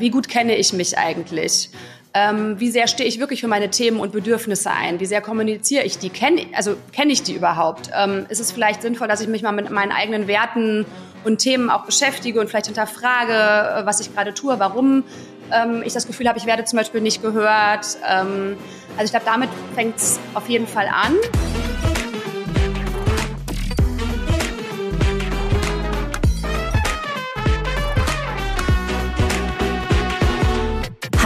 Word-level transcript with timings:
wie 0.00 0.10
gut 0.10 0.28
kenne 0.28 0.56
ich 0.56 0.72
mich 0.72 0.98
eigentlich? 0.98 1.70
Ähm, 2.12 2.58
wie 2.58 2.70
sehr 2.70 2.88
stehe 2.88 3.08
ich 3.08 3.20
wirklich 3.20 3.40
für 3.40 3.46
meine 3.46 3.70
Themen 3.70 4.00
und 4.00 4.10
Bedürfnisse 4.10 4.70
ein? 4.70 4.98
Wie 4.98 5.06
sehr 5.06 5.20
kommuniziere 5.20 5.84
ich 5.84 5.98
die? 5.98 6.10
Kenn, 6.10 6.40
also 6.54 6.74
kenne 6.92 7.12
ich 7.12 7.22
die 7.22 7.34
überhaupt? 7.34 7.90
Ähm, 7.96 8.26
ist 8.28 8.40
es 8.40 8.50
vielleicht 8.50 8.82
sinnvoll, 8.82 9.06
dass 9.06 9.20
ich 9.20 9.28
mich 9.28 9.42
mal 9.42 9.52
mit 9.52 9.70
meinen 9.70 9.92
eigenen 9.92 10.26
Werten 10.26 10.86
und 11.24 11.38
Themen 11.38 11.70
auch 11.70 11.84
beschäftige 11.84 12.40
und 12.40 12.48
vielleicht 12.48 12.66
hinterfrage, 12.66 13.82
äh, 13.82 13.86
was 13.86 14.00
ich 14.00 14.12
gerade 14.12 14.34
tue, 14.34 14.58
warum 14.58 15.04
ähm, 15.52 15.82
ich 15.84 15.92
das 15.92 16.06
Gefühl 16.06 16.28
habe, 16.28 16.38
ich 16.38 16.46
werde 16.46 16.64
zum 16.64 16.78
Beispiel 16.78 17.00
nicht 17.00 17.22
gehört. 17.22 17.86
Ähm, 18.08 18.56
also 18.96 19.04
ich 19.04 19.10
glaube, 19.10 19.26
damit 19.26 19.50
fängt 19.76 19.96
es 19.96 20.18
auf 20.34 20.48
jeden 20.48 20.66
Fall 20.66 20.88
an. 20.88 21.14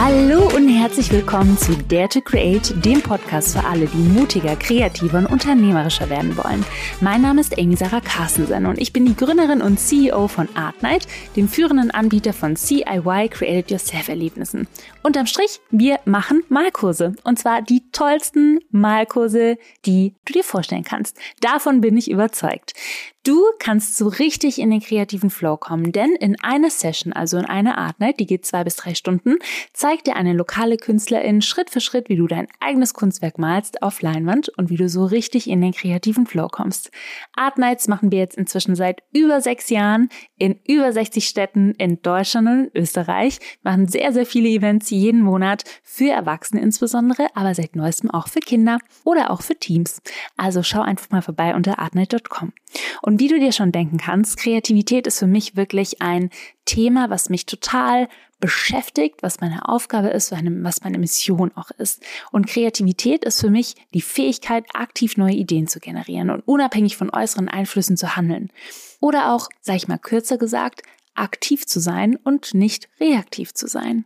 Hallo 0.05 0.54
und 0.65 0.71
herzlich 0.71 1.11
willkommen 1.11 1.59
zu 1.59 1.77
Dare 1.77 2.09
to 2.09 2.21
Create, 2.21 2.73
dem 2.83 2.99
Podcast 2.99 3.55
für 3.55 3.63
alle, 3.63 3.85
die 3.85 3.97
mutiger, 3.97 4.55
kreativer 4.55 5.19
und 5.19 5.27
unternehmerischer 5.27 6.09
werden 6.09 6.35
wollen. 6.37 6.65
Mein 7.01 7.21
Name 7.21 7.41
ist 7.41 7.59
Amy 7.59 7.75
Sarah 7.75 8.01
Carstensen 8.01 8.65
und 8.65 8.81
ich 8.81 8.91
bin 8.91 9.05
die 9.05 9.15
Gründerin 9.15 9.61
und 9.61 9.79
CEO 9.79 10.27
von 10.27 10.49
Art 10.55 10.81
Night, 10.81 11.07
dem 11.35 11.49
führenden 11.49 11.91
Anbieter 11.91 12.33
von 12.33 12.55
CIY 12.55 13.29
Created 13.29 13.69
Yourself 13.69 14.09
Erlebnissen. 14.09 14.67
Unterm 15.03 15.27
Strich, 15.27 15.59
wir 15.69 15.99
machen 16.05 16.43
Malkurse 16.49 17.13
und 17.23 17.37
zwar 17.37 17.61
die 17.61 17.83
tollsten 17.91 18.59
Malkurse, 18.71 19.59
die 19.85 20.15
du 20.25 20.33
dir 20.33 20.43
vorstellen 20.43 20.83
kannst. 20.83 21.15
Davon 21.41 21.79
bin 21.79 21.95
ich 21.95 22.09
überzeugt. 22.09 22.73
Du 23.25 23.43
kannst 23.57 23.97
so 23.97 24.07
richtig 24.07 24.59
in 24.59 24.69
den 24.69 24.81
kreativen 24.81 25.31
Flow 25.31 25.57
kommen, 25.57 25.91
denn 25.91 26.15
in 26.15 26.39
einer 26.43 26.69
Session, 26.69 27.11
also 27.11 27.39
in 27.39 27.45
einer 27.45 27.75
Art 27.79 27.99
Night, 27.99 28.19
die 28.19 28.27
geht 28.27 28.45
zwei 28.45 28.63
bis 28.63 28.75
drei 28.75 28.93
Stunden, 28.93 29.39
zeigt 29.73 30.05
dir 30.05 30.15
eine 30.15 30.33
lokale 30.33 30.54
Künstlerin 30.77 31.41
Schritt 31.41 31.69
für 31.69 31.81
Schritt, 31.81 32.07
wie 32.07 32.15
du 32.15 32.27
dein 32.27 32.47
eigenes 32.61 32.93
Kunstwerk 32.93 33.37
malst 33.37 33.83
auf 33.83 34.01
Leinwand 34.01 34.49
und 34.57 34.69
wie 34.69 34.77
du 34.77 34.87
so 34.87 35.03
richtig 35.03 35.49
in 35.49 35.59
den 35.59 35.73
kreativen 35.73 36.25
Flow 36.25 36.47
kommst. 36.47 36.91
Art 37.35 37.57
Nights 37.57 37.89
machen 37.89 38.09
wir 38.09 38.19
jetzt 38.19 38.37
inzwischen 38.37 38.73
seit 38.73 39.03
über 39.11 39.41
sechs 39.41 39.69
Jahren 39.69 40.07
in 40.37 40.57
über 40.65 40.93
60 40.93 41.27
Städten 41.27 41.71
in 41.73 42.01
Deutschland 42.01 42.47
und 42.47 42.71
Österreich, 42.73 43.39
machen 43.63 43.87
sehr, 43.87 44.13
sehr 44.13 44.25
viele 44.25 44.47
Events 44.47 44.89
jeden 44.91 45.21
Monat 45.21 45.63
für 45.83 46.09
Erwachsene 46.09 46.61
insbesondere, 46.61 47.27
aber 47.35 47.53
seit 47.53 47.75
neuestem 47.75 48.09
auch 48.09 48.29
für 48.29 48.39
Kinder 48.39 48.79
oder 49.03 49.31
auch 49.31 49.41
für 49.41 49.55
Teams. 49.55 50.01
Also 50.37 50.63
schau 50.63 50.81
einfach 50.81 51.09
mal 51.09 51.21
vorbei 51.21 51.53
unter 51.53 51.79
artnight.com. 51.79 52.53
Und 53.01 53.19
wie 53.19 53.27
du 53.27 53.39
dir 53.39 53.51
schon 53.51 53.73
denken 53.73 53.97
kannst, 53.97 54.37
Kreativität 54.37 55.05
ist 55.05 55.19
für 55.19 55.27
mich 55.27 55.57
wirklich 55.57 56.01
ein 56.01 56.29
Thema, 56.65 57.09
was 57.09 57.29
mich 57.29 57.45
total 57.45 58.07
beschäftigt, 58.45 59.23
was 59.23 59.41
meine 59.41 59.67
Aufgabe 59.67 60.09
ist, 60.09 60.31
was 60.31 60.83
meine 60.83 60.99
Mission 60.99 61.51
auch 61.55 61.71
ist. 61.79 62.03
Und 62.31 62.45
Kreativität 62.45 63.25
ist 63.25 63.41
für 63.41 63.49
mich 63.49 63.73
die 63.95 64.01
Fähigkeit, 64.01 64.65
aktiv 64.75 65.17
neue 65.17 65.33
Ideen 65.33 65.67
zu 65.67 65.79
generieren 65.79 66.29
und 66.29 66.47
unabhängig 66.47 66.95
von 66.95 67.09
äußeren 67.09 67.49
Einflüssen 67.49 67.97
zu 67.97 68.15
handeln. 68.15 68.51
Oder 68.99 69.33
auch, 69.33 69.49
sag 69.61 69.77
ich 69.77 69.87
mal 69.87 69.97
kürzer 69.97 70.37
gesagt, 70.37 70.83
aktiv 71.15 71.65
zu 71.65 71.79
sein 71.79 72.17
und 72.17 72.53
nicht 72.53 72.87
reaktiv 72.99 73.51
zu 73.55 73.65
sein. 73.65 74.05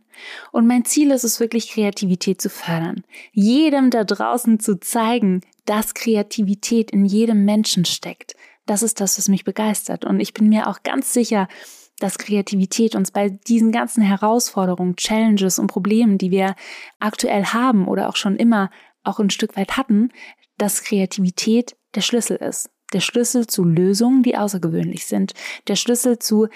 Und 0.52 0.66
mein 0.66 0.86
Ziel 0.86 1.10
ist 1.10 1.24
es 1.24 1.38
wirklich, 1.38 1.72
Kreativität 1.72 2.40
zu 2.40 2.48
fördern. 2.48 3.04
Jedem 3.32 3.90
da 3.90 4.04
draußen 4.04 4.58
zu 4.58 4.80
zeigen, 4.80 5.42
dass 5.66 5.92
Kreativität 5.92 6.92
in 6.92 7.04
jedem 7.04 7.44
Menschen 7.44 7.84
steckt 7.84 8.36
das 8.70 8.84
ist 8.84 9.00
das, 9.00 9.18
was 9.18 9.28
mich 9.28 9.44
begeistert. 9.44 10.04
Und 10.04 10.20
ich 10.20 10.32
bin 10.32 10.48
mir 10.48 10.68
auch 10.68 10.84
ganz 10.84 11.12
sicher, 11.12 11.48
dass 12.00 12.18
Kreativität 12.18 12.94
uns 12.94 13.10
bei 13.10 13.28
diesen 13.28 13.72
ganzen 13.72 14.02
Herausforderungen, 14.02 14.96
Challenges 14.96 15.58
und 15.58 15.68
Problemen, 15.68 16.18
die 16.18 16.30
wir 16.30 16.56
aktuell 16.98 17.44
haben 17.44 17.86
oder 17.86 18.08
auch 18.08 18.16
schon 18.16 18.36
immer 18.36 18.70
auch 19.04 19.20
ein 19.20 19.30
Stück 19.30 19.56
weit 19.56 19.76
hatten, 19.76 20.10
dass 20.58 20.82
Kreativität 20.82 21.76
der 21.94 22.02
Schlüssel 22.02 22.36
ist 22.36 22.70
der 22.92 23.00
Schlüssel 23.00 23.46
zu 23.46 23.64
Lösungen, 23.64 24.22
die 24.22 24.36
außergewöhnlich 24.36 25.06
sind, 25.06 25.34
der 25.68 25.76
Schlüssel 25.76 26.18
zu 26.18 26.48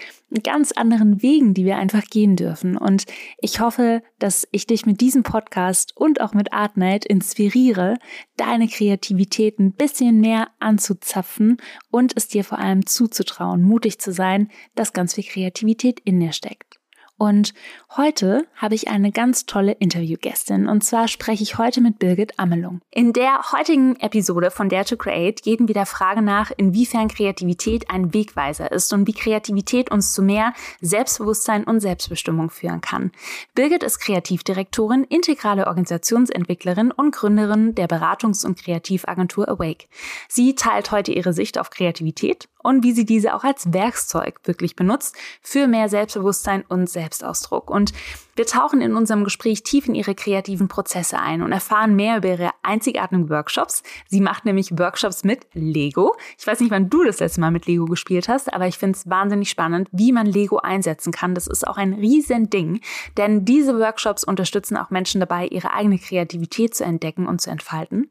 ganz 0.42 0.72
anderen 0.72 1.22
Wegen, 1.22 1.54
die 1.54 1.64
wir 1.64 1.76
einfach 1.76 2.04
gehen 2.04 2.36
dürfen. 2.36 2.76
Und 2.76 3.04
ich 3.38 3.60
hoffe, 3.60 4.02
dass 4.18 4.48
ich 4.50 4.66
dich 4.66 4.86
mit 4.86 5.00
diesem 5.00 5.22
Podcast 5.22 5.96
und 5.96 6.20
auch 6.20 6.34
mit 6.34 6.52
Art 6.52 6.76
Night 6.76 7.04
inspiriere, 7.04 7.98
deine 8.36 8.68
Kreativität 8.68 9.58
ein 9.58 9.72
bisschen 9.72 10.20
mehr 10.20 10.48
anzuzapfen 10.58 11.58
und 11.90 12.12
es 12.16 12.28
dir 12.28 12.44
vor 12.44 12.58
allem 12.58 12.86
zuzutrauen, 12.86 13.62
mutig 13.62 14.00
zu 14.00 14.12
sein, 14.12 14.50
dass 14.74 14.92
ganz 14.92 15.14
viel 15.14 15.24
Kreativität 15.24 16.00
in 16.00 16.18
dir 16.20 16.32
steckt. 16.32 16.80
Und 17.16 17.54
heute 17.96 18.46
habe 18.56 18.74
ich 18.74 18.88
eine 18.88 19.12
ganz 19.12 19.46
tolle 19.46 19.72
Interviewgästin. 19.72 20.68
Und 20.68 20.82
zwar 20.82 21.06
spreche 21.06 21.44
ich 21.44 21.58
heute 21.58 21.80
mit 21.80 22.00
Birgit 22.00 22.38
Ammelung. 22.40 22.80
In 22.90 23.12
der 23.12 23.52
heutigen 23.52 23.94
Episode 24.00 24.50
von 24.50 24.68
Dare 24.68 24.84
to 24.84 24.96
Create 24.96 25.40
gehen 25.42 25.68
wir 25.68 25.74
der 25.74 25.86
Frage 25.86 26.22
nach, 26.22 26.50
inwiefern 26.56 27.06
Kreativität 27.06 27.88
ein 27.88 28.12
Wegweiser 28.12 28.72
ist 28.72 28.92
und 28.92 29.06
wie 29.06 29.12
Kreativität 29.12 29.92
uns 29.92 30.12
zu 30.12 30.22
mehr 30.22 30.54
Selbstbewusstsein 30.80 31.64
und 31.64 31.78
Selbstbestimmung 31.80 32.50
führen 32.50 32.80
kann. 32.80 33.12
Birgit 33.54 33.84
ist 33.84 34.00
Kreativdirektorin, 34.00 35.04
integrale 35.04 35.68
Organisationsentwicklerin 35.68 36.90
und 36.90 37.14
Gründerin 37.14 37.76
der 37.76 37.88
Beratungs- 37.88 38.44
und 38.44 38.58
Kreativagentur 38.58 39.48
Awake. 39.48 39.86
Sie 40.28 40.56
teilt 40.56 40.90
heute 40.90 41.12
ihre 41.12 41.32
Sicht 41.32 41.58
auf 41.58 41.70
Kreativität 41.70 42.48
und 42.64 42.82
wie 42.82 42.92
sie 42.92 43.04
diese 43.04 43.34
auch 43.34 43.44
als 43.44 43.72
Werkzeug 43.72 44.40
wirklich 44.44 44.74
benutzt 44.74 45.14
für 45.42 45.68
mehr 45.68 45.88
Selbstbewusstsein 45.88 46.64
und 46.66 46.88
Selbstausdruck. 46.88 47.70
Und 47.70 47.92
wir 48.36 48.46
tauchen 48.46 48.80
in 48.80 48.94
unserem 48.96 49.22
Gespräch 49.22 49.62
tief 49.62 49.86
in 49.86 49.94
ihre 49.94 50.14
kreativen 50.14 50.66
Prozesse 50.66 51.18
ein 51.20 51.42
und 51.42 51.52
erfahren 51.52 51.94
mehr 51.94 52.16
über 52.16 52.30
ihre 52.30 52.50
einzigartigen 52.62 53.28
Workshops. 53.28 53.82
Sie 54.08 54.20
macht 54.20 54.44
nämlich 54.44 54.76
Workshops 54.76 55.24
mit 55.24 55.46
Lego. 55.52 56.16
Ich 56.38 56.46
weiß 56.46 56.60
nicht, 56.60 56.70
wann 56.70 56.90
du 56.90 57.04
das 57.04 57.20
letzte 57.20 57.40
Mal 57.40 57.50
mit 57.50 57.66
Lego 57.66 57.84
gespielt 57.84 58.28
hast, 58.28 58.52
aber 58.52 58.66
ich 58.66 58.78
finde 58.78 58.96
es 58.98 59.08
wahnsinnig 59.08 59.50
spannend, 59.50 59.88
wie 59.92 60.10
man 60.10 60.26
Lego 60.26 60.56
einsetzen 60.56 61.12
kann. 61.12 61.34
Das 61.34 61.46
ist 61.46 61.66
auch 61.66 61.76
ein 61.76 61.92
riesen 61.92 62.48
Ding, 62.48 62.80
denn 63.18 63.44
diese 63.44 63.78
Workshops 63.78 64.24
unterstützen 64.24 64.78
auch 64.78 64.90
Menschen 64.90 65.20
dabei, 65.20 65.46
ihre 65.46 65.72
eigene 65.72 65.98
Kreativität 65.98 66.74
zu 66.74 66.82
entdecken 66.82 67.28
und 67.28 67.42
zu 67.42 67.50
entfalten. 67.50 68.08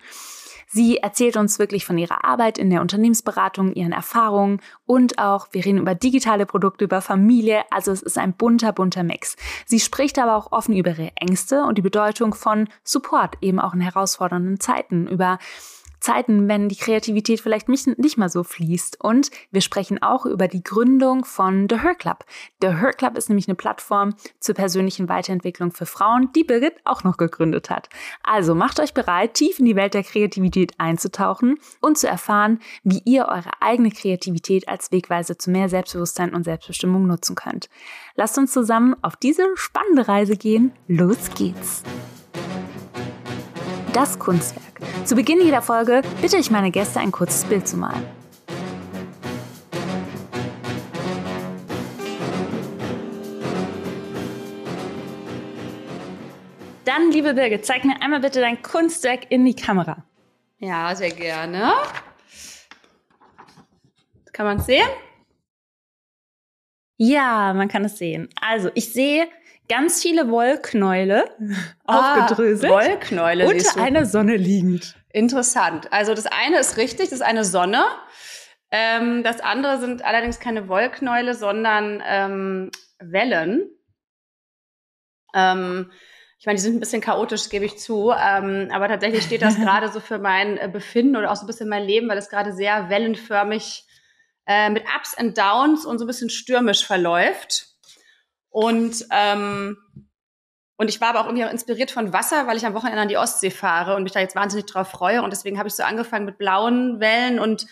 Sie 0.73 0.97
erzählt 0.97 1.37
uns 1.37 1.59
wirklich 1.59 1.85
von 1.85 1.99
ihrer 1.99 2.25
Arbeit 2.25 2.57
in 2.57 2.71
der 2.71 2.81
Unternehmensberatung, 2.81 3.73
ihren 3.73 3.91
Erfahrungen 3.91 4.59
und 4.87 5.19
auch, 5.19 5.47
wir 5.51 5.63
reden 5.63 5.77
über 5.77 5.93
digitale 5.93 6.47
Produkte, 6.47 6.85
über 6.85 6.99
Familie, 6.99 7.61
also 7.69 7.91
es 7.91 8.01
ist 8.01 8.17
ein 8.17 8.33
bunter, 8.33 8.73
bunter 8.73 9.03
Mix. 9.03 9.35
Sie 9.67 9.79
spricht 9.79 10.17
aber 10.17 10.35
auch 10.35 10.51
offen 10.51 10.75
über 10.75 10.89
ihre 10.89 11.11
Ängste 11.15 11.63
und 11.65 11.77
die 11.77 11.83
Bedeutung 11.83 12.33
von 12.33 12.67
Support, 12.83 13.35
eben 13.41 13.59
auch 13.59 13.75
in 13.75 13.81
herausfordernden 13.81 14.59
Zeiten, 14.59 15.05
über 15.05 15.37
Zeiten, 16.03 16.49
wenn 16.49 16.67
die 16.67 16.75
Kreativität 16.75 17.39
vielleicht 17.39 17.69
nicht, 17.69 18.17
mal 18.17 18.27
so 18.27 18.43
fließt. 18.43 18.99
Und 19.01 19.31
wir 19.51 19.61
sprechen 19.61 20.03
auch 20.03 20.25
über 20.25 20.49
die 20.49 20.61
Gründung 20.61 21.23
von 21.23 21.67
The 21.69 21.79
Her 21.79 21.95
Club. 21.95 22.25
The 22.61 22.75
Her 22.75 22.91
Club 22.91 23.17
ist 23.17 23.29
nämlich 23.29 23.47
eine 23.47 23.55
Plattform 23.55 24.13
zur 24.39 24.53
persönlichen 24.53 25.07
Weiterentwicklung 25.07 25.71
für 25.71 25.85
Frauen, 25.85 26.29
die 26.35 26.43
Birgit 26.43 26.75
auch 26.83 27.05
noch 27.05 27.15
gegründet 27.15 27.69
hat. 27.69 27.87
Also 28.21 28.53
macht 28.53 28.81
euch 28.81 28.93
bereit, 28.93 29.35
tief 29.35 29.59
in 29.59 29.65
die 29.65 29.77
Welt 29.77 29.93
der 29.93 30.03
Kreativität 30.03 30.73
einzutauchen 30.77 31.57
und 31.79 31.97
zu 31.97 32.09
erfahren, 32.09 32.59
wie 32.83 33.01
ihr 33.05 33.27
eure 33.29 33.51
eigene 33.61 33.89
Kreativität 33.89 34.67
als 34.67 34.91
Wegweise 34.91 35.37
zu 35.37 35.51
mehr 35.51 35.69
Selbstbewusstsein 35.69 36.35
und 36.35 36.43
Selbstbestimmung 36.43 37.07
nutzen 37.07 37.35
könnt. 37.35 37.69
Lasst 38.15 38.37
uns 38.37 38.51
zusammen 38.51 38.95
auf 39.01 39.15
diese 39.15 39.47
spannende 39.55 40.09
Reise 40.09 40.35
gehen. 40.35 40.73
Los 40.87 41.29
geht's! 41.33 41.83
Das 43.93 44.17
Kunstwerk. 44.17 44.79
Zu 45.05 45.13
Beginn 45.13 45.39
jeder 45.39 45.61
Folge 45.61 46.01
bitte 46.19 46.37
ich 46.37 46.49
meine 46.49 46.71
Gäste, 46.71 46.99
ein 46.99 47.11
kurzes 47.11 47.45
Bild 47.45 47.67
zu 47.67 47.77
malen. 47.77 48.03
Dann, 56.85 57.11
liebe 57.11 57.35
Birgit, 57.35 57.67
zeig 57.67 57.85
mir 57.85 58.01
einmal 58.01 58.19
bitte 58.19 58.41
dein 58.41 58.63
Kunstwerk 58.63 59.29
in 59.29 59.45
die 59.45 59.55
Kamera. 59.55 60.03
Ja, 60.57 60.95
sehr 60.95 61.11
gerne. 61.11 61.73
Kann 64.31 64.47
man 64.47 64.57
es 64.57 64.65
sehen? 64.65 64.89
Ja, 66.97 67.53
man 67.53 67.67
kann 67.67 67.85
es 67.85 67.99
sehen. 67.99 68.27
Also, 68.41 68.71
ich 68.73 68.91
sehe 68.91 69.27
ganz 69.73 70.03
viele 70.03 70.29
Wollknäule 70.29 71.25
ah, 71.85 72.25
aufgedröselt. 72.25 72.71
Wollknäule. 72.71 73.47
Unter 73.47 73.81
einer 73.81 74.05
Sonne 74.05 74.35
liegend. 74.35 74.95
Interessant. 75.09 75.91
Also 75.91 76.13
das 76.13 76.27
eine 76.27 76.59
ist 76.59 76.77
richtig, 76.77 77.09
das 77.09 77.19
ist 77.19 77.21
eine 77.21 77.43
Sonne. 77.43 77.83
Ähm, 78.69 79.23
das 79.23 79.39
andere 79.41 79.79
sind 79.79 80.05
allerdings 80.05 80.39
keine 80.39 80.67
Wollknäule, 80.67 81.33
sondern 81.33 82.03
ähm, 82.05 82.71
Wellen. 82.99 83.67
Ähm, 85.33 85.91
ich 86.37 86.45
meine, 86.45 86.57
die 86.57 86.63
sind 86.63 86.75
ein 86.75 86.79
bisschen 86.79 87.01
chaotisch, 87.01 87.49
gebe 87.49 87.65
ich 87.65 87.79
zu. 87.79 88.11
Ähm, 88.11 88.69
aber 88.71 88.87
tatsächlich 88.87 89.23
steht 89.23 89.41
das 89.41 89.55
gerade 89.59 89.91
so 89.91 89.99
für 89.99 90.19
mein 90.19 90.57
äh, 90.57 90.69
Befinden 90.71 91.15
oder 91.15 91.31
auch 91.31 91.35
so 91.35 91.45
ein 91.45 91.47
bisschen 91.47 91.69
mein 91.69 91.83
Leben, 91.83 92.07
weil 92.09 92.17
es 92.19 92.29
gerade 92.29 92.53
sehr 92.53 92.89
wellenförmig 92.89 93.87
äh, 94.45 94.69
mit 94.69 94.83
Ups 94.95 95.15
und 95.19 95.35
Downs 95.35 95.83
und 95.85 95.97
so 95.97 96.05
ein 96.05 96.07
bisschen 96.07 96.29
stürmisch 96.29 96.85
verläuft. 96.85 97.72
Und 98.53 99.07
ähm, 99.09 99.77
und 100.75 100.89
ich 100.89 101.01
war 101.01 101.09
aber 101.09 101.21
auch 101.21 101.25
irgendwie 101.25 101.43
inspiriert 101.43 101.91
von 101.91 102.13
Wasser, 102.13 102.47
weil 102.47 102.57
ich 102.57 102.65
am 102.65 102.73
Wochenende 102.73 103.01
an 103.01 103.07
die 103.07 103.17
Ostsee 103.17 103.51
fahre 103.51 103.95
und 103.95 104.03
mich 104.03 104.11
da 104.11 104.19
jetzt 104.19 104.35
wahnsinnig 104.35 104.65
drauf 104.65 104.89
freue. 104.89 105.23
Und 105.23 105.31
deswegen 105.31 105.57
habe 105.57 105.67
ich 105.67 105.75
so 105.75 105.83
angefangen 105.83 106.25
mit 106.25 106.37
blauen 106.37 106.99
Wellen 106.99 107.39
und 107.39 107.67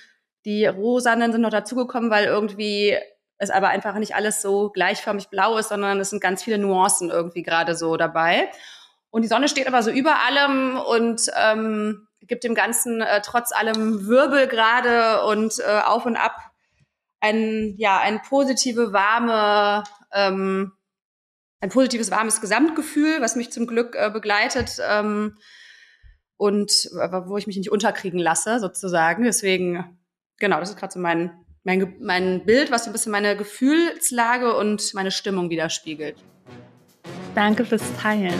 die 0.45 0.65
rosanen 0.65 1.31
sind 1.31 1.41
noch 1.41 1.49
dazugekommen, 1.49 2.09
weil 2.09 2.25
irgendwie 2.25 2.97
es 3.37 3.49
aber 3.49 3.69
einfach 3.69 3.95
nicht 3.95 4.15
alles 4.15 4.41
so 4.41 4.69
gleichförmig 4.69 5.29
blau 5.29 5.57
ist, 5.57 5.69
sondern 5.69 5.99
es 5.99 6.09
sind 6.09 6.21
ganz 6.21 6.43
viele 6.43 6.57
Nuancen 6.57 7.09
irgendwie 7.09 7.43
gerade 7.43 7.75
so 7.75 7.97
dabei. 7.97 8.49
Und 9.09 9.23
die 9.23 9.27
Sonne 9.27 9.49
steht 9.49 9.67
aber 9.67 9.83
so 9.83 9.91
über 9.91 10.15
allem 10.25 10.77
und 10.77 11.21
ähm, 11.35 12.07
gibt 12.21 12.43
dem 12.43 12.55
Ganzen 12.55 13.01
äh, 13.01 13.21
trotz 13.21 13.51
allem 13.51 14.07
Wirbel 14.07 14.47
gerade 14.47 15.25
und 15.25 15.59
äh, 15.59 15.81
auf 15.85 16.05
und 16.05 16.15
ab 16.15 16.37
ein, 17.19 17.75
ja, 17.77 17.99
ein 17.99 18.21
positive, 18.21 18.93
warme, 18.93 19.83
ähm, 20.13 20.71
ein 21.59 21.69
positives, 21.69 22.11
warmes 22.11 22.41
Gesamtgefühl, 22.41 23.21
was 23.21 23.35
mich 23.35 23.51
zum 23.51 23.67
Glück 23.67 23.95
äh, 23.95 24.09
begleitet 24.09 24.77
ähm, 24.87 25.37
und 26.37 26.71
wo 26.71 27.37
ich 27.37 27.45
mich 27.45 27.57
nicht 27.57 27.71
unterkriegen 27.71 28.19
lasse, 28.19 28.59
sozusagen. 28.59 29.23
Deswegen, 29.23 29.97
genau, 30.39 30.59
das 30.59 30.71
ist 30.71 30.77
gerade 30.77 30.91
so 30.91 30.99
mein, 30.99 31.31
mein, 31.63 31.95
mein 31.99 32.45
Bild, 32.45 32.71
was 32.71 32.85
so 32.85 32.89
ein 32.89 32.93
bisschen 32.93 33.11
meine 33.11 33.37
Gefühlslage 33.37 34.55
und 34.55 34.93
meine 34.95 35.11
Stimmung 35.11 35.51
widerspiegelt. 35.51 36.17
Danke 37.35 37.63
fürs 37.63 37.83
Teilen. 38.01 38.33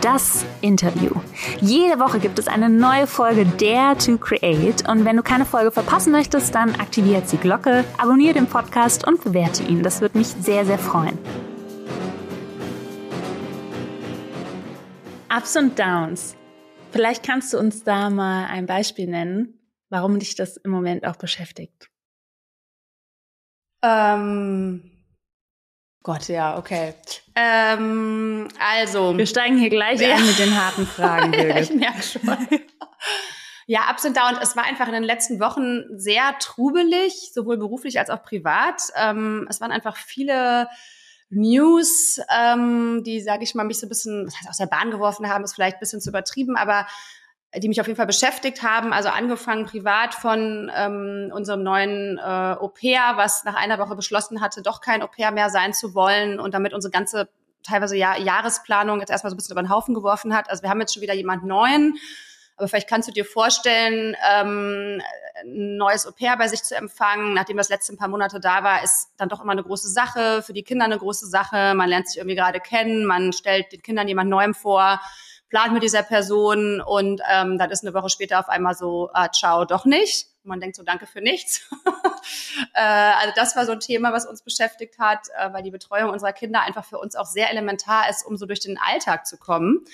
Das 0.00 0.44
Interview. 0.60 1.19
Jede 1.60 1.98
Woche 1.98 2.18
gibt 2.18 2.38
es 2.38 2.48
eine 2.48 2.68
neue 2.68 3.06
Folge 3.06 3.46
Dare 3.46 3.96
to 3.96 4.18
Create 4.18 4.88
und 4.88 5.04
wenn 5.04 5.16
du 5.16 5.22
keine 5.22 5.44
Folge 5.44 5.70
verpassen 5.70 6.12
möchtest, 6.12 6.54
dann 6.54 6.74
aktiviere 6.76 7.22
die 7.22 7.36
Glocke, 7.36 7.84
abonniere 7.98 8.34
den 8.34 8.46
Podcast 8.46 9.06
und 9.06 9.22
bewerte 9.22 9.62
ihn. 9.62 9.82
Das 9.82 10.00
würde 10.00 10.18
mich 10.18 10.28
sehr, 10.28 10.64
sehr 10.64 10.78
freuen. 10.78 11.18
Ups 15.34 15.56
und 15.56 15.78
Downs. 15.78 16.36
Vielleicht 16.90 17.24
kannst 17.24 17.52
du 17.52 17.58
uns 17.58 17.84
da 17.84 18.10
mal 18.10 18.46
ein 18.46 18.66
Beispiel 18.66 19.06
nennen, 19.06 19.60
warum 19.88 20.18
dich 20.18 20.34
das 20.34 20.56
im 20.56 20.72
Moment 20.72 21.06
auch 21.06 21.16
beschäftigt. 21.16 21.88
Ähm, 23.82 24.89
Gott, 26.02 26.28
ja, 26.28 26.56
okay. 26.56 26.94
Ähm, 27.34 28.48
also. 28.58 29.16
Wir 29.16 29.26
steigen 29.26 29.58
hier 29.58 29.68
gleich 29.68 30.00
ja. 30.00 30.16
ein 30.16 30.26
mit 30.26 30.38
den 30.38 30.58
harten 30.58 30.86
Fragen, 30.86 31.32
ja, 31.34 31.58
ich 31.58 31.74
merke 31.74 32.02
schon. 32.02 32.22
ja, 33.66 33.90
Ups 33.90 34.04
und 34.06 34.16
Downs. 34.16 34.38
Es 34.40 34.56
war 34.56 34.64
einfach 34.64 34.86
in 34.86 34.94
den 34.94 35.02
letzten 35.02 35.40
Wochen 35.40 35.82
sehr 35.98 36.38
trubelig, 36.38 37.32
sowohl 37.34 37.58
beruflich 37.58 37.98
als 37.98 38.08
auch 38.08 38.22
privat. 38.22 38.82
Ähm, 38.96 39.46
es 39.50 39.60
waren 39.60 39.72
einfach 39.72 39.96
viele 39.96 40.68
News, 41.28 42.20
ähm, 42.34 43.02
die, 43.04 43.20
sage 43.20 43.44
ich 43.44 43.54
mal, 43.54 43.64
mich 43.64 43.78
so 43.78 43.86
ein 43.86 43.90
bisschen, 43.90 44.26
was 44.26 44.36
heißt, 44.36 44.48
aus 44.48 44.56
der 44.56 44.66
Bahn 44.66 44.90
geworfen 44.90 45.28
haben, 45.28 45.44
ist 45.44 45.54
vielleicht 45.54 45.76
ein 45.76 45.80
bisschen 45.80 46.00
zu 46.00 46.10
übertrieben, 46.10 46.56
aber 46.56 46.86
die 47.56 47.68
mich 47.68 47.80
auf 47.80 47.86
jeden 47.86 47.96
Fall 47.96 48.06
beschäftigt 48.06 48.62
haben. 48.62 48.92
Also 48.92 49.08
angefangen 49.08 49.66
privat 49.66 50.14
von 50.14 50.70
ähm, 50.74 51.32
unserem 51.34 51.62
neuen 51.62 52.18
äh, 52.18 52.20
Au-pair, 52.20 53.14
was 53.16 53.44
nach 53.44 53.56
einer 53.56 53.78
Woche 53.78 53.96
beschlossen 53.96 54.40
hatte, 54.40 54.62
doch 54.62 54.80
kein 54.80 55.02
Au-pair 55.02 55.32
mehr 55.32 55.50
sein 55.50 55.72
zu 55.72 55.94
wollen 55.94 56.38
und 56.38 56.54
damit 56.54 56.72
unsere 56.72 56.92
ganze 56.92 57.28
teilweise 57.62 57.96
Jahr 57.96 58.18
Jahresplanung 58.18 59.00
jetzt 59.00 59.10
erstmal 59.10 59.30
so 59.30 59.34
ein 59.34 59.38
bisschen 59.38 59.52
über 59.52 59.62
den 59.62 59.70
Haufen 59.70 59.94
geworfen 59.94 60.34
hat. 60.34 60.48
Also 60.48 60.62
wir 60.62 60.70
haben 60.70 60.80
jetzt 60.80 60.94
schon 60.94 61.02
wieder 61.02 61.14
jemand 61.14 61.44
Neuen. 61.44 61.98
Aber 62.56 62.68
vielleicht 62.68 62.90
kannst 62.90 63.08
du 63.08 63.12
dir 63.12 63.24
vorstellen, 63.24 64.14
ähm, 64.30 65.00
ein 65.42 65.76
neues 65.76 66.06
Au-pair 66.06 66.36
bei 66.36 66.46
sich 66.46 66.62
zu 66.62 66.76
empfangen, 66.76 67.32
nachdem 67.32 67.56
das 67.56 67.70
letzte 67.70 67.96
paar 67.96 68.08
Monate 68.08 68.38
da 68.38 68.62
war, 68.62 68.84
ist 68.84 69.08
dann 69.16 69.30
doch 69.30 69.40
immer 69.40 69.52
eine 69.52 69.62
große 69.62 69.88
Sache, 69.88 70.42
für 70.42 70.52
die 70.52 70.62
Kinder 70.62 70.84
eine 70.84 70.98
große 70.98 71.26
Sache. 71.26 71.74
Man 71.74 71.88
lernt 71.88 72.08
sich 72.08 72.18
irgendwie 72.18 72.36
gerade 72.36 72.60
kennen, 72.60 73.06
man 73.06 73.32
stellt 73.32 73.72
den 73.72 73.80
Kindern 73.80 74.08
jemand 74.08 74.28
Neuem 74.28 74.52
vor, 74.52 75.00
plant 75.50 75.74
mit 75.74 75.82
dieser 75.82 76.02
Person 76.02 76.80
und 76.80 77.20
ähm, 77.30 77.58
dann 77.58 77.70
ist 77.70 77.84
eine 77.84 77.92
Woche 77.92 78.08
später 78.08 78.38
auf 78.38 78.48
einmal 78.48 78.74
so, 78.74 79.10
ah, 79.12 79.28
ciao, 79.30 79.64
doch 79.64 79.84
nicht. 79.84 80.28
Und 80.42 80.48
man 80.48 80.60
denkt 80.60 80.76
so, 80.76 80.82
danke 80.82 81.06
für 81.06 81.20
nichts. 81.20 81.68
äh, 82.74 82.80
also 82.80 83.32
das 83.36 83.56
war 83.56 83.66
so 83.66 83.72
ein 83.72 83.80
Thema, 83.80 84.12
was 84.12 84.26
uns 84.26 84.42
beschäftigt 84.42 84.98
hat, 84.98 85.28
äh, 85.36 85.52
weil 85.52 85.62
die 85.62 85.70
Betreuung 85.70 86.10
unserer 86.10 86.32
Kinder 86.32 86.62
einfach 86.62 86.84
für 86.84 86.98
uns 86.98 87.16
auch 87.16 87.26
sehr 87.26 87.50
elementar 87.50 88.08
ist, 88.08 88.24
um 88.24 88.36
so 88.36 88.46
durch 88.46 88.60
den 88.60 88.78
Alltag 88.78 89.26
zu 89.26 89.36
kommen 89.36 89.84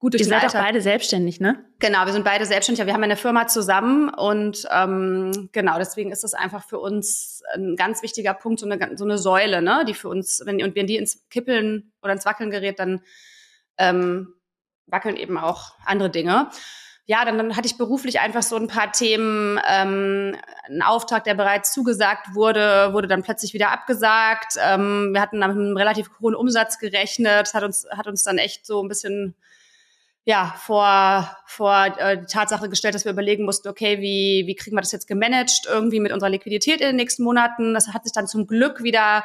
gut 0.00 0.14
durch 0.14 0.22
Ihr 0.22 0.28
seid 0.28 0.42
Alltag. 0.42 0.60
auch 0.60 0.64
beide 0.64 0.80
selbstständig, 0.80 1.40
ne? 1.40 1.64
Genau, 1.78 2.04
wir 2.06 2.12
sind 2.12 2.24
beide 2.24 2.46
selbstständig. 2.46 2.84
Wir 2.84 2.94
haben 2.94 3.04
eine 3.04 3.16
Firma 3.16 3.46
zusammen 3.46 4.08
und 4.08 4.66
ähm, 4.70 5.50
genau, 5.52 5.78
deswegen 5.78 6.10
ist 6.10 6.24
es 6.24 6.34
einfach 6.34 6.64
für 6.66 6.78
uns 6.78 7.42
ein 7.54 7.76
ganz 7.76 8.02
wichtiger 8.02 8.34
Punkt, 8.34 8.60
so 8.60 8.66
eine, 8.66 8.96
so 8.96 9.04
eine 9.04 9.18
Säule, 9.18 9.62
ne, 9.62 9.84
die 9.86 9.94
für 9.94 10.08
uns, 10.08 10.42
wenn, 10.44 10.62
und 10.64 10.74
wenn 10.74 10.86
die 10.86 10.96
ins 10.96 11.28
Kippeln 11.28 11.92
oder 12.02 12.14
ins 12.14 12.24
Wackeln 12.24 12.50
gerät, 12.50 12.78
dann 12.78 13.02
ähm, 13.76 14.34
wackeln 14.86 15.16
eben 15.16 15.38
auch 15.38 15.74
andere 15.84 16.10
Dinge. 16.10 16.50
Ja, 17.06 17.24
dann, 17.24 17.38
dann 17.38 17.56
hatte 17.56 17.66
ich 17.66 17.76
beruflich 17.76 18.20
einfach 18.20 18.42
so 18.42 18.54
ein 18.54 18.68
paar 18.68 18.92
Themen. 18.92 19.58
Ähm, 19.68 20.36
ein 20.68 20.82
Auftrag, 20.82 21.24
der 21.24 21.34
bereits 21.34 21.72
zugesagt 21.72 22.34
wurde, 22.34 22.92
wurde 22.92 23.08
dann 23.08 23.24
plötzlich 23.24 23.52
wieder 23.52 23.72
abgesagt. 23.72 24.54
Ähm, 24.64 25.10
wir 25.12 25.20
hatten 25.20 25.38
mit 25.38 25.48
einem 25.48 25.76
relativ 25.76 26.08
hohen 26.20 26.36
Umsatz 26.36 26.78
gerechnet, 26.78 27.52
hat 27.52 27.64
uns, 27.64 27.86
hat 27.90 28.06
uns 28.06 28.22
dann 28.22 28.38
echt 28.38 28.64
so 28.64 28.80
ein 28.80 28.86
bisschen 28.88 29.34
ja, 30.24 30.54
vor, 30.58 31.36
vor 31.46 31.86
äh, 31.98 32.18
die 32.18 32.26
Tatsache 32.26 32.68
gestellt, 32.68 32.94
dass 32.94 33.04
wir 33.04 33.12
überlegen 33.12 33.44
mussten, 33.44 33.68
okay, 33.68 34.00
wie, 34.00 34.44
wie 34.46 34.54
kriegen 34.54 34.76
wir 34.76 34.80
das 34.80 34.92
jetzt 34.92 35.08
gemanagt 35.08 35.62
irgendwie 35.66 35.98
mit 35.98 36.12
unserer 36.12 36.30
Liquidität 36.30 36.80
in 36.80 36.88
den 36.88 36.96
nächsten 36.96 37.24
Monaten. 37.24 37.74
Das 37.74 37.88
hat 37.88 38.04
sich 38.04 38.12
dann 38.12 38.28
zum 38.28 38.46
Glück 38.46 38.84
wieder 38.84 39.24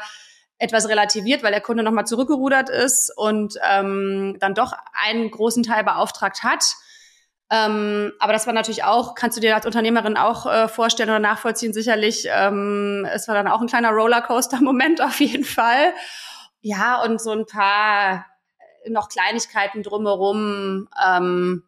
etwas 0.57 0.87
relativiert, 0.87 1.43
weil 1.43 1.51
der 1.51 1.61
Kunde 1.61 1.83
nochmal 1.83 2.07
zurückgerudert 2.07 2.69
ist 2.69 3.11
und 3.15 3.55
ähm, 3.69 4.37
dann 4.39 4.53
doch 4.53 4.73
einen 4.93 5.29
großen 5.29 5.63
Teil 5.63 5.83
beauftragt 5.83 6.43
hat. 6.43 6.75
Ähm, 7.51 8.11
aber 8.19 8.33
das 8.33 8.47
war 8.47 8.53
natürlich 8.53 8.83
auch, 8.83 9.13
kannst 9.13 9.37
du 9.37 9.41
dir 9.41 9.55
als 9.55 9.65
Unternehmerin 9.65 10.17
auch 10.17 10.45
äh, 10.45 10.67
vorstellen 10.67 11.09
oder 11.09 11.19
nachvollziehen, 11.19 11.73
sicherlich. 11.73 12.27
Ähm, 12.29 13.07
es 13.11 13.27
war 13.27 13.35
dann 13.35 13.47
auch 13.47 13.61
ein 13.61 13.67
kleiner 13.67 13.91
Rollercoaster-Moment 13.91 15.01
auf 15.01 15.19
jeden 15.19 15.43
Fall. 15.43 15.93
Ja, 16.61 17.03
und 17.03 17.21
so 17.21 17.31
ein 17.31 17.45
paar 17.45 18.25
noch 18.87 19.09
Kleinigkeiten 19.09 19.83
drumherum, 19.83 20.87
ähm, 21.05 21.63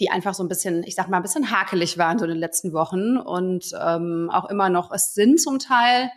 die 0.00 0.10
einfach 0.10 0.34
so 0.34 0.42
ein 0.42 0.48
bisschen, 0.48 0.82
ich 0.84 0.94
sag 0.94 1.08
mal, 1.08 1.18
ein 1.18 1.22
bisschen 1.22 1.50
hakelig 1.50 1.98
waren 1.98 2.18
so 2.18 2.24
in 2.24 2.30
den 2.30 2.38
letzten 2.38 2.72
Wochen 2.72 3.16
und 3.16 3.72
ähm, 3.80 4.30
auch 4.32 4.48
immer 4.48 4.70
noch 4.70 4.92
es 4.92 5.14
sind 5.14 5.40
zum 5.40 5.58
Teil. 5.58 6.10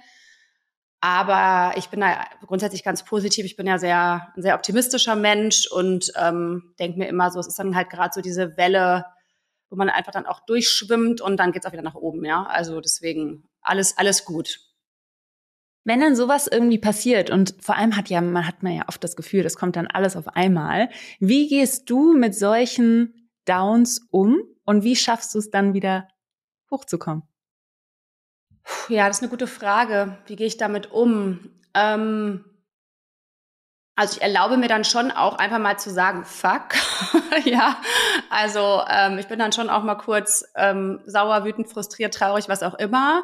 Aber 1.04 1.78
ich 1.78 1.90
bin 1.90 2.00
da 2.00 2.24
grundsätzlich 2.48 2.82
ganz 2.82 3.04
positiv. 3.04 3.44
Ich 3.46 3.58
bin 3.58 3.68
ja 3.68 3.78
sehr, 3.78 4.32
ein 4.38 4.42
sehr 4.42 4.56
optimistischer 4.56 5.18
Mensch 5.18 5.68
und 5.70 6.14
ähm, 6.16 6.74
denke 6.80 6.98
mir 6.98 7.10
immer 7.10 7.30
so, 7.30 7.42
es 7.42 7.48
ist 7.48 7.60
dann 7.60 7.76
halt 7.76 7.90
gerade 7.90 8.14
so 8.14 8.22
diese 8.22 8.56
Welle, 8.56 9.06
wo 9.70 9.76
man 9.76 9.90
einfach 9.90 10.14
dann 10.14 10.26
auch 10.26 10.40
durchschwimmt 10.46 11.20
und 11.20 11.36
dann 11.36 11.52
geht's 11.52 11.66
auch 11.66 11.74
wieder 11.74 11.82
nach 11.82 11.96
oben, 11.96 12.24
ja. 12.24 12.44
Also 12.44 12.80
deswegen 12.80 13.50
alles, 13.62 13.98
alles 13.98 14.24
gut. 14.24 14.62
Wenn 15.84 16.00
dann 16.00 16.16
sowas 16.16 16.48
irgendwie 16.48 16.80
passiert 16.80 17.30
und 17.30 17.54
vor 17.60 17.76
allem 17.76 17.98
hat 17.98 18.08
ja, 18.10 18.22
man 18.22 18.48
hat 18.48 18.64
man 18.64 18.72
ja 18.72 18.84
oft 18.88 19.04
das 19.04 19.18
Gefühl, 19.18 19.44
das 19.44 19.58
kommt 19.58 19.76
dann 19.76 19.88
alles 19.88 20.16
auf 20.16 20.30
einmal. 20.30 20.88
Wie 21.20 21.50
gehst 21.50 21.90
du 21.90 22.14
mit 22.14 22.34
solchen 22.34 23.30
Downs 23.44 24.08
um 24.10 24.42
und 24.64 24.86
wie 24.86 24.96
schaffst 24.96 25.36
du 25.36 25.40
es 25.40 25.50
dann 25.50 25.74
wieder 25.74 26.08
hochzukommen? 26.72 27.24
Ja, 28.90 29.08
das 29.08 29.18
ist 29.18 29.24
eine 29.24 29.30
gute 29.30 29.48
Frage. 29.48 30.18
Wie 30.26 30.36
gehe 30.36 30.48
ich 30.48 30.58
damit 30.58 30.92
um? 30.92 31.52
Ähm, 31.74 32.46
also 33.96 34.18
ich 34.18 34.24
erlaube 34.24 34.58
mir 34.58 34.68
dann 34.68 34.86
schon 34.86 35.12
auch 35.12 35.38
einfach 35.38 35.60
mal 35.60 35.78
zu 35.78 35.92
sagen, 35.92 36.26
fuck. 36.26 36.70
ja, 37.46 37.78
also 38.30 38.82
ähm, 38.90 39.20
ich 39.20 39.28
bin 39.28 39.38
dann 39.40 39.52
schon 39.52 39.70
auch 39.70 39.84
mal 39.84 39.96
kurz 39.96 40.46
ähm, 40.56 41.02
sauer, 41.06 41.46
wütend, 41.46 41.70
frustriert, 41.70 42.14
traurig, 42.14 42.50
was 42.50 42.64
auch 42.64 42.74
immer. 42.76 43.24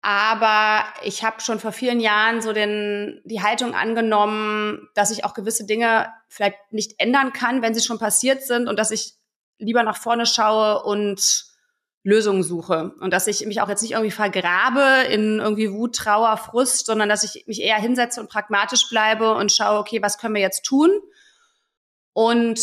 Aber 0.00 0.84
ich 1.02 1.24
habe 1.24 1.40
schon 1.40 1.60
vor 1.60 1.72
vielen 1.72 2.00
Jahren 2.00 2.42
so 2.42 2.52
den, 2.52 3.22
die 3.24 3.42
Haltung 3.42 3.74
angenommen, 3.74 4.88
dass 4.94 5.10
ich 5.10 5.24
auch 5.24 5.34
gewisse 5.34 5.64
Dinge 5.66 6.12
vielleicht 6.28 6.58
nicht 6.72 7.00
ändern 7.00 7.32
kann, 7.32 7.62
wenn 7.62 7.74
sie 7.74 7.82
schon 7.82 7.98
passiert 7.98 8.42
sind 8.42 8.68
und 8.68 8.78
dass 8.78 8.90
ich 8.90 9.14
lieber 9.58 9.82
nach 9.82 9.96
vorne 9.96 10.26
schaue 10.26 10.82
und 10.82 11.46
Lösungen 12.04 12.42
suche 12.42 12.94
und 13.00 13.12
dass 13.12 13.26
ich 13.26 13.46
mich 13.46 13.62
auch 13.62 13.68
jetzt 13.68 13.80
nicht 13.80 13.92
irgendwie 13.92 14.10
vergrabe 14.10 15.08
in 15.08 15.40
irgendwie 15.40 15.72
Wut, 15.72 15.96
Trauer, 15.96 16.36
Frust, 16.36 16.84
sondern 16.84 17.08
dass 17.08 17.24
ich 17.24 17.46
mich 17.46 17.62
eher 17.62 17.78
hinsetze 17.78 18.20
und 18.20 18.28
pragmatisch 18.28 18.88
bleibe 18.90 19.34
und 19.34 19.50
schaue, 19.50 19.78
okay, 19.78 20.02
was 20.02 20.18
können 20.18 20.34
wir 20.34 20.42
jetzt 20.42 20.64
tun? 20.66 20.90
Und 22.12 22.60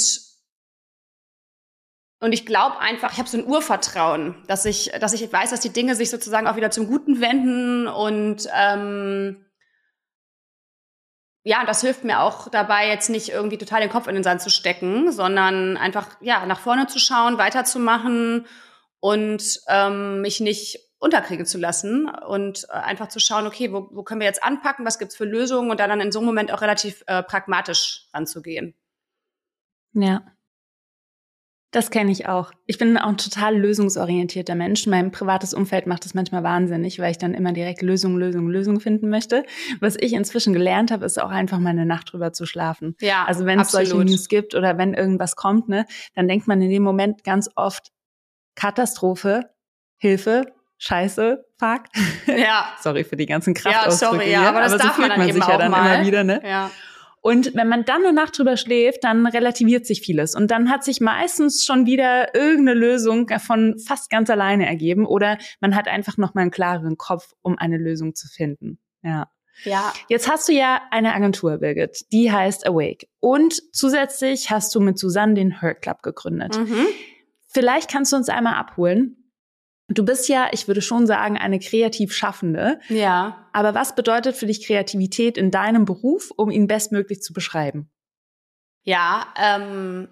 und 2.19 2.33
ich 2.33 2.45
glaube 2.45 2.77
einfach, 2.77 3.13
ich 3.13 3.17
habe 3.17 3.27
so 3.27 3.39
ein 3.39 3.47
Urvertrauen, 3.47 4.35
dass 4.45 4.65
ich, 4.65 4.91
dass 4.99 5.13
ich 5.13 5.33
weiß, 5.33 5.49
dass 5.49 5.59
die 5.59 5.73
Dinge 5.73 5.95
sich 5.95 6.11
sozusagen 6.11 6.45
auch 6.45 6.55
wieder 6.55 6.69
zum 6.69 6.85
Guten 6.85 7.19
wenden 7.19 7.87
und 7.87 8.47
ähm, 8.55 9.43
ja, 11.43 11.65
das 11.65 11.81
hilft 11.81 12.03
mir 12.03 12.19
auch 12.19 12.47
dabei, 12.49 12.89
jetzt 12.89 13.09
nicht 13.09 13.29
irgendwie 13.29 13.57
total 13.57 13.81
den 13.81 13.89
Kopf 13.89 14.05
in 14.05 14.13
den 14.13 14.23
Sand 14.23 14.43
zu 14.43 14.51
stecken, 14.51 15.11
sondern 15.11 15.77
einfach 15.77 16.09
ja 16.21 16.45
nach 16.45 16.59
vorne 16.59 16.85
zu 16.85 16.99
schauen, 16.99 17.39
weiterzumachen 17.39 18.45
und 19.01 19.59
ähm, 19.67 20.21
mich 20.21 20.39
nicht 20.39 20.79
unterkriegen 20.99 21.45
zu 21.45 21.57
lassen 21.57 22.07
und 22.07 22.67
äh, 22.69 22.73
einfach 22.73 23.09
zu 23.09 23.19
schauen, 23.19 23.47
okay, 23.47 23.73
wo, 23.73 23.89
wo 23.91 24.03
können 24.03 24.21
wir 24.21 24.27
jetzt 24.27 24.43
anpacken, 24.43 24.85
was 24.85 24.99
gibt's 24.99 25.17
für 25.17 25.25
Lösungen 25.25 25.71
und 25.71 25.79
dann 25.79 25.99
in 25.99 26.11
so 26.11 26.19
einem 26.19 26.27
Moment 26.27 26.53
auch 26.53 26.61
relativ 26.61 27.03
äh, 27.07 27.23
pragmatisch 27.23 28.07
anzugehen. 28.13 28.75
Ja. 29.93 30.21
Das 31.73 31.89
kenne 31.89 32.11
ich 32.11 32.27
auch. 32.27 32.51
Ich 32.65 32.77
bin 32.77 32.97
auch 32.97 33.07
ein 33.07 33.17
total 33.17 33.57
lösungsorientierter 33.57 34.55
Mensch. 34.55 34.85
Mein 34.87 35.11
privates 35.11 35.53
Umfeld 35.53 35.87
macht 35.87 36.03
das 36.03 36.13
manchmal 36.13 36.43
wahnsinnig, 36.43 36.99
weil 36.99 37.11
ich 37.11 37.17
dann 37.17 37.33
immer 37.33 37.53
direkt 37.53 37.81
Lösung, 37.81 38.17
Lösung, 38.17 38.49
Lösung 38.49 38.81
finden 38.81 39.09
möchte. 39.09 39.45
Was 39.79 39.95
ich 39.97 40.11
inzwischen 40.11 40.51
gelernt 40.51 40.91
habe, 40.91 41.05
ist 41.05 41.19
auch 41.19 41.29
einfach 41.29 41.59
mal 41.59 41.69
eine 41.69 41.85
Nacht 41.85 42.11
drüber 42.11 42.33
zu 42.33 42.45
schlafen. 42.45 42.97
Ja, 42.99 43.23
also 43.23 43.45
wenn 43.45 43.61
es 43.61 43.71
solche 43.71 43.95
News 43.95 44.27
gibt 44.27 44.53
oder 44.53 44.77
wenn 44.77 44.93
irgendwas 44.93 45.37
kommt, 45.37 45.69
ne, 45.69 45.85
dann 46.13 46.27
denkt 46.27 46.45
man 46.45 46.61
in 46.61 46.69
dem 46.69 46.83
Moment 46.83 47.23
ganz 47.23 47.49
oft 47.55 47.93
Katastrophe, 48.55 49.49
Hilfe, 49.97 50.45
Scheiße, 50.77 51.45
fuck. 51.59 51.83
Ja. 52.27 52.73
sorry 52.81 53.03
für 53.03 53.15
die 53.15 53.27
ganzen 53.27 53.53
Kraftausdrücke. 53.53 54.15
Ja, 54.15 54.19
sorry, 54.19 54.31
ja, 54.31 54.49
aber 54.49 54.61
das 54.61 54.73
aber 54.73 54.83
darf 54.83 54.95
so 54.95 55.01
man, 55.01 55.17
man 55.17 55.31
sich 55.31 55.47
ja 55.47 55.57
dann 55.57 55.69
mal. 55.71 55.95
immer 55.95 56.07
wieder, 56.07 56.23
ne? 56.23 56.41
Ja. 56.43 56.71
Und 57.21 57.53
wenn 57.53 57.67
man 57.67 57.85
dann 57.85 58.03
eine 58.03 58.13
Nacht 58.13 58.37
drüber 58.37 58.57
schläft, 58.57 59.03
dann 59.03 59.27
relativiert 59.27 59.85
sich 59.85 60.01
vieles. 60.01 60.33
Und 60.33 60.49
dann 60.49 60.71
hat 60.71 60.83
sich 60.83 60.99
meistens 60.99 61.63
schon 61.63 61.85
wieder 61.85 62.33
irgendeine 62.33 62.73
Lösung 62.73 63.29
von 63.37 63.77
fast 63.77 64.09
ganz 64.09 64.31
alleine 64.31 64.65
ergeben. 64.65 65.05
Oder 65.05 65.37
man 65.59 65.75
hat 65.75 65.87
einfach 65.87 66.17
nochmal 66.17 66.41
einen 66.43 66.51
klareren 66.51 66.97
Kopf, 66.97 67.33
um 67.43 67.59
eine 67.59 67.77
Lösung 67.77 68.15
zu 68.15 68.27
finden. 68.27 68.79
Ja. 69.03 69.29
Ja. 69.63 69.93
Jetzt 70.09 70.27
hast 70.27 70.49
du 70.49 70.53
ja 70.53 70.81
eine 70.89 71.13
Agentur, 71.13 71.59
Birgit, 71.59 72.05
die 72.11 72.31
heißt 72.31 72.65
Awake. 72.65 73.05
Und 73.19 73.61
zusätzlich 73.71 74.49
hast 74.49 74.73
du 74.73 74.79
mit 74.79 74.97
Susanne 74.97 75.35
den 75.35 75.61
Her 75.61 75.75
Club 75.75 76.01
gegründet. 76.01 76.57
Mhm. 76.57 76.87
Vielleicht 77.51 77.91
kannst 77.91 78.11
du 78.11 78.15
uns 78.15 78.29
einmal 78.29 78.55
abholen. 78.55 79.17
Du 79.89 80.05
bist 80.05 80.29
ja, 80.29 80.47
ich 80.53 80.67
würde 80.67 80.81
schon 80.81 81.05
sagen, 81.05 81.37
eine 81.37 81.59
kreativ 81.59 82.13
Schaffende. 82.13 82.79
Ja. 82.87 83.49
Aber 83.51 83.75
was 83.75 83.93
bedeutet 83.93 84.37
für 84.37 84.45
dich 84.45 84.65
Kreativität 84.65 85.37
in 85.37 85.51
deinem 85.51 85.83
Beruf, 85.83 86.31
um 86.37 86.49
ihn 86.49 86.67
bestmöglich 86.67 87.21
zu 87.21 87.33
beschreiben? 87.33 87.91
Ja, 88.83 89.27
ähm, 89.37 90.07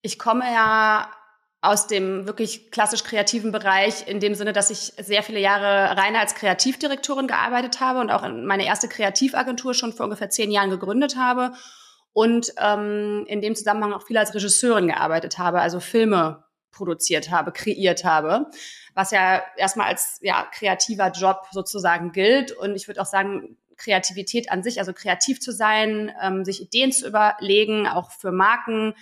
ich 0.00 0.18
komme 0.18 0.44
ja 0.50 1.10
aus 1.60 1.86
dem 1.86 2.26
wirklich 2.26 2.72
klassisch 2.72 3.04
kreativen 3.04 3.52
Bereich 3.52 4.08
in 4.08 4.18
dem 4.18 4.34
Sinne, 4.34 4.52
dass 4.52 4.70
ich 4.70 4.94
sehr 4.98 5.22
viele 5.22 5.38
Jahre 5.38 5.96
rein 5.96 6.16
als 6.16 6.34
Kreativdirektorin 6.34 7.28
gearbeitet 7.28 7.78
habe 7.80 8.00
und 8.00 8.10
auch 8.10 8.26
meine 8.28 8.66
erste 8.66 8.88
Kreativagentur 8.88 9.74
schon 9.74 9.92
vor 9.92 10.04
ungefähr 10.04 10.30
zehn 10.30 10.50
Jahren 10.50 10.70
gegründet 10.70 11.14
habe 11.16 11.52
und 12.12 12.52
ähm, 12.58 13.24
in 13.26 13.40
dem 13.40 13.54
Zusammenhang 13.54 13.92
auch 13.92 14.06
viel 14.06 14.18
als 14.18 14.34
Regisseurin 14.34 14.88
gearbeitet 14.88 15.38
habe, 15.38 15.60
also 15.60 15.80
Filme 15.80 16.44
produziert 16.70 17.30
habe, 17.30 17.52
kreiert 17.52 18.04
habe, 18.04 18.46
was 18.94 19.10
ja 19.10 19.42
erstmal 19.56 19.88
als 19.88 20.18
ja, 20.22 20.46
kreativer 20.52 21.10
Job 21.10 21.46
sozusagen 21.50 22.12
gilt. 22.12 22.52
Und 22.52 22.74
ich 22.74 22.88
würde 22.88 23.00
auch 23.00 23.06
sagen, 23.06 23.58
Kreativität 23.76 24.50
an 24.50 24.62
sich, 24.62 24.78
also 24.78 24.92
kreativ 24.92 25.40
zu 25.40 25.52
sein, 25.52 26.12
ähm, 26.22 26.44
sich 26.44 26.62
Ideen 26.62 26.92
zu 26.92 27.06
überlegen, 27.06 27.86
auch 27.86 28.10
für 28.10 28.32
Marken, 28.32 28.94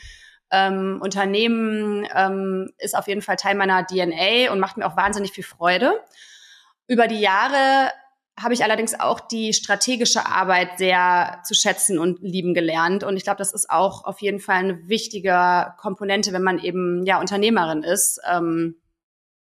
ähm, 0.50 0.98
Unternehmen, 1.00 2.06
ähm, 2.14 2.72
ist 2.78 2.96
auf 2.96 3.06
jeden 3.06 3.22
Fall 3.22 3.36
Teil 3.36 3.54
meiner 3.54 3.86
DNA 3.86 4.50
und 4.50 4.58
macht 4.58 4.76
mir 4.76 4.86
auch 4.86 4.96
wahnsinnig 4.96 5.32
viel 5.32 5.44
Freude. 5.44 6.00
Über 6.88 7.06
die 7.06 7.20
Jahre 7.20 7.92
habe 8.42 8.54
ich 8.54 8.64
allerdings 8.64 8.98
auch 8.98 9.20
die 9.20 9.52
strategische 9.52 10.26
Arbeit 10.26 10.78
sehr 10.78 11.42
zu 11.44 11.54
schätzen 11.54 11.98
und 11.98 12.20
lieben 12.22 12.54
gelernt. 12.54 13.04
Und 13.04 13.16
ich 13.16 13.24
glaube, 13.24 13.38
das 13.38 13.52
ist 13.52 13.70
auch 13.70 14.04
auf 14.04 14.20
jeden 14.20 14.40
Fall 14.40 14.56
eine 14.56 14.88
wichtige 14.88 15.74
Komponente, 15.78 16.32
wenn 16.32 16.42
man 16.42 16.58
eben 16.58 17.04
ja 17.04 17.20
Unternehmerin 17.20 17.82
ist 17.82 18.20
ähm, 18.30 18.76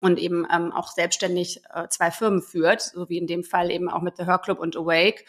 und 0.00 0.18
eben 0.18 0.46
ähm, 0.52 0.72
auch 0.72 0.88
selbstständig 0.92 1.62
äh, 1.74 1.88
zwei 1.88 2.10
Firmen 2.10 2.42
führt, 2.42 2.82
so 2.82 3.08
wie 3.08 3.18
in 3.18 3.26
dem 3.26 3.44
Fall 3.44 3.70
eben 3.70 3.88
auch 3.88 4.02
mit 4.02 4.16
The 4.16 4.24
Her 4.24 4.38
Club 4.38 4.58
und 4.58 4.76
Awake. 4.76 5.24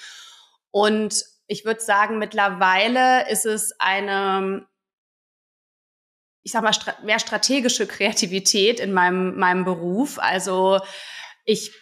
Und 0.71 1.23
ich 1.47 1.65
würde 1.65 1.79
sagen, 1.79 2.19
mittlerweile 2.19 3.29
ist 3.29 3.45
es 3.45 3.73
eine 3.79 4.67
ich 6.43 6.53
sag 6.53 6.63
mal, 6.63 6.71
mehr 7.03 7.19
strategische 7.19 7.85
Kreativität 7.87 8.79
in 8.79 8.93
meinem, 8.93 9.37
meinem 9.37 9.65
Beruf. 9.65 10.17
Also 10.17 10.79
ich 11.43 11.73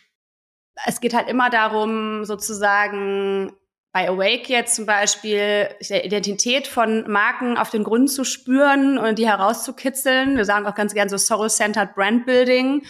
es 0.85 0.99
geht 0.99 1.13
halt 1.13 1.29
immer 1.29 1.49
darum, 1.49 2.25
sozusagen 2.25 3.53
bei 3.91 4.09
Awake 4.09 4.51
jetzt 4.51 4.75
zum 4.75 4.85
Beispiel 4.85 5.69
der 5.89 6.03
Identität 6.03 6.67
von 6.67 7.09
Marken 7.09 7.57
auf 7.57 7.69
den 7.69 7.85
Grund 7.85 8.11
zu 8.11 8.25
spüren 8.25 8.97
und 8.97 9.17
die 9.17 9.27
herauszukitzeln. 9.27 10.35
Wir 10.35 10.43
sagen 10.43 10.65
auch 10.67 10.75
ganz 10.75 10.93
gern 10.93 11.07
so 11.07 11.17
Soul-Centered 11.17 11.95
Brand 11.95 12.25
Building. 12.25 12.85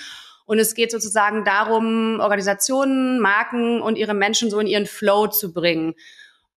Und 0.47 0.57
es 0.57 0.73
geht 0.73 0.91
sozusagen 0.91 1.43
darum, 1.45 2.19
Organisationen, 2.19 3.19
Marken 3.19 3.81
und 3.81 3.99
ihre 3.99 4.15
Menschen 4.15 4.49
so 4.49 4.59
in 4.59 4.65
ihren 4.65 4.87
Flow 4.87 5.27
zu 5.27 5.53
bringen. 5.53 5.93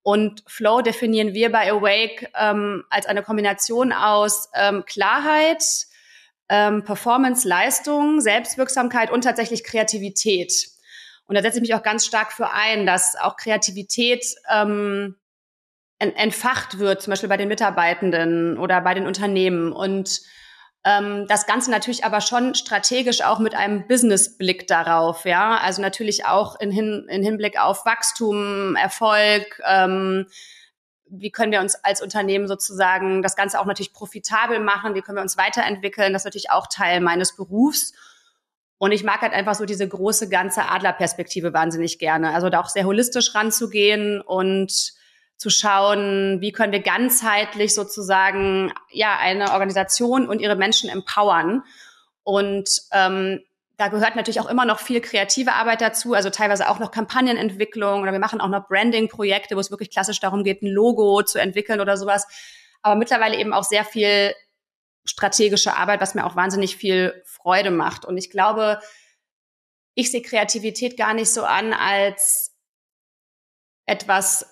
Und 0.01 0.43
Flow 0.47 0.81
definieren 0.81 1.35
wir 1.35 1.51
bei 1.51 1.71
Awake 1.71 2.29
ähm, 2.35 2.83
als 2.89 3.05
eine 3.05 3.21
Kombination 3.21 3.91
aus 3.91 4.49
ähm, 4.55 4.83
Klarheit, 4.85 5.63
ähm, 6.49 6.83
Performance, 6.83 7.47
Leistung, 7.47 8.19
Selbstwirksamkeit 8.19 9.11
und 9.11 9.23
tatsächlich 9.23 9.63
Kreativität. 9.63 10.78
Und 11.29 11.35
da 11.35 11.43
setze 11.43 11.57
ich 11.57 11.61
mich 11.61 11.75
auch 11.75 11.83
ganz 11.83 12.07
stark 12.07 12.33
für 12.33 12.49
ein, 12.49 12.87
dass 12.87 13.15
auch 13.15 13.37
Kreativität 13.37 14.25
ähm, 14.51 15.15
entfacht 15.99 16.79
wird, 16.79 17.03
zum 17.03 17.11
Beispiel 17.11 17.29
bei 17.29 17.37
den 17.37 17.49
Mitarbeitenden 17.49 18.57
oder 18.57 18.81
bei 18.81 18.95
den 18.95 19.05
Unternehmen. 19.05 19.71
Und 19.71 20.21
ähm, 20.83 21.27
das 21.27 21.45
Ganze 21.45 21.69
natürlich 21.69 22.03
aber 22.03 22.21
schon 22.21 22.55
strategisch 22.55 23.21
auch 23.21 23.37
mit 23.37 23.53
einem 23.53 23.87
Business-Blick 23.87 24.65
darauf, 24.65 25.25
ja. 25.25 25.57
Also 25.57 25.83
natürlich 25.83 26.25
auch 26.25 26.59
in, 26.59 26.71
Hin 26.71 27.05
in 27.07 27.21
Hinblick 27.21 27.59
auf 27.59 27.85
Wachstum, 27.85 28.75
Erfolg, 28.75 29.61
ähm, 29.67 30.25
wie 31.11 31.29
können 31.29 31.51
wir 31.51 31.61
uns 31.61 31.75
als 31.75 32.01
Unternehmen 32.01 32.47
sozusagen 32.47 33.21
das 33.21 33.35
Ganze 33.35 33.59
auch 33.59 33.65
natürlich 33.65 33.93
profitabel 33.93 34.59
machen, 34.59 34.95
wie 34.95 35.01
können 35.01 35.17
wir 35.17 35.21
uns 35.23 35.37
weiterentwickeln, 35.37 36.11
das 36.11 36.23
ist 36.23 36.25
natürlich 36.25 36.49
auch 36.49 36.65
Teil 36.65 37.01
meines 37.01 37.35
Berufs. 37.35 37.93
Und 38.79 38.93
ich 38.93 39.03
mag 39.03 39.21
halt 39.21 39.33
einfach 39.33 39.55
so 39.55 39.65
diese 39.65 39.87
große 39.87 40.29
ganze 40.29 40.69
Adlerperspektive 40.69 41.53
wahnsinnig 41.53 41.99
gerne. 41.99 42.33
Also 42.33 42.49
da 42.49 42.61
auch 42.61 42.69
sehr 42.69 42.85
holistisch 42.85 43.35
ranzugehen 43.35 44.21
und 44.21 44.93
zu 45.35 45.49
schauen, 45.49 46.39
wie 46.39 46.53
können 46.53 46.71
wir 46.71 46.81
ganzheitlich 46.81 47.75
sozusagen 47.75 48.73
ja 48.91 49.17
eine 49.19 49.51
Organisation 49.51 50.27
und 50.27 50.39
ihre 50.39 50.55
Menschen 50.55 50.89
empowern. 50.89 51.63
Und 52.23 52.69
ähm, 52.93 53.41
da 53.75 53.89
gehört 53.89 54.15
natürlich 54.15 54.39
auch 54.39 54.49
immer 54.49 54.65
noch 54.65 54.79
viel 54.79 55.01
kreative 55.01 55.53
Arbeit 55.53 55.81
dazu, 55.81 56.13
also 56.13 56.29
teilweise 56.29 56.69
auch 56.69 56.79
noch 56.79 56.91
Kampagnenentwicklung 56.91 58.01
oder 58.01 58.11
wir 58.13 58.19
machen 58.19 58.41
auch 58.41 58.49
noch 58.49 58.67
Branding-Projekte, 58.67 59.55
wo 59.55 59.59
es 59.59 59.71
wirklich 59.71 59.91
klassisch 59.91 60.19
darum 60.19 60.43
geht, 60.43 60.61
ein 60.61 60.67
Logo 60.67 61.21
zu 61.23 61.37
entwickeln 61.39 61.81
oder 61.81 61.97
sowas. 61.97 62.27
Aber 62.81 62.95
mittlerweile 62.95 63.37
eben 63.37 63.53
auch 63.53 63.63
sehr 63.63 63.83
viel 63.83 64.33
strategische 65.05 65.75
Arbeit, 65.75 66.01
was 66.01 66.15
mir 66.15 66.25
auch 66.25 66.35
wahnsinnig 66.35 66.75
viel 66.75 67.21
Freude 67.25 67.71
macht. 67.71 68.05
Und 68.05 68.17
ich 68.17 68.29
glaube, 68.29 68.79
ich 69.95 70.11
sehe 70.11 70.21
Kreativität 70.21 70.97
gar 70.97 71.13
nicht 71.13 71.31
so 71.31 71.43
an 71.43 71.73
als 71.73 72.55
etwas, 73.85 74.45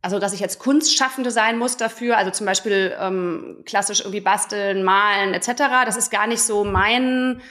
also 0.00 0.18
dass 0.18 0.32
ich 0.32 0.40
jetzt 0.40 0.58
Kunstschaffende 0.58 1.30
sein 1.30 1.58
muss 1.58 1.76
dafür, 1.76 2.16
also 2.16 2.30
zum 2.30 2.46
Beispiel 2.46 2.96
ähm, 2.98 3.62
klassisch 3.66 4.00
irgendwie 4.00 4.20
basteln, 4.20 4.84
malen 4.84 5.34
etc. 5.34 5.84
Das 5.84 5.96
ist 5.96 6.10
gar 6.10 6.26
nicht 6.26 6.42
so 6.42 6.64
mein, 6.64 7.42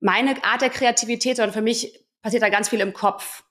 meine 0.00 0.44
Art 0.44 0.60
der 0.60 0.70
Kreativität, 0.70 1.36
sondern 1.36 1.54
für 1.54 1.62
mich 1.62 2.06
passiert 2.22 2.42
da 2.42 2.48
ganz 2.48 2.68
viel 2.68 2.80
im 2.80 2.92
Kopf. 2.92 3.44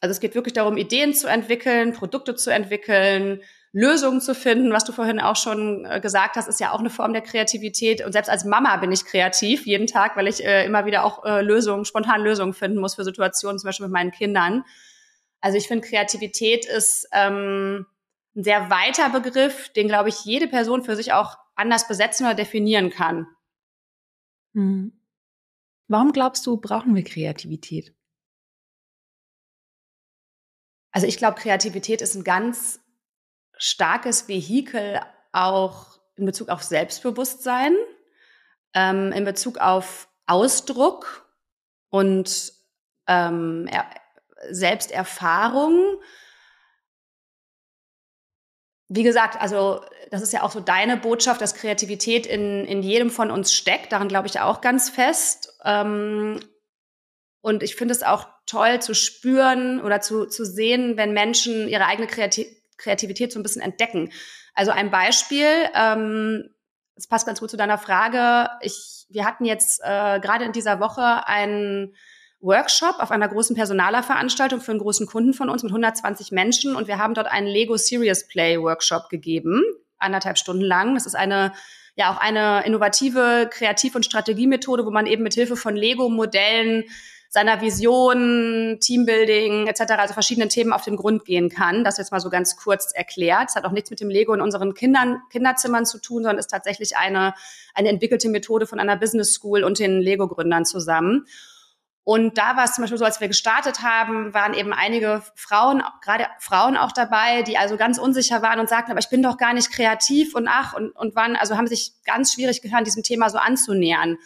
Also 0.00 0.12
es 0.12 0.20
geht 0.20 0.34
wirklich 0.34 0.54
darum, 0.54 0.76
Ideen 0.76 1.14
zu 1.14 1.28
entwickeln, 1.28 1.92
Produkte 1.92 2.34
zu 2.34 2.50
entwickeln, 2.50 3.42
Lösungen 3.72 4.20
zu 4.20 4.34
finden. 4.34 4.72
Was 4.72 4.84
du 4.84 4.92
vorhin 4.92 5.20
auch 5.20 5.36
schon 5.36 5.84
äh, 5.84 6.00
gesagt 6.00 6.36
hast, 6.36 6.48
ist 6.48 6.60
ja 6.60 6.72
auch 6.72 6.80
eine 6.80 6.90
Form 6.90 7.12
der 7.12 7.22
Kreativität. 7.22 8.04
Und 8.04 8.12
selbst 8.12 8.28
als 8.28 8.44
Mama 8.44 8.76
bin 8.76 8.92
ich 8.92 9.04
kreativ 9.04 9.66
jeden 9.66 9.86
Tag, 9.86 10.16
weil 10.16 10.26
ich 10.26 10.44
äh, 10.44 10.64
immer 10.64 10.86
wieder 10.86 11.04
auch 11.04 11.24
äh, 11.24 11.42
Lösungen, 11.42 11.84
spontan 11.84 12.22
Lösungen 12.22 12.54
finden 12.54 12.78
muss 12.80 12.94
für 12.94 13.04
Situationen, 13.04 13.58
zum 13.58 13.68
Beispiel 13.68 13.86
mit 13.86 13.92
meinen 13.92 14.10
Kindern. 14.10 14.64
Also 15.40 15.58
ich 15.58 15.68
finde, 15.68 15.86
Kreativität 15.86 16.66
ist 16.66 17.08
ähm, 17.12 17.86
ein 18.34 18.44
sehr 18.44 18.70
weiter 18.70 19.10
Begriff, 19.10 19.68
den, 19.70 19.88
glaube 19.88 20.08
ich, 20.08 20.24
jede 20.24 20.48
Person 20.48 20.82
für 20.82 20.96
sich 20.96 21.12
auch 21.12 21.36
anders 21.54 21.86
besetzen 21.88 22.24
oder 22.24 22.34
definieren 22.34 22.90
kann. 22.90 23.26
Hm. 24.54 24.92
Warum 25.88 26.12
glaubst 26.12 26.46
du, 26.46 26.56
brauchen 26.56 26.94
wir 26.94 27.04
Kreativität? 27.04 27.94
Also 30.90 31.06
ich 31.06 31.16
glaube, 31.16 31.40
Kreativität 31.40 32.00
ist 32.00 32.14
ein 32.14 32.24
ganz 32.24 32.80
starkes 33.58 34.28
Vehikel 34.28 35.00
auch 35.32 35.98
in 36.16 36.24
Bezug 36.26 36.48
auf 36.48 36.62
Selbstbewusstsein, 36.62 37.76
ähm, 38.74 39.12
in 39.12 39.24
Bezug 39.24 39.58
auf 39.58 40.08
Ausdruck 40.26 41.28
und 41.90 42.52
ähm, 43.06 43.68
er 43.70 43.86
Selbsterfahrung. 44.50 46.00
Wie 48.88 49.02
gesagt, 49.02 49.40
also 49.40 49.84
das 50.10 50.22
ist 50.22 50.32
ja 50.32 50.42
auch 50.42 50.52
so 50.52 50.60
deine 50.60 50.96
Botschaft, 50.96 51.40
dass 51.40 51.54
Kreativität 51.54 52.26
in, 52.26 52.64
in 52.64 52.82
jedem 52.82 53.10
von 53.10 53.30
uns 53.30 53.52
steckt. 53.52 53.92
Daran 53.92 54.08
glaube 54.08 54.28
ich 54.28 54.40
auch 54.40 54.60
ganz 54.60 54.88
fest. 54.88 55.58
Ähm, 55.64 56.40
Und 57.40 57.62
ich 57.62 57.76
finde 57.76 57.92
es 57.92 58.02
auch 58.02 58.26
toll 58.46 58.80
zu 58.82 58.94
spüren 58.94 59.80
oder 59.80 60.00
zu, 60.00 60.26
zu 60.26 60.44
sehen, 60.44 60.96
wenn 60.96 61.12
Menschen 61.12 61.68
ihre 61.68 61.86
eigene 61.86 62.08
Kreativität 62.08 62.57
so 62.82 63.38
ein 63.38 63.42
bisschen 63.42 63.62
entdecken. 63.62 64.10
Also 64.54 64.70
ein 64.70 64.90
Beispiel, 64.90 65.46
ähm, 65.74 66.50
es 66.96 67.06
passt 67.06 67.26
ganz 67.26 67.40
gut 67.40 67.50
zu 67.50 67.56
deiner 67.56 67.78
Frage. 67.78 68.50
Ich, 68.60 69.06
wir 69.08 69.24
hatten 69.24 69.44
jetzt 69.44 69.80
äh, 69.82 70.20
gerade 70.20 70.44
in 70.44 70.52
dieser 70.52 70.80
Woche 70.80 71.26
einen 71.26 71.94
Workshop 72.40 72.96
auf 72.98 73.10
einer 73.10 73.28
großen 73.28 73.56
Personalerveranstaltung 73.56 74.60
für 74.60 74.72
einen 74.72 74.80
großen 74.80 75.06
Kunden 75.06 75.34
von 75.34 75.48
uns 75.48 75.62
mit 75.62 75.70
120 75.70 76.32
Menschen 76.32 76.76
und 76.76 76.86
wir 76.86 76.98
haben 76.98 77.14
dort 77.14 77.26
einen 77.26 77.46
Lego 77.46 77.76
Serious 77.76 78.26
Play 78.26 78.60
Workshop 78.60 79.08
gegeben, 79.08 79.62
anderthalb 79.98 80.38
Stunden 80.38 80.62
lang. 80.62 80.94
Das 80.94 81.06
ist 81.06 81.16
eine 81.16 81.52
ja 81.98 82.12
auch 82.12 82.18
eine 82.18 82.64
innovative 82.64 83.50
Kreativ- 83.50 83.96
und 83.96 84.06
Strategiemethode, 84.06 84.86
wo 84.86 84.90
man 84.90 85.06
eben 85.06 85.24
mit 85.24 85.34
Hilfe 85.34 85.56
von 85.56 85.74
Lego-Modellen 85.74 86.84
seiner 87.30 87.60
Vision, 87.60 88.78
Teambuilding 88.80 89.66
etc., 89.66 89.92
also 89.98 90.14
verschiedenen 90.14 90.48
Themen 90.48 90.72
auf 90.72 90.82
den 90.82 90.96
Grund 90.96 91.24
gehen 91.24 91.50
kann. 91.50 91.84
Das 91.84 91.98
jetzt 91.98 92.10
mal 92.10 92.20
so 92.20 92.30
ganz 92.30 92.56
kurz 92.56 92.92
erklärt. 92.92 93.50
Es 93.50 93.54
hat 93.54 93.64
auch 93.64 93.72
nichts 93.72 93.90
mit 93.90 94.00
dem 94.00 94.08
Lego 94.08 94.32
in 94.32 94.40
unseren 94.40 94.72
Kindern, 94.74 95.20
Kinderzimmern 95.30 95.84
zu 95.84 95.98
tun, 95.98 96.22
sondern 96.22 96.38
ist 96.38 96.50
tatsächlich 96.50 96.96
eine, 96.96 97.34
eine 97.74 97.90
entwickelte 97.90 98.28
Methode 98.30 98.66
von 98.66 98.80
einer 98.80 98.96
Business 98.96 99.34
School 99.34 99.62
und 99.62 99.78
den 99.78 100.00
Lego-Gründern 100.00 100.64
zusammen. 100.64 101.26
Und 102.02 102.38
da 102.38 102.56
war 102.56 102.64
es 102.64 102.72
zum 102.72 102.80
Beispiel 102.80 102.96
so, 102.96 103.04
als 103.04 103.20
wir 103.20 103.28
gestartet 103.28 103.82
haben, 103.82 104.32
waren 104.32 104.54
eben 104.54 104.72
einige 104.72 105.22
Frauen, 105.34 105.82
gerade 106.00 106.26
Frauen 106.38 106.78
auch 106.78 106.92
dabei, 106.92 107.42
die 107.42 107.58
also 107.58 107.76
ganz 107.76 107.98
unsicher 107.98 108.40
waren 108.40 108.60
und 108.60 108.70
sagten, 108.70 108.90
aber 108.90 109.00
ich 109.00 109.10
bin 109.10 109.22
doch 109.22 109.36
gar 109.36 109.52
nicht 109.52 109.70
kreativ 109.70 110.34
und 110.34 110.48
ach, 110.48 110.72
und, 110.72 110.96
und 110.96 111.14
waren, 111.14 111.36
also 111.36 111.58
haben 111.58 111.66
sich 111.66 111.92
ganz 112.06 112.32
schwierig 112.32 112.62
getan, 112.62 112.84
diesem 112.84 113.02
Thema 113.02 113.28
so 113.28 113.36
anzunähern. 113.36 114.16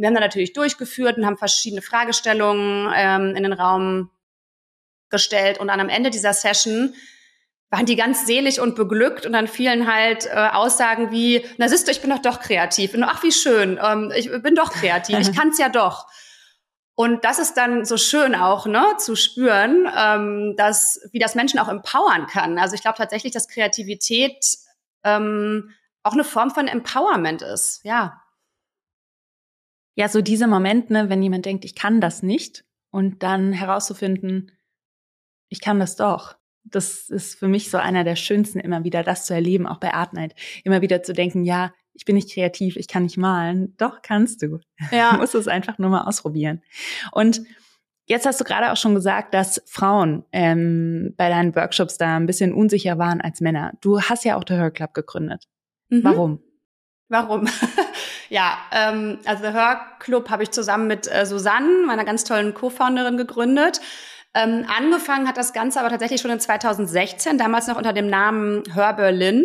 Und 0.00 0.04
wir 0.04 0.06
haben 0.06 0.14
dann 0.14 0.22
natürlich 0.22 0.54
durchgeführt 0.54 1.18
und 1.18 1.26
haben 1.26 1.36
verschiedene 1.36 1.82
Fragestellungen 1.82 2.90
ähm, 2.96 3.36
in 3.36 3.42
den 3.42 3.52
Raum 3.52 4.08
gestellt. 5.10 5.60
Und 5.60 5.68
dann 5.68 5.78
am 5.78 5.90
Ende 5.90 6.08
dieser 6.08 6.32
Session 6.32 6.94
waren 7.68 7.84
die 7.84 7.96
ganz 7.96 8.24
selig 8.24 8.62
und 8.62 8.76
beglückt 8.76 9.26
und 9.26 9.34
dann 9.34 9.46
fielen 9.46 9.92
halt 9.92 10.24
äh, 10.24 10.48
Aussagen 10.54 11.10
wie, 11.10 11.44
na 11.58 11.68
siehst 11.68 11.86
du, 11.86 11.92
ich 11.92 12.00
bin 12.00 12.08
doch 12.08 12.20
doch 12.20 12.40
kreativ. 12.40 12.94
Und 12.94 13.04
ach, 13.04 13.22
wie 13.22 13.30
schön, 13.30 13.78
ähm, 13.82 14.10
ich 14.16 14.30
bin 14.42 14.54
doch 14.54 14.72
kreativ, 14.72 15.18
ich 15.18 15.32
kann's 15.36 15.58
ja 15.58 15.68
doch. 15.68 16.06
Und 16.94 17.26
das 17.26 17.38
ist 17.38 17.58
dann 17.58 17.84
so 17.84 17.98
schön 17.98 18.34
auch, 18.34 18.64
ne, 18.64 18.82
zu 18.96 19.16
spüren, 19.16 19.86
ähm, 19.94 20.54
dass, 20.56 20.98
wie 21.12 21.18
das 21.18 21.34
Menschen 21.34 21.60
auch 21.60 21.68
empowern 21.68 22.26
kann. 22.26 22.58
Also 22.58 22.74
ich 22.74 22.80
glaube 22.80 22.96
tatsächlich, 22.96 23.34
dass 23.34 23.48
Kreativität 23.48 24.42
ähm, 25.04 25.74
auch 26.02 26.14
eine 26.14 26.24
Form 26.24 26.50
von 26.50 26.68
Empowerment 26.68 27.42
ist, 27.42 27.84
ja. 27.84 28.22
Ja, 29.94 30.08
so 30.08 30.22
diese 30.22 30.46
Momente, 30.46 30.92
ne, 30.92 31.08
wenn 31.08 31.22
jemand 31.22 31.46
denkt, 31.46 31.64
ich 31.64 31.74
kann 31.74 32.00
das 32.00 32.22
nicht 32.22 32.64
und 32.90 33.22
dann 33.22 33.52
herauszufinden, 33.52 34.52
ich 35.48 35.60
kann 35.60 35.80
das 35.80 35.96
doch. 35.96 36.36
Das 36.64 37.08
ist 37.08 37.38
für 37.38 37.48
mich 37.48 37.70
so 37.70 37.78
einer 37.78 38.04
der 38.04 38.16
schönsten, 38.16 38.60
immer 38.60 38.84
wieder 38.84 39.02
das 39.02 39.26
zu 39.26 39.34
erleben, 39.34 39.66
auch 39.66 39.78
bei 39.78 39.92
Art 39.94 40.12
Night. 40.12 40.34
Immer 40.64 40.80
wieder 40.80 41.02
zu 41.02 41.12
denken, 41.12 41.44
ja, 41.44 41.72
ich 41.92 42.04
bin 42.04 42.14
nicht 42.14 42.32
kreativ, 42.32 42.76
ich 42.76 42.86
kann 42.86 43.02
nicht 43.02 43.16
malen. 43.16 43.74
Doch, 43.76 44.02
kannst 44.02 44.42
du. 44.42 44.60
Ja. 44.92 45.12
Du 45.12 45.18
musst 45.18 45.34
es 45.34 45.48
einfach 45.48 45.78
nur 45.78 45.90
mal 45.90 46.02
ausprobieren. 46.02 46.62
Und 47.12 47.42
Jetzt 48.10 48.26
hast 48.26 48.40
du 48.40 48.44
gerade 48.44 48.72
auch 48.72 48.76
schon 48.76 48.96
gesagt, 48.96 49.34
dass 49.34 49.62
Frauen 49.66 50.24
ähm, 50.32 51.14
bei 51.16 51.28
deinen 51.28 51.54
Workshops 51.54 51.96
da 51.96 52.16
ein 52.16 52.26
bisschen 52.26 52.52
unsicher 52.52 52.98
waren 52.98 53.20
als 53.20 53.40
Männer. 53.40 53.74
Du 53.82 54.00
hast 54.00 54.24
ja 54.24 54.36
auch 54.36 54.42
der 54.42 54.56
Her 54.56 54.72
Club 54.72 54.94
gegründet. 54.94 55.44
Mhm. 55.90 56.02
Warum? 56.02 56.42
Warum? 57.08 57.46
ja, 58.30 58.56
ähm, 58.72 59.18
also 59.26 59.42
der 59.42 59.52
Her 59.52 59.80
Club 59.98 60.30
habe 60.30 60.44
ich 60.44 60.52
zusammen 60.52 60.86
mit 60.86 61.12
äh, 61.12 61.26
Susanne, 61.26 61.84
meiner 61.86 62.04
ganz 62.04 62.24
tollen 62.24 62.54
Co-Founderin, 62.54 63.16
gegründet. 63.16 63.80
Ähm, 64.32 64.64
angefangen 64.74 65.28
hat 65.28 65.36
das 65.36 65.52
Ganze 65.52 65.80
aber 65.80 65.90
tatsächlich 65.90 66.20
schon 66.20 66.30
in 66.30 66.40
2016, 66.40 67.36
damals 67.36 67.66
noch 67.66 67.76
unter 67.76 67.92
dem 67.92 68.06
Namen 68.06 68.62
Her 68.72 68.94
Berlin. 68.94 69.44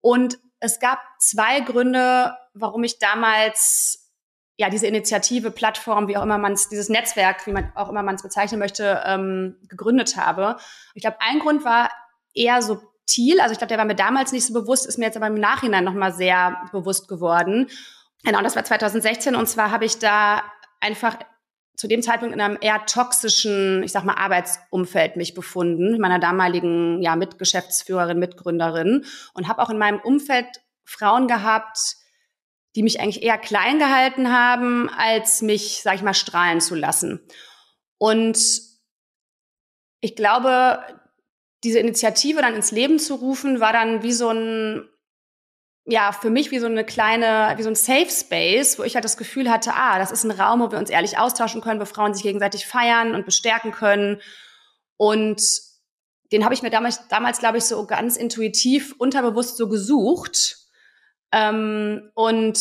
Und 0.00 0.38
es 0.60 0.78
gab 0.78 1.00
zwei 1.18 1.60
Gründe, 1.60 2.32
warum 2.54 2.84
ich 2.84 3.00
damals 3.00 4.12
ja 4.56 4.70
diese 4.70 4.86
Initiative, 4.86 5.50
Plattform, 5.50 6.06
wie 6.06 6.16
auch 6.16 6.22
immer 6.22 6.38
man 6.38 6.52
es, 6.52 6.68
dieses 6.68 6.88
Netzwerk, 6.88 7.44
wie 7.46 7.52
man 7.52 7.72
auch 7.74 7.88
immer 7.88 8.04
man 8.04 8.14
es 8.14 8.22
bezeichnen 8.22 8.60
möchte, 8.60 9.02
ähm, 9.04 9.56
gegründet 9.68 10.16
habe. 10.16 10.56
Ich 10.94 11.02
glaube, 11.02 11.18
ein 11.20 11.40
Grund 11.40 11.64
war 11.64 11.90
eher 12.32 12.62
subtil, 12.62 13.40
also 13.40 13.52
ich 13.52 13.58
glaube, 13.58 13.68
der 13.68 13.78
war 13.78 13.84
mir 13.84 13.96
damals 13.96 14.30
nicht 14.30 14.46
so 14.46 14.54
bewusst, 14.54 14.86
ist 14.86 14.98
mir 14.98 15.06
jetzt 15.06 15.16
aber 15.16 15.26
im 15.26 15.34
Nachhinein 15.34 15.84
nochmal 15.84 16.12
sehr 16.12 16.56
bewusst 16.72 17.08
geworden. 17.08 17.68
Genau, 18.24 18.42
das 18.42 18.56
war 18.56 18.64
2016 18.64 19.34
und 19.34 19.48
zwar 19.48 19.70
habe 19.70 19.84
ich 19.84 19.98
da 19.98 20.42
einfach 20.80 21.18
zu 21.76 21.88
dem 21.88 22.02
Zeitpunkt 22.02 22.34
in 22.34 22.40
einem 22.40 22.58
eher 22.60 22.86
toxischen, 22.86 23.82
ich 23.82 23.92
sag 23.92 24.04
mal, 24.04 24.14
Arbeitsumfeld 24.14 25.16
mich 25.16 25.34
befunden, 25.34 26.00
meiner 26.00 26.18
damaligen 26.18 27.02
ja, 27.02 27.16
Mitgeschäftsführerin, 27.16 28.18
Mitgründerin 28.18 29.04
und 29.34 29.48
habe 29.48 29.62
auch 29.62 29.70
in 29.70 29.78
meinem 29.78 30.00
Umfeld 30.00 30.46
Frauen 30.84 31.28
gehabt, 31.28 31.78
die 32.74 32.82
mich 32.82 33.00
eigentlich 33.00 33.22
eher 33.22 33.38
klein 33.38 33.78
gehalten 33.78 34.32
haben, 34.32 34.88
als 34.90 35.42
mich, 35.42 35.82
sag 35.82 35.96
ich 35.96 36.02
mal, 36.02 36.14
strahlen 36.14 36.60
zu 36.60 36.74
lassen. 36.74 37.20
Und 37.98 38.38
ich 40.00 40.14
glaube, 40.14 40.82
diese 41.64 41.78
Initiative 41.78 42.40
dann 42.40 42.54
ins 42.54 42.70
Leben 42.70 42.98
zu 42.98 43.14
rufen, 43.14 43.60
war 43.60 43.72
dann 43.72 44.02
wie 44.02 44.12
so 44.12 44.30
ein 44.30 44.88
ja, 45.88 46.10
für 46.10 46.30
mich 46.30 46.50
wie 46.50 46.58
so 46.58 46.66
eine 46.66 46.84
kleine, 46.84 47.54
wie 47.56 47.62
so 47.62 47.70
ein 47.70 47.76
Safe 47.76 48.10
Space, 48.10 48.78
wo 48.78 48.82
ich 48.82 48.96
halt 48.96 49.04
das 49.04 49.16
Gefühl 49.16 49.48
hatte, 49.48 49.72
ah, 49.74 49.98
das 49.98 50.10
ist 50.10 50.24
ein 50.24 50.32
Raum, 50.32 50.60
wo 50.60 50.72
wir 50.72 50.78
uns 50.78 50.90
ehrlich 50.90 51.16
austauschen 51.16 51.60
können, 51.60 51.80
wo 51.80 51.84
Frauen 51.84 52.12
sich 52.12 52.24
gegenseitig 52.24 52.66
feiern 52.66 53.14
und 53.14 53.24
bestärken 53.24 53.70
können. 53.70 54.20
Und 54.96 55.40
den 56.32 56.44
habe 56.44 56.54
ich 56.54 56.62
mir 56.62 56.70
damals, 56.70 57.06
damals 57.08 57.38
glaube 57.38 57.58
ich, 57.58 57.64
so 57.64 57.86
ganz 57.86 58.16
intuitiv, 58.16 58.96
unterbewusst 58.98 59.56
so 59.56 59.68
gesucht. 59.68 60.56
Ähm, 61.30 62.10
und 62.14 62.58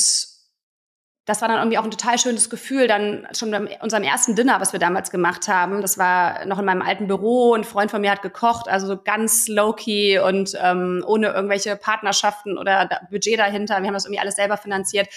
das 1.26 1.42
war 1.42 1.48
dann 1.48 1.58
irgendwie 1.58 1.80
auch 1.80 1.84
ein 1.84 1.92
total 1.92 2.20
schönes 2.20 2.52
Gefühl, 2.52 2.88
dann 2.88 3.28
schon 3.36 3.50
bei 3.50 3.80
unserem 3.82 4.04
ersten 4.04 4.36
Dinner, 4.36 4.62
was 4.62 4.74
wir 4.74 4.80
damals 4.80 5.10
gemacht 5.10 5.48
haben. 5.48 5.82
Das 5.82 5.98
war 5.98 6.46
noch 6.46 6.60
in 6.60 6.66
meinem 6.66 6.84
alten 6.84 7.08
Büro. 7.08 7.56
Ein 7.56 7.64
Freund 7.64 7.90
von 7.90 8.02
mir 8.02 8.12
hat 8.12 8.22
gekocht, 8.22 8.68
also 8.68 8.86
so 8.86 9.02
ganz 9.02 9.48
low-key 9.48 10.20
und 10.20 10.56
ähm, 10.62 11.04
ohne 11.08 11.30
irgendwelche 11.30 11.76
Partnerschaften 11.78 12.60
oder 12.60 13.02
Budget 13.10 13.40
dahinter. 13.40 13.80
Wir 13.80 13.88
haben 13.88 13.96
das 13.96 14.06
irgendwie 14.06 14.20
alles 14.20 14.36
selber 14.36 14.58
finanziert. 14.58 15.08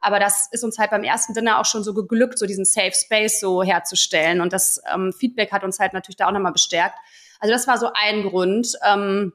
Aber 0.00 0.18
das 0.18 0.48
ist 0.50 0.64
uns 0.64 0.76
halt 0.78 0.90
beim 0.90 1.04
ersten 1.04 1.34
Dinner 1.34 1.60
auch 1.60 1.64
schon 1.64 1.84
so 1.84 1.94
geglückt, 1.94 2.36
so 2.36 2.46
diesen 2.46 2.64
Safe 2.64 2.92
Space 2.92 3.38
so 3.38 3.62
herzustellen. 3.62 4.40
Und 4.40 4.52
das 4.52 4.82
ähm, 4.92 5.12
Feedback 5.12 5.52
hat 5.52 5.62
uns 5.62 5.78
halt 5.78 5.92
natürlich 5.92 6.16
da 6.16 6.26
auch 6.26 6.32
nochmal 6.32 6.52
bestärkt. 6.52 6.98
Also 7.38 7.54
das 7.54 7.68
war 7.68 7.78
so 7.78 7.90
ein 7.94 8.24
Grund, 8.24 8.72
ähm, 8.84 9.32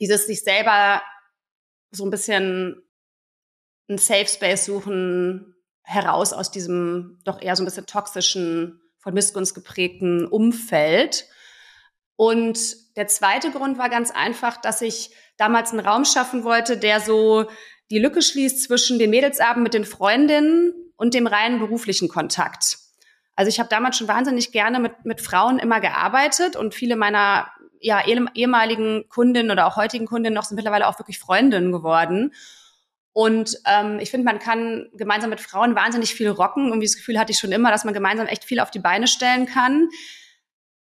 dieses 0.00 0.26
sich 0.26 0.44
selber 0.44 1.02
so 1.90 2.04
ein 2.04 2.10
bisschen 2.10 2.82
ein 3.88 3.98
Safe 3.98 4.26
Space 4.26 4.64
suchen, 4.64 5.54
heraus 5.82 6.32
aus 6.32 6.50
diesem 6.50 7.20
doch 7.24 7.40
eher 7.40 7.56
so 7.56 7.62
ein 7.62 7.66
bisschen 7.66 7.86
toxischen, 7.86 8.80
von 8.98 9.12
Missgunst 9.12 9.54
geprägten 9.54 10.26
Umfeld. 10.26 11.26
Und 12.16 12.58
der 12.96 13.06
zweite 13.06 13.50
Grund 13.50 13.76
war 13.76 13.90
ganz 13.90 14.10
einfach, 14.10 14.56
dass 14.56 14.80
ich 14.80 15.10
damals 15.36 15.72
einen 15.72 15.86
Raum 15.86 16.04
schaffen 16.04 16.44
wollte, 16.44 16.78
der 16.78 17.00
so 17.00 17.46
die 17.90 17.98
Lücke 17.98 18.22
schließt 18.22 18.62
zwischen 18.62 18.98
den 18.98 19.10
Mädelsabend 19.10 19.62
mit 19.62 19.74
den 19.74 19.84
Freundinnen 19.84 20.72
und 20.96 21.12
dem 21.12 21.26
reinen 21.26 21.58
beruflichen 21.58 22.08
Kontakt. 22.08 22.78
Also 23.36 23.48
ich 23.48 23.58
habe 23.58 23.68
damals 23.68 23.98
schon 23.98 24.08
wahnsinnig 24.08 24.52
gerne 24.52 24.80
mit, 24.80 25.04
mit 25.04 25.20
Frauen 25.20 25.58
immer 25.58 25.80
gearbeitet 25.80 26.56
und 26.56 26.74
viele 26.74 26.96
meiner 26.96 27.50
ja, 27.80 28.02
ehemaligen 28.06 29.08
Kundinnen 29.10 29.50
oder 29.50 29.66
auch 29.66 29.76
heutigen 29.76 30.06
Kundinnen 30.06 30.34
noch 30.34 30.44
sind 30.44 30.56
mittlerweile 30.56 30.88
auch 30.88 30.98
wirklich 30.98 31.18
Freundinnen 31.18 31.72
geworden. 31.72 32.32
Und 33.14 33.56
ähm, 33.64 34.00
ich 34.00 34.10
finde, 34.10 34.24
man 34.24 34.40
kann 34.40 34.88
gemeinsam 34.92 35.30
mit 35.30 35.40
Frauen 35.40 35.76
wahnsinnig 35.76 36.14
viel 36.14 36.28
rocken. 36.28 36.66
Irgendwie 36.66 36.86
das 36.86 36.96
Gefühl 36.96 37.18
hatte 37.18 37.30
ich 37.30 37.38
schon 37.38 37.52
immer, 37.52 37.70
dass 37.70 37.84
man 37.84 37.94
gemeinsam 37.94 38.26
echt 38.26 38.44
viel 38.44 38.58
auf 38.58 38.72
die 38.72 38.80
Beine 38.80 39.06
stellen 39.06 39.46
kann. 39.46 39.88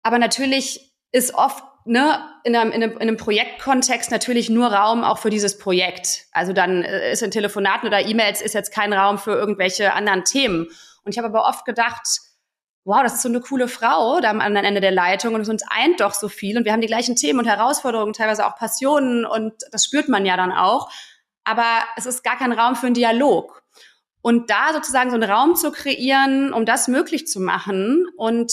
Aber 0.02 0.18
natürlich 0.18 0.94
ist 1.12 1.34
oft 1.34 1.62
ne, 1.84 2.18
in, 2.42 2.56
einem, 2.56 2.72
in, 2.72 2.82
einem, 2.82 2.92
in 2.92 3.02
einem 3.02 3.16
Projektkontext 3.18 4.10
natürlich 4.10 4.48
nur 4.48 4.68
Raum 4.68 5.04
auch 5.04 5.18
für 5.18 5.28
dieses 5.28 5.58
Projekt. 5.58 6.24
Also 6.32 6.54
dann 6.54 6.82
äh, 6.82 7.12
ist 7.12 7.22
in 7.22 7.30
Telefonaten 7.30 7.86
oder 7.86 8.00
E-Mails 8.00 8.40
ist 8.40 8.54
jetzt 8.54 8.72
kein 8.72 8.94
Raum 8.94 9.18
für 9.18 9.32
irgendwelche 9.32 9.92
anderen 9.92 10.24
Themen. 10.24 10.68
Und 11.04 11.12
ich 11.12 11.18
habe 11.18 11.28
aber 11.28 11.46
oft 11.46 11.66
gedacht, 11.66 12.06
wow, 12.86 13.02
das 13.02 13.16
ist 13.16 13.22
so 13.22 13.28
eine 13.28 13.40
coole 13.40 13.68
Frau 13.68 14.20
da 14.20 14.30
am 14.30 14.40
anderen 14.40 14.66
Ende 14.66 14.80
der 14.80 14.92
Leitung 14.92 15.34
und 15.34 15.46
uns 15.46 15.62
eint 15.68 16.00
doch 16.00 16.14
so 16.14 16.28
viel 16.28 16.56
und 16.56 16.64
wir 16.64 16.72
haben 16.72 16.80
die 16.80 16.86
gleichen 16.86 17.16
Themen 17.16 17.40
und 17.40 17.46
Herausforderungen, 17.46 18.12
teilweise 18.14 18.46
auch 18.46 18.56
Passionen 18.56 19.26
und 19.26 19.52
das 19.70 19.84
spürt 19.84 20.08
man 20.08 20.24
ja 20.24 20.36
dann 20.36 20.52
auch 20.52 20.88
aber 21.46 21.84
es 21.96 22.06
ist 22.06 22.24
gar 22.24 22.36
kein 22.36 22.52
Raum 22.52 22.74
für 22.76 22.86
einen 22.86 22.94
Dialog. 22.94 23.62
Und 24.20 24.50
da 24.50 24.72
sozusagen 24.72 25.10
so 25.10 25.14
einen 25.14 25.30
Raum 25.30 25.54
zu 25.54 25.70
kreieren, 25.70 26.52
um 26.52 26.66
das 26.66 26.88
möglich 26.88 27.28
zu 27.28 27.40
machen. 27.40 28.06
Und 28.16 28.52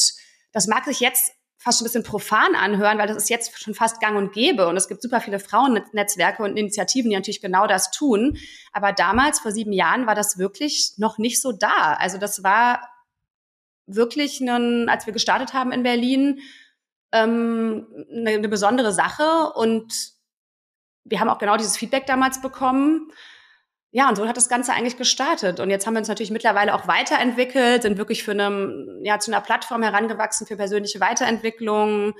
das 0.51 0.67
mag 0.67 0.85
sich 0.85 0.99
jetzt 0.99 1.33
fast 1.57 1.81
ein 1.81 1.85
bisschen 1.85 2.03
profan 2.03 2.55
anhören, 2.55 2.99
weil 2.99 3.07
das 3.07 3.17
ist 3.17 3.29
jetzt 3.29 3.59
schon 3.59 3.73
fast 3.73 3.99
gang 3.99 4.15
und 4.15 4.33
gäbe. 4.33 4.67
Und 4.67 4.77
es 4.77 4.87
gibt 4.87 5.01
super 5.01 5.19
viele 5.19 5.39
Frauennetzwerke 5.39 6.43
und 6.43 6.57
Initiativen, 6.57 7.09
die 7.09 7.15
natürlich 7.15 7.41
genau 7.41 7.65
das 7.65 7.89
tun. 7.89 8.37
Aber 8.71 8.91
damals, 8.91 9.39
vor 9.39 9.51
sieben 9.51 9.73
Jahren, 9.73 10.05
war 10.05 10.13
das 10.13 10.37
wirklich 10.37 10.93
noch 10.97 11.17
nicht 11.17 11.41
so 11.41 11.51
da. 11.51 11.95
Also 11.97 12.19
das 12.19 12.43
war 12.43 12.87
wirklich, 13.87 14.39
einen, 14.41 14.89
als 14.89 15.07
wir 15.07 15.13
gestartet 15.13 15.53
haben 15.53 15.71
in 15.71 15.81
Berlin, 15.81 16.39
ähm, 17.11 17.87
eine, 18.11 18.31
eine 18.31 18.49
besondere 18.49 18.93
Sache 18.93 19.53
und 19.55 20.12
wir 21.05 21.19
haben 21.19 21.29
auch 21.29 21.37
genau 21.37 21.57
dieses 21.57 21.77
Feedback 21.77 22.05
damals 22.05 22.41
bekommen. 22.41 23.11
Ja, 23.91 24.09
und 24.09 24.15
so 24.15 24.27
hat 24.27 24.37
das 24.37 24.49
Ganze 24.49 24.73
eigentlich 24.73 24.97
gestartet. 24.97 25.59
Und 25.59 25.69
jetzt 25.69 25.85
haben 25.85 25.93
wir 25.93 25.99
uns 25.99 26.07
natürlich 26.07 26.31
mittlerweile 26.31 26.73
auch 26.73 26.87
weiterentwickelt, 26.87 27.83
sind 27.83 27.97
wirklich 27.97 28.23
für 28.23 28.31
eine, 28.31 28.99
ja, 29.03 29.19
zu 29.19 29.31
einer 29.31 29.41
Plattform 29.41 29.83
herangewachsen 29.83 30.47
für 30.47 30.57
persönliche 30.57 30.99
Weiterentwicklung. 30.99 32.15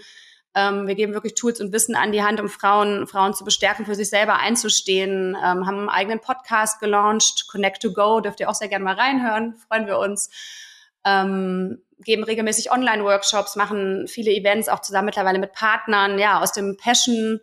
Ähm, 0.56 0.86
wir 0.86 0.94
geben 0.94 1.14
wirklich 1.14 1.34
Tools 1.34 1.60
und 1.60 1.74
Wissen 1.74 1.96
an 1.96 2.12
die 2.12 2.22
Hand, 2.22 2.40
um 2.40 2.48
Frauen, 2.48 3.08
Frauen 3.08 3.34
zu 3.34 3.44
bestärken, 3.44 3.88
für 3.88 3.96
sich 3.96 4.10
selber 4.10 4.36
einzustehen. 4.36 5.36
Ähm, 5.36 5.66
haben 5.66 5.80
einen 5.80 5.90
eigenen 5.90 6.20
Podcast 6.20 6.80
gelauncht, 6.80 7.48
Connect 7.50 7.82
to 7.82 7.92
Go, 7.92 8.20
dürft 8.20 8.40
ihr 8.40 8.50
auch 8.50 8.54
sehr 8.54 8.68
gerne 8.68 8.86
mal 8.86 8.96
reinhören, 8.96 9.56
freuen 9.56 9.88
wir 9.88 9.98
uns. 9.98 10.30
Ähm, 11.06 11.82
geben 11.98 12.24
regelmäßig 12.24 12.72
Online-Workshops, 12.72 13.56
machen 13.56 14.08
viele 14.08 14.32
Events 14.32 14.70
auch 14.70 14.82
zusammen 14.82 15.08
mittlerweile 15.08 15.40
mit 15.40 15.54
Partnern, 15.54 16.20
ja, 16.20 16.40
aus 16.40 16.52
dem 16.52 16.78
Passion 16.78 17.40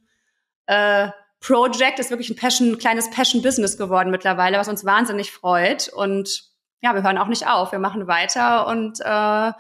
äh, 0.66 1.09
Project 1.40 1.98
ist 1.98 2.11
wirklich 2.11 2.31
ein 2.31 2.37
Passion, 2.37 2.79
kleines 2.79 3.11
Passion-Business 3.11 3.79
geworden 3.79 4.11
mittlerweile, 4.11 4.59
was 4.59 4.68
uns 4.68 4.85
wahnsinnig 4.85 5.33
freut. 5.33 5.88
Und 5.88 6.44
ja, 6.83 6.94
wir 6.94 7.03
hören 7.03 7.18
auch 7.18 7.29
nicht 7.29 7.46
auf. 7.46 7.72
Wir 7.72 7.79
machen 7.79 8.07
weiter 8.07 8.66
und 8.66 9.00
äh, 9.00 9.53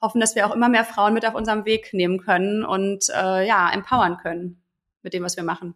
hoffen, 0.00 0.20
dass 0.20 0.34
wir 0.34 0.46
auch 0.46 0.54
immer 0.54 0.68
mehr 0.68 0.84
Frauen 0.84 1.14
mit 1.14 1.26
auf 1.26 1.34
unserem 1.34 1.64
Weg 1.64 1.92
nehmen 1.92 2.20
können 2.20 2.64
und 2.64 3.08
äh, 3.10 3.46
ja, 3.46 3.70
empowern 3.70 4.16
können 4.16 4.62
mit 5.02 5.12
dem, 5.12 5.22
was 5.22 5.36
wir 5.36 5.44
machen. 5.44 5.74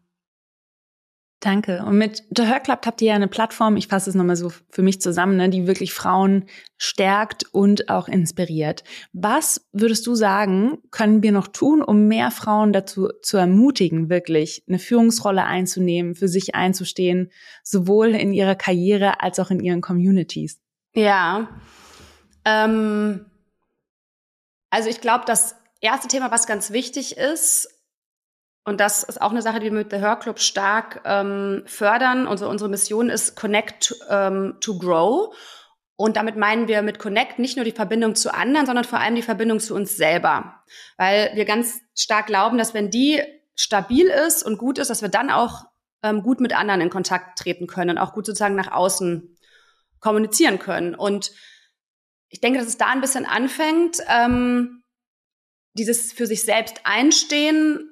Danke. 1.40 1.82
Und 1.86 1.96
mit 1.96 2.22
The 2.36 2.44
Her 2.44 2.60
Club 2.60 2.80
habt 2.84 3.00
ihr 3.00 3.08
ja 3.08 3.14
eine 3.14 3.26
Plattform, 3.26 3.78
ich 3.78 3.88
fasse 3.88 4.10
es 4.10 4.14
nochmal 4.14 4.36
so 4.36 4.52
für 4.68 4.82
mich 4.82 5.00
zusammen, 5.00 5.38
ne, 5.38 5.48
die 5.48 5.66
wirklich 5.66 5.94
Frauen 5.94 6.44
stärkt 6.76 7.44
und 7.54 7.88
auch 7.88 8.08
inspiriert. 8.08 8.84
Was 9.14 9.66
würdest 9.72 10.06
du 10.06 10.14
sagen, 10.14 10.78
können 10.90 11.22
wir 11.22 11.32
noch 11.32 11.48
tun, 11.48 11.80
um 11.80 12.08
mehr 12.08 12.30
Frauen 12.30 12.74
dazu 12.74 13.08
zu 13.22 13.38
ermutigen, 13.38 14.10
wirklich 14.10 14.64
eine 14.68 14.78
Führungsrolle 14.78 15.44
einzunehmen, 15.44 16.14
für 16.14 16.28
sich 16.28 16.54
einzustehen, 16.54 17.30
sowohl 17.62 18.08
in 18.08 18.34
ihrer 18.34 18.54
Karriere 18.54 19.22
als 19.22 19.38
auch 19.38 19.50
in 19.50 19.60
ihren 19.60 19.80
Communities? 19.80 20.60
Ja. 20.92 21.48
Ähm, 22.44 23.24
also 24.68 24.90
ich 24.90 25.00
glaube, 25.00 25.24
das 25.26 25.56
erste 25.80 26.08
Thema, 26.08 26.30
was 26.30 26.46
ganz 26.46 26.70
wichtig 26.70 27.16
ist, 27.16 27.79
und 28.64 28.80
das 28.80 29.02
ist 29.02 29.20
auch 29.20 29.30
eine 29.30 29.42
Sache, 29.42 29.58
die 29.58 29.66
wir 29.66 29.72
mit 29.72 29.90
The 29.90 29.98
Her 29.98 30.16
Club 30.16 30.38
stark 30.38 31.00
ähm, 31.04 31.62
fördern. 31.66 32.26
Unsere, 32.26 32.50
unsere 32.50 32.68
Mission 32.68 33.08
ist 33.08 33.34
Connect 33.34 33.94
ähm, 34.10 34.56
to 34.60 34.78
Grow. 34.78 35.34
Und 35.96 36.16
damit 36.16 36.36
meinen 36.36 36.68
wir 36.68 36.82
mit 36.82 36.98
Connect 36.98 37.38
nicht 37.38 37.56
nur 37.56 37.64
die 37.64 37.72
Verbindung 37.72 38.14
zu 38.14 38.32
anderen, 38.32 38.66
sondern 38.66 38.84
vor 38.84 39.00
allem 39.00 39.14
die 39.14 39.22
Verbindung 39.22 39.60
zu 39.60 39.74
uns 39.74 39.96
selber. 39.96 40.62
Weil 40.96 41.30
wir 41.34 41.44
ganz 41.46 41.80
stark 41.94 42.26
glauben, 42.26 42.58
dass 42.58 42.74
wenn 42.74 42.90
die 42.90 43.22
stabil 43.54 44.06
ist 44.06 44.42
und 44.42 44.58
gut 44.58 44.78
ist, 44.78 44.88
dass 44.88 45.02
wir 45.02 45.10
dann 45.10 45.30
auch 45.30 45.64
ähm, 46.02 46.22
gut 46.22 46.40
mit 46.40 46.54
anderen 46.54 46.80
in 46.80 46.90
Kontakt 46.90 47.38
treten 47.38 47.66
können 47.66 47.90
und 47.90 47.98
auch 47.98 48.12
gut 48.12 48.26
sozusagen 48.26 48.54
nach 48.54 48.72
außen 48.72 49.36
kommunizieren 50.00 50.58
können. 50.58 50.94
Und 50.94 51.32
ich 52.28 52.40
denke, 52.40 52.58
dass 52.58 52.68
es 52.68 52.78
da 52.78 52.86
ein 52.86 53.00
bisschen 53.00 53.26
anfängt, 53.26 53.98
ähm, 54.08 54.82
dieses 55.74 56.12
für 56.12 56.26
sich 56.26 56.42
selbst 56.42 56.80
einstehen, 56.84 57.89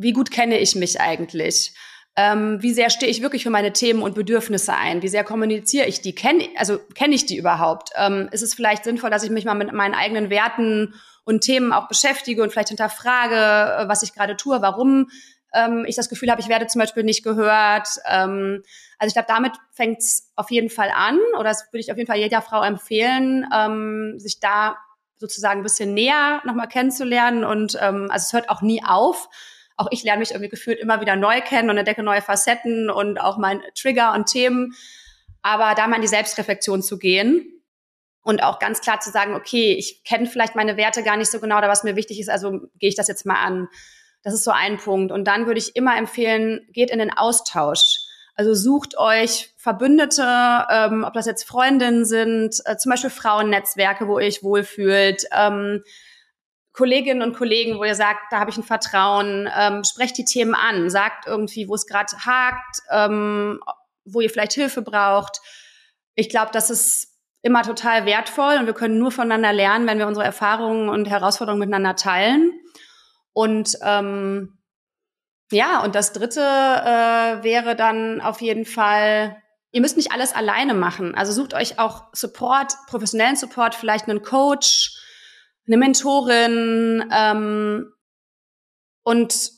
wie 0.00 0.12
gut 0.12 0.30
kenne 0.30 0.58
ich 0.58 0.74
mich 0.74 1.00
eigentlich? 1.00 1.74
Ähm, 2.16 2.60
wie 2.60 2.72
sehr 2.72 2.90
stehe 2.90 3.10
ich 3.10 3.22
wirklich 3.22 3.44
für 3.44 3.50
meine 3.50 3.72
Themen 3.72 4.02
und 4.02 4.14
Bedürfnisse 4.14 4.74
ein? 4.74 5.02
Wie 5.02 5.08
sehr 5.08 5.24
kommuniziere 5.24 5.86
ich 5.86 6.00
die? 6.00 6.14
Kenn, 6.14 6.42
also 6.56 6.78
kenne 6.94 7.14
ich 7.14 7.26
die 7.26 7.36
überhaupt? 7.36 7.90
Ähm, 7.96 8.28
ist 8.32 8.42
es 8.42 8.54
vielleicht 8.54 8.84
sinnvoll, 8.84 9.10
dass 9.10 9.22
ich 9.22 9.30
mich 9.30 9.44
mal 9.44 9.54
mit 9.54 9.72
meinen 9.72 9.94
eigenen 9.94 10.28
Werten 10.28 10.94
und 11.24 11.42
Themen 11.42 11.72
auch 11.72 11.86
beschäftige 11.86 12.42
und 12.42 12.50
vielleicht 12.50 12.70
hinterfrage, 12.70 13.84
äh, 13.84 13.88
was 13.88 14.02
ich 14.02 14.12
gerade 14.12 14.36
tue, 14.36 14.60
warum 14.60 15.08
ähm, 15.54 15.84
ich 15.86 15.96
das 15.96 16.08
Gefühl 16.08 16.30
habe, 16.30 16.40
ich 16.40 16.48
werde 16.48 16.66
zum 16.66 16.80
Beispiel 16.80 17.04
nicht 17.04 17.22
gehört. 17.22 17.88
Ähm, 18.08 18.62
also 18.98 19.08
ich 19.08 19.14
glaube, 19.14 19.28
damit 19.28 19.52
fängt 19.72 20.00
es 20.00 20.32
auf 20.34 20.50
jeden 20.50 20.70
Fall 20.70 20.90
an, 20.94 21.18
oder 21.34 21.50
das 21.50 21.66
würde 21.70 21.80
ich 21.80 21.92
auf 21.92 21.98
jeden 21.98 22.08
Fall 22.08 22.18
jeder 22.18 22.42
Frau 22.42 22.62
empfehlen, 22.62 23.46
ähm, 23.54 24.14
sich 24.18 24.40
da 24.40 24.76
sozusagen 25.16 25.60
ein 25.60 25.64
bisschen 25.64 25.94
näher 25.94 26.40
nochmal 26.44 26.68
kennenzulernen. 26.68 27.44
Und 27.44 27.78
ähm, 27.80 28.08
also 28.10 28.24
es 28.24 28.32
hört 28.32 28.48
auch 28.48 28.62
nie 28.62 28.82
auf 28.84 29.28
auch 29.80 29.88
ich 29.90 30.04
lerne 30.04 30.20
mich 30.20 30.32
irgendwie 30.32 30.50
gefühlt 30.50 30.78
immer 30.78 31.00
wieder 31.00 31.16
neu 31.16 31.40
kennen 31.40 31.70
und 31.70 31.78
entdecke 31.78 32.02
neue 32.02 32.22
Facetten 32.22 32.90
und 32.90 33.18
auch 33.18 33.38
mein 33.38 33.62
Trigger 33.74 34.12
und 34.14 34.26
Themen. 34.26 34.74
Aber 35.42 35.74
da 35.74 35.88
mal 35.88 35.96
in 35.96 36.02
die 36.02 36.08
Selbstreflexion 36.08 36.82
zu 36.82 36.98
gehen 36.98 37.46
und 38.22 38.42
auch 38.42 38.58
ganz 38.58 38.82
klar 38.82 39.00
zu 39.00 39.10
sagen, 39.10 39.34
okay, 39.34 39.72
ich 39.72 40.04
kenne 40.04 40.26
vielleicht 40.26 40.54
meine 40.54 40.76
Werte 40.76 41.02
gar 41.02 41.16
nicht 41.16 41.30
so 41.30 41.40
genau 41.40 41.58
oder 41.58 41.68
was 41.68 41.82
mir 41.82 41.96
wichtig 41.96 42.20
ist, 42.20 42.28
also 42.28 42.60
gehe 42.78 42.90
ich 42.90 42.94
das 42.94 43.08
jetzt 43.08 43.24
mal 43.24 43.42
an. 43.42 43.68
Das 44.22 44.34
ist 44.34 44.44
so 44.44 44.50
ein 44.50 44.76
Punkt. 44.76 45.12
Und 45.12 45.24
dann 45.24 45.46
würde 45.46 45.58
ich 45.58 45.76
immer 45.76 45.96
empfehlen, 45.96 46.66
geht 46.72 46.90
in 46.90 46.98
den 46.98 47.10
Austausch. 47.10 48.00
Also 48.34 48.54
sucht 48.54 48.98
euch 48.98 49.54
Verbündete, 49.56 50.66
ähm, 50.70 51.04
ob 51.04 51.14
das 51.14 51.24
jetzt 51.24 51.44
Freundinnen 51.44 52.04
sind, 52.04 52.56
äh, 52.66 52.76
zum 52.76 52.90
Beispiel 52.90 53.10
Frauennetzwerke, 53.10 54.08
wo 54.08 54.18
ihr 54.18 54.26
euch 54.26 54.42
wohlfühlt. 54.42 55.24
Ähm, 55.32 55.82
Kolleginnen 56.80 57.20
und 57.20 57.36
Kollegen, 57.36 57.78
wo 57.78 57.84
ihr 57.84 57.94
sagt, 57.94 58.32
da 58.32 58.40
habe 58.40 58.48
ich 58.48 58.56
ein 58.56 58.62
Vertrauen, 58.62 59.46
ähm, 59.54 59.84
sprecht 59.84 60.16
die 60.16 60.24
Themen 60.24 60.54
an, 60.54 60.88
sagt 60.88 61.26
irgendwie, 61.26 61.68
wo 61.68 61.74
es 61.74 61.86
gerade 61.86 62.16
hakt, 62.24 62.78
ähm, 62.90 63.60
wo 64.06 64.22
ihr 64.22 64.30
vielleicht 64.30 64.54
Hilfe 64.54 64.80
braucht. 64.80 65.42
Ich 66.14 66.30
glaube, 66.30 66.52
das 66.54 66.70
ist 66.70 67.08
immer 67.42 67.64
total 67.64 68.06
wertvoll 68.06 68.56
und 68.58 68.64
wir 68.64 68.72
können 68.72 68.98
nur 68.98 69.12
voneinander 69.12 69.52
lernen, 69.52 69.86
wenn 69.86 69.98
wir 69.98 70.06
unsere 70.06 70.24
Erfahrungen 70.24 70.88
und 70.88 71.06
Herausforderungen 71.06 71.60
miteinander 71.60 71.96
teilen. 71.96 72.50
Und 73.34 73.76
ähm, 73.82 74.58
ja, 75.52 75.84
und 75.84 75.94
das 75.94 76.14
Dritte 76.14 76.40
äh, 76.40 77.44
wäre 77.44 77.76
dann 77.76 78.22
auf 78.22 78.40
jeden 78.40 78.64
Fall, 78.64 79.36
ihr 79.70 79.82
müsst 79.82 79.98
nicht 79.98 80.12
alles 80.12 80.34
alleine 80.34 80.72
machen. 80.72 81.14
Also 81.14 81.32
sucht 81.32 81.52
euch 81.52 81.78
auch 81.78 82.04
Support, 82.14 82.72
professionellen 82.86 83.36
Support, 83.36 83.74
vielleicht 83.74 84.08
einen 84.08 84.22
Coach, 84.22 84.96
eine 85.66 85.76
Mentorin 85.76 87.08
ähm, 87.12 87.92
und 89.02 89.52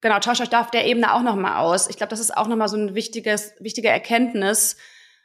genau, 0.00 0.18
tauscht 0.18 0.40
euch 0.40 0.48
da 0.48 0.60
auf 0.60 0.70
der 0.70 0.86
Ebene 0.86 1.12
auch 1.12 1.22
nochmal 1.22 1.56
aus. 1.58 1.88
Ich 1.88 1.96
glaube, 1.96 2.10
das 2.10 2.20
ist 2.20 2.36
auch 2.36 2.48
nochmal 2.48 2.68
so 2.68 2.76
ein 2.76 2.94
wichtiges, 2.94 3.54
wichtige 3.60 3.88
Erkenntnis. 3.88 4.76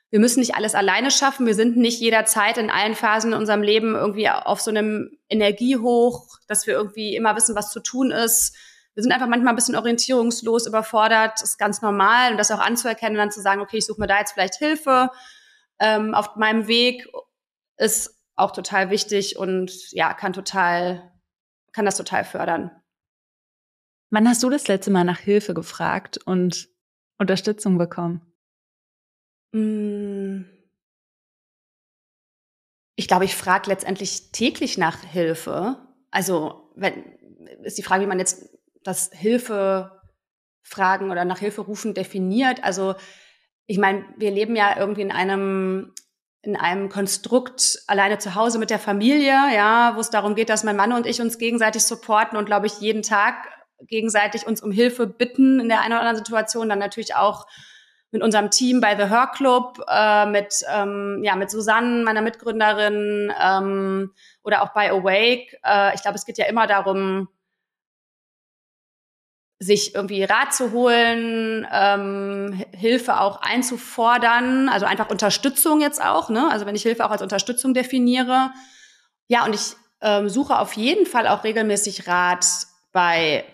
Wir 0.09 0.19
müssen 0.19 0.41
nicht 0.41 0.55
alles 0.55 0.75
alleine 0.75 1.09
schaffen. 1.09 1.47
Wir 1.47 1.55
sind 1.55 1.75
nicht 1.77 1.99
jederzeit 1.99 2.57
in 2.57 2.69
allen 2.69 2.95
Phasen 2.95 3.33
in 3.33 3.39
unserem 3.39 3.63
Leben 3.63 3.95
irgendwie 3.95 4.29
auf 4.29 4.61
so 4.61 4.69
einem 4.69 5.17
Energiehoch, 5.27 6.37
dass 6.47 6.67
wir 6.67 6.75
irgendwie 6.75 7.15
immer 7.15 7.35
wissen, 7.35 7.55
was 7.55 7.71
zu 7.71 7.79
tun 7.79 8.11
ist. 8.11 8.55
Wir 8.93 9.01
sind 9.01 9.11
einfach 9.11 9.27
manchmal 9.27 9.53
ein 9.53 9.55
bisschen 9.55 9.75
orientierungslos, 9.75 10.67
überfordert. 10.67 11.33
Das 11.33 11.49
ist 11.49 11.57
ganz 11.57 11.81
normal. 11.81 12.31
Und 12.31 12.37
das 12.37 12.51
auch 12.51 12.59
anzuerkennen 12.59 13.13
und 13.13 13.19
dann 13.19 13.31
zu 13.31 13.41
sagen, 13.41 13.61
okay, 13.61 13.77
ich 13.77 13.87
suche 13.87 13.99
mir 13.99 14.07
da 14.07 14.19
jetzt 14.19 14.33
vielleicht 14.33 14.55
Hilfe 14.55 15.09
ähm, 15.79 16.13
auf 16.13 16.35
meinem 16.35 16.67
Weg, 16.67 17.07
ist 17.77 18.15
auch 18.35 18.51
total 18.51 18.89
wichtig 18.89 19.37
und 19.37 19.91
ja, 19.91 20.13
kann 20.13 20.33
total, 20.33 21.11
kann 21.71 21.85
das 21.85 21.97
total 21.97 22.23
fördern. 22.23 22.71
Wann 24.09 24.27
hast 24.27 24.43
du 24.43 24.49
das 24.49 24.67
letzte 24.67 24.91
Mal 24.91 25.03
nach 25.03 25.19
Hilfe 25.19 25.53
gefragt 25.53 26.19
und 26.25 26.69
Unterstützung 27.17 27.77
bekommen? 27.77 28.21
Mm. 29.53 30.45
Ich 32.95 33.07
glaube, 33.07 33.25
ich 33.25 33.35
frage 33.35 33.69
letztendlich 33.69 34.31
täglich 34.31 34.77
nach 34.77 35.03
Hilfe. 35.03 35.77
Also, 36.11 36.71
wenn, 36.75 36.93
ist 37.63 37.77
die 37.77 37.83
Frage, 37.83 38.03
wie 38.03 38.07
man 38.07 38.19
jetzt 38.19 38.55
das 38.83 39.09
Hilfe 39.11 40.01
fragen 40.61 41.09
oder 41.09 41.25
nach 41.25 41.39
Hilfe 41.39 41.61
rufen 41.61 41.93
definiert. 41.93 42.63
Also, 42.63 42.95
ich 43.65 43.77
meine, 43.77 44.05
wir 44.17 44.29
leben 44.29 44.55
ja 44.55 44.77
irgendwie 44.77 45.01
in 45.01 45.11
einem 45.11 45.93
in 46.43 46.57
einem 46.57 46.89
Konstrukt 46.89 47.79
alleine 47.87 48.17
zu 48.17 48.35
Hause 48.35 48.59
mit 48.59 48.69
der 48.69 48.79
Familie, 48.79 49.33
ja, 49.55 49.93
wo 49.95 50.01
es 50.01 50.09
darum 50.09 50.35
geht, 50.35 50.49
dass 50.49 50.65
mein 50.65 50.75
Mann 50.75 50.91
und 50.91 51.07
ich 51.07 51.21
uns 51.21 51.37
gegenseitig 51.37 51.83
supporten 51.83 52.37
und 52.37 52.45
glaube 52.45 52.67
ich 52.67 52.79
jeden 52.79 53.01
Tag 53.01 53.35
gegenseitig 53.87 54.45
uns 54.45 54.61
um 54.61 54.71
Hilfe 54.71 55.07
bitten 55.07 55.59
in 55.59 55.69
der 55.69 55.81
einen 55.81 55.93
oder 55.93 56.01
anderen 56.01 56.17
Situation, 56.17 56.69
dann 56.69 56.79
natürlich 56.79 57.15
auch 57.15 57.47
mit 58.11 58.21
unserem 58.21 58.51
Team 58.51 58.79
bei 58.79 58.95
The 58.95 59.09
Her 59.09 59.31
Club, 59.33 59.79
äh, 59.87 60.25
mit 60.27 60.63
ähm, 60.71 61.21
ja 61.23 61.35
mit 61.35 61.49
Susanne, 61.49 62.03
meiner 62.03 62.21
Mitgründerin, 62.21 63.33
ähm, 63.41 64.11
oder 64.43 64.61
auch 64.61 64.73
bei 64.73 64.91
Awake. 64.91 65.57
Äh, 65.65 65.95
ich 65.95 66.01
glaube, 66.01 66.15
es 66.15 66.25
geht 66.25 66.37
ja 66.37 66.45
immer 66.45 66.67
darum, 66.67 67.27
sich 69.59 69.95
irgendwie 69.95 70.23
Rat 70.23 70.53
zu 70.53 70.71
holen, 70.71 71.65
ähm, 71.71 72.63
Hilfe 72.73 73.19
auch 73.19 73.41
einzufordern, 73.41 74.67
also 74.69 74.85
einfach 74.85 75.09
Unterstützung 75.09 75.79
jetzt 75.81 76.03
auch, 76.03 76.29
ne? 76.29 76.49
Also 76.51 76.65
wenn 76.65 76.75
ich 76.75 76.83
Hilfe 76.83 77.05
auch 77.05 77.11
als 77.11 77.21
Unterstützung 77.21 77.73
definiere. 77.73 78.51
Ja, 79.27 79.45
und 79.45 79.55
ich 79.55 79.75
ähm, 80.01 80.27
suche 80.27 80.59
auf 80.59 80.73
jeden 80.73 81.05
Fall 81.05 81.27
auch 81.27 81.43
regelmäßig 81.43 82.07
Rat 82.07 82.45
bei 82.91 83.45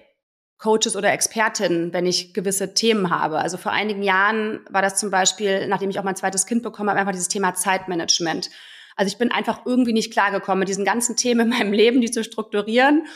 Coaches 0.58 0.98
oder 0.98 1.12
Expertinnen, 1.14 1.94
wenn 1.94 2.06
ich 2.06 2.34
gewisse 2.34 2.74
Themen 2.74 3.10
habe. 3.10 3.40
Also 3.40 3.58
vor 3.58 3.72
einigen 3.72 4.04
Jahren 4.04 4.60
war 4.70 4.82
das 4.82 5.00
zum 5.00 5.10
Beispiel, 5.10 5.68
nachdem 5.68 5.90
ich 5.90 6.00
auch 6.00 6.04
mein 6.04 6.18
zweites 6.18 6.46
Kind 6.46 6.64
bekommen 6.64 6.90
habe, 6.90 7.00
einfach 7.00 7.14
dieses 7.14 7.30
Thema 7.30 7.54
Zeitmanagement. 7.54 8.50
Also 8.98 9.10
ich 9.10 9.18
bin 9.18 9.32
einfach 9.32 9.66
irgendwie 9.66 9.94
nicht 9.94 10.12
klargekommen 10.12 10.60
mit 10.60 10.68
diesen 10.68 10.84
ganzen 10.84 11.16
Themen 11.16 11.50
in 11.52 11.58
meinem 11.58 11.72
Leben, 11.72 12.02
die 12.02 12.12
zu 12.12 12.24
strukturieren. 12.24 13.08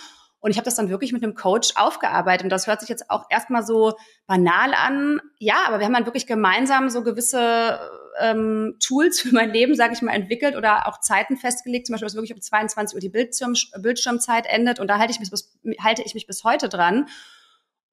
Und 0.44 0.52
ich 0.52 0.58
habe 0.58 0.66
das 0.66 0.76
dann 0.76 0.90
wirklich 0.90 1.14
mit 1.14 1.24
einem 1.24 1.36
Coach 1.36 1.72
aufgearbeitet. 1.78 2.44
Und 2.44 2.50
das 2.50 2.68
hört 2.68 2.82
sich 2.82 2.90
jetzt 2.90 3.10
auch 3.10 3.28
erstmal 3.30 3.66
so 3.66 3.94
banal 4.28 4.74
an. 4.74 5.22
Ja, 5.40 5.64
aber 5.68 5.80
wir 5.80 5.86
haben 5.86 5.94
dann 5.94 6.06
wirklich 6.06 6.28
gemeinsam 6.28 6.90
so 6.90 7.02
gewisse 7.02 7.80
ähm, 8.20 8.76
Tools 8.86 9.22
für 9.22 9.34
mein 9.34 9.54
Leben, 9.54 9.74
sage 9.74 9.94
ich 9.94 10.02
mal, 10.02 10.12
entwickelt 10.12 10.58
oder 10.58 10.90
auch 10.90 11.00
Zeiten 11.00 11.38
festgelegt. 11.38 11.88
Zum 11.88 11.94
Beispiel, 11.94 12.08
dass 12.08 12.16
wirklich 12.16 12.34
um 12.34 12.42
22 12.42 12.94
Uhr 12.94 13.00
die 13.00 13.08
Bildschirm, 13.08 13.54
Bildschirmzeit 13.80 14.46
endet. 14.46 14.82
Und 14.82 14.90
da 14.90 15.00
halte 15.00 15.14
ich 15.14 15.22
mich 15.22 15.32
bis, 15.32 15.58
halte 15.82 16.02
ich 16.02 16.14
mich 16.14 16.28
bis 16.28 16.44
heute 16.44 16.68
dran. 16.68 17.08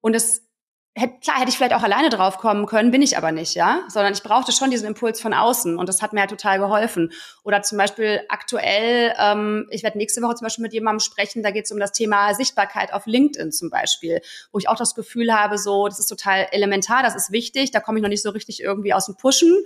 Und 0.01 0.13
es 0.13 0.45
hätte, 0.93 1.19
klar 1.19 1.39
hätte 1.39 1.49
ich 1.49 1.57
vielleicht 1.57 1.73
auch 1.73 1.83
alleine 1.83 2.09
drauf 2.09 2.37
kommen 2.37 2.65
können, 2.65 2.91
bin 2.91 3.01
ich 3.01 3.17
aber 3.17 3.31
nicht, 3.31 3.55
ja, 3.55 3.83
sondern 3.87 4.13
ich 4.13 4.23
brauchte 4.23 4.51
schon 4.51 4.71
diesen 4.71 4.87
Impuls 4.87 5.21
von 5.21 5.33
außen 5.33 5.77
und 5.77 5.87
das 5.87 6.01
hat 6.01 6.11
mir 6.11 6.19
halt 6.19 6.29
total 6.29 6.59
geholfen. 6.59 7.11
Oder 7.43 7.61
zum 7.61 7.77
Beispiel 7.77 8.21
aktuell, 8.27 9.13
ähm, 9.17 9.67
ich 9.71 9.83
werde 9.83 9.97
nächste 9.97 10.21
Woche 10.21 10.35
zum 10.35 10.45
Beispiel 10.45 10.63
mit 10.63 10.73
jemandem 10.73 10.99
sprechen, 10.99 11.43
da 11.43 11.51
geht 11.51 11.65
es 11.65 11.71
um 11.71 11.79
das 11.79 11.93
Thema 11.93 12.33
Sichtbarkeit 12.33 12.93
auf 12.93 13.05
LinkedIn 13.05 13.51
zum 13.51 13.69
Beispiel, 13.69 14.21
wo 14.51 14.59
ich 14.59 14.67
auch 14.67 14.75
das 14.75 14.93
Gefühl 14.93 15.33
habe, 15.33 15.57
so, 15.57 15.87
das 15.87 15.99
ist 15.99 16.07
total 16.07 16.47
elementar, 16.51 17.03
das 17.03 17.15
ist 17.15 17.31
wichtig, 17.31 17.71
da 17.71 17.79
komme 17.79 17.99
ich 17.99 18.03
noch 18.03 18.09
nicht 18.09 18.23
so 18.23 18.31
richtig 18.31 18.61
irgendwie 18.61 18.93
aus 18.93 19.05
dem 19.05 19.15
Pushen. 19.15 19.63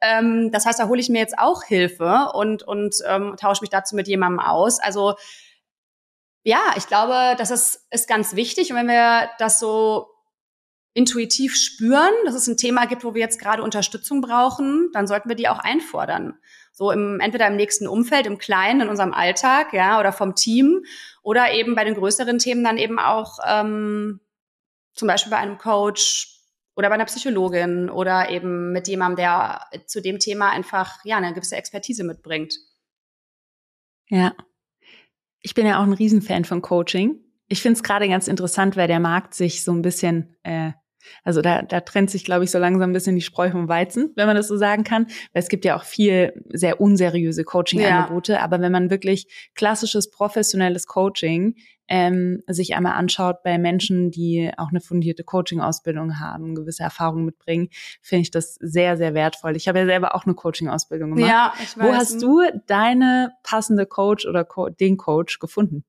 Ähm, 0.00 0.50
das 0.52 0.64
heißt, 0.64 0.80
da 0.80 0.88
hole 0.88 1.00
ich 1.00 1.10
mir 1.10 1.20
jetzt 1.20 1.38
auch 1.38 1.64
Hilfe 1.64 2.30
und, 2.32 2.62
und 2.62 2.96
ähm, 3.06 3.36
tausche 3.38 3.60
mich 3.60 3.70
dazu 3.70 3.94
mit 3.94 4.08
jemandem 4.08 4.40
aus. 4.40 4.80
Also 4.80 5.14
ja, 6.44 6.60
ich 6.76 6.86
glaube, 6.88 7.36
das 7.38 7.50
ist, 7.50 7.86
ist 7.90 8.08
ganz 8.08 8.34
wichtig. 8.34 8.72
Und 8.72 8.78
wenn 8.78 8.88
wir 8.88 9.30
das 9.38 9.60
so 9.60 10.11
intuitiv 10.94 11.56
spüren, 11.56 12.12
dass 12.24 12.34
es 12.34 12.46
ein 12.46 12.56
Thema 12.56 12.86
gibt, 12.86 13.04
wo 13.04 13.14
wir 13.14 13.20
jetzt 13.20 13.40
gerade 13.40 13.62
Unterstützung 13.62 14.20
brauchen, 14.20 14.90
dann 14.92 15.06
sollten 15.06 15.28
wir 15.28 15.36
die 15.36 15.48
auch 15.48 15.58
einfordern. 15.58 16.38
So 16.72 16.90
im, 16.90 17.20
entweder 17.20 17.46
im 17.46 17.56
nächsten 17.56 17.86
Umfeld, 17.86 18.26
im 18.26 18.38
Kleinen, 18.38 18.82
in 18.82 18.88
unserem 18.88 19.12
Alltag, 19.12 19.72
ja, 19.72 20.00
oder 20.00 20.12
vom 20.12 20.34
Team, 20.34 20.84
oder 21.22 21.52
eben 21.52 21.74
bei 21.74 21.84
den 21.84 21.94
größeren 21.94 22.38
Themen 22.38 22.64
dann 22.64 22.78
eben 22.78 22.98
auch 22.98 23.38
ähm, 23.46 24.20
zum 24.94 25.08
Beispiel 25.08 25.30
bei 25.30 25.38
einem 25.38 25.58
Coach 25.58 26.40
oder 26.74 26.88
bei 26.88 26.94
einer 26.94 27.04
Psychologin 27.04 27.90
oder 27.90 28.30
eben 28.30 28.72
mit 28.72 28.88
jemandem, 28.88 29.16
der 29.16 29.60
zu 29.86 30.00
dem 30.00 30.18
Thema 30.18 30.50
einfach 30.50 31.04
ja 31.04 31.16
eine 31.16 31.32
gewisse 31.34 31.56
Expertise 31.56 32.04
mitbringt. 32.04 32.54
Ja. 34.08 34.34
Ich 35.40 35.54
bin 35.54 35.66
ja 35.66 35.78
auch 35.78 35.84
ein 35.84 35.92
Riesenfan 35.92 36.44
von 36.44 36.62
Coaching. 36.62 37.18
Ich 37.48 37.60
finde 37.60 37.76
es 37.76 37.82
gerade 37.82 38.08
ganz 38.08 38.28
interessant, 38.28 38.76
weil 38.76 38.88
der 38.88 39.00
Markt 39.00 39.34
sich 39.34 39.64
so 39.64 39.72
ein 39.72 39.82
bisschen 39.82 40.36
äh, 40.42 40.72
also 41.24 41.42
da, 41.42 41.62
da 41.62 41.80
trennt 41.80 42.10
sich, 42.10 42.24
glaube 42.24 42.44
ich, 42.44 42.50
so 42.50 42.58
langsam 42.58 42.90
ein 42.90 42.92
bisschen 42.92 43.14
die 43.14 43.22
Spreu 43.22 43.50
vom 43.50 43.68
Weizen, 43.68 44.12
wenn 44.16 44.26
man 44.26 44.36
das 44.36 44.48
so 44.48 44.56
sagen 44.56 44.84
kann. 44.84 45.06
Weil 45.32 45.42
es 45.42 45.48
gibt 45.48 45.64
ja 45.64 45.76
auch 45.76 45.84
viel 45.84 46.32
sehr 46.50 46.80
unseriöse 46.80 47.44
Coaching-Angebote. 47.44 48.34
Ja. 48.34 48.40
Aber 48.40 48.60
wenn 48.60 48.72
man 48.72 48.90
wirklich 48.90 49.26
klassisches, 49.54 50.10
professionelles 50.10 50.86
Coaching 50.86 51.56
ähm, 51.88 52.42
sich 52.46 52.74
einmal 52.74 52.94
anschaut 52.94 53.42
bei 53.42 53.58
Menschen, 53.58 54.10
die 54.10 54.50
auch 54.56 54.70
eine 54.70 54.80
fundierte 54.80 55.24
Coaching-Ausbildung 55.24 56.20
haben, 56.20 56.54
gewisse 56.54 56.82
Erfahrungen 56.82 57.24
mitbringen, 57.24 57.68
finde 58.00 58.22
ich 58.22 58.30
das 58.30 58.54
sehr, 58.54 58.96
sehr 58.96 59.14
wertvoll. 59.14 59.56
Ich 59.56 59.68
habe 59.68 59.80
ja 59.80 59.86
selber 59.86 60.14
auch 60.14 60.24
eine 60.24 60.34
Coaching-Ausbildung 60.34 61.14
gemacht. 61.14 61.30
Ja, 61.30 61.52
ich 61.62 61.76
weiß. 61.76 61.86
Wo 61.86 61.94
hast 61.94 62.22
du 62.22 62.40
deine 62.66 63.32
passende 63.42 63.86
Coach 63.86 64.26
oder 64.26 64.44
Co 64.44 64.68
den 64.68 64.96
Coach 64.96 65.38
gefunden? 65.38 65.84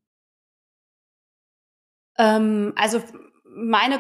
Ähm, 2.18 2.74
also 2.76 3.02
meine 3.56 4.00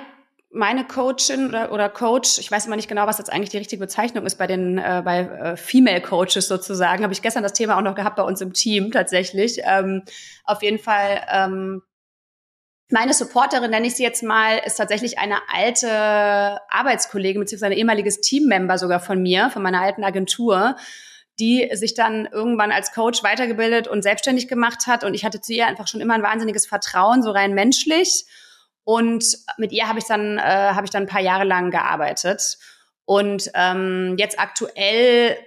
meine 0.53 0.85
Coachin 0.85 1.49
oder, 1.49 1.71
oder 1.71 1.89
Coach, 1.89 2.37
ich 2.37 2.51
weiß 2.51 2.67
immer 2.67 2.75
nicht 2.75 2.87
genau, 2.87 3.07
was 3.07 3.17
jetzt 3.17 3.31
eigentlich 3.31 3.49
die 3.49 3.57
richtige 3.57 3.79
Bezeichnung 3.79 4.25
ist 4.25 4.37
bei 4.37 4.47
den 4.47 4.77
äh, 4.77 5.01
bei 5.03 5.19
äh, 5.19 5.57
Female 5.57 6.01
Coaches 6.01 6.47
sozusagen, 6.47 7.03
habe 7.03 7.13
ich 7.13 7.21
gestern 7.21 7.43
das 7.43 7.53
Thema 7.53 7.77
auch 7.77 7.81
noch 7.81 7.95
gehabt 7.95 8.15
bei 8.15 8.23
uns 8.23 8.39
im 8.39 8.53
Team 8.53 8.91
tatsächlich. 8.91 9.59
Ähm, 9.65 10.03
auf 10.43 10.61
jeden 10.61 10.79
Fall 10.79 11.25
ähm, 11.31 11.81
meine 12.89 13.13
Supporterin, 13.13 13.71
nenne 13.71 13.87
ich 13.87 13.95
sie 13.95 14.03
jetzt 14.03 14.21
mal, 14.21 14.59
ist 14.63 14.75
tatsächlich 14.75 15.17
eine 15.17 15.37
alte 15.51 16.59
Arbeitskollegin 16.69 17.39
beziehungsweise 17.39 17.71
ein 17.71 17.77
ehemaliges 17.77 18.21
Teammember 18.21 18.77
sogar 18.77 18.99
von 18.99 19.19
mir, 19.19 19.49
von 19.49 19.63
meiner 19.63 19.81
alten 19.81 20.03
Agentur, 20.03 20.75
die 21.39 21.67
sich 21.73 21.95
dann 21.95 22.27
irgendwann 22.31 22.71
als 22.71 22.91
Coach 22.91 23.23
weitergebildet 23.23 23.87
und 23.87 24.03
selbstständig 24.03 24.47
gemacht 24.47 24.85
hat. 24.85 25.03
Und 25.03 25.15
ich 25.15 25.25
hatte 25.25 25.41
zu 25.41 25.53
ihr 25.53 25.65
einfach 25.65 25.87
schon 25.87 26.01
immer 26.01 26.13
ein 26.13 26.21
wahnsinniges 26.21 26.67
Vertrauen, 26.67 27.23
so 27.23 27.31
rein 27.31 27.55
menschlich. 27.55 28.25
Und 28.83 29.37
mit 29.57 29.71
ihr 29.71 29.87
habe 29.87 29.99
ich 29.99 30.05
dann 30.05 30.37
äh, 30.37 30.41
habe 30.41 30.85
ich 30.85 30.91
dann 30.91 31.03
ein 31.03 31.09
paar 31.09 31.21
Jahre 31.21 31.45
lang 31.45 31.71
gearbeitet. 31.71 32.57
Und 33.05 33.51
ähm, 33.53 34.15
jetzt 34.17 34.39
aktuell 34.39 35.37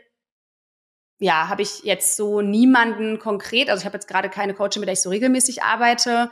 ja, 1.19 1.49
habe 1.49 1.63
ich 1.63 1.83
jetzt 1.83 2.17
so 2.17 2.43
niemanden 2.43 3.19
konkret, 3.19 3.71
also 3.71 3.81
ich 3.81 3.87
habe 3.87 3.97
jetzt 3.97 4.09
gerade 4.09 4.29
keine 4.29 4.55
Coachin, 4.55 4.81
mit 4.81 4.89
der 4.89 4.93
ich 4.95 5.01
so 5.01 5.11
regelmäßig 5.11 5.63
arbeite, 5.63 6.31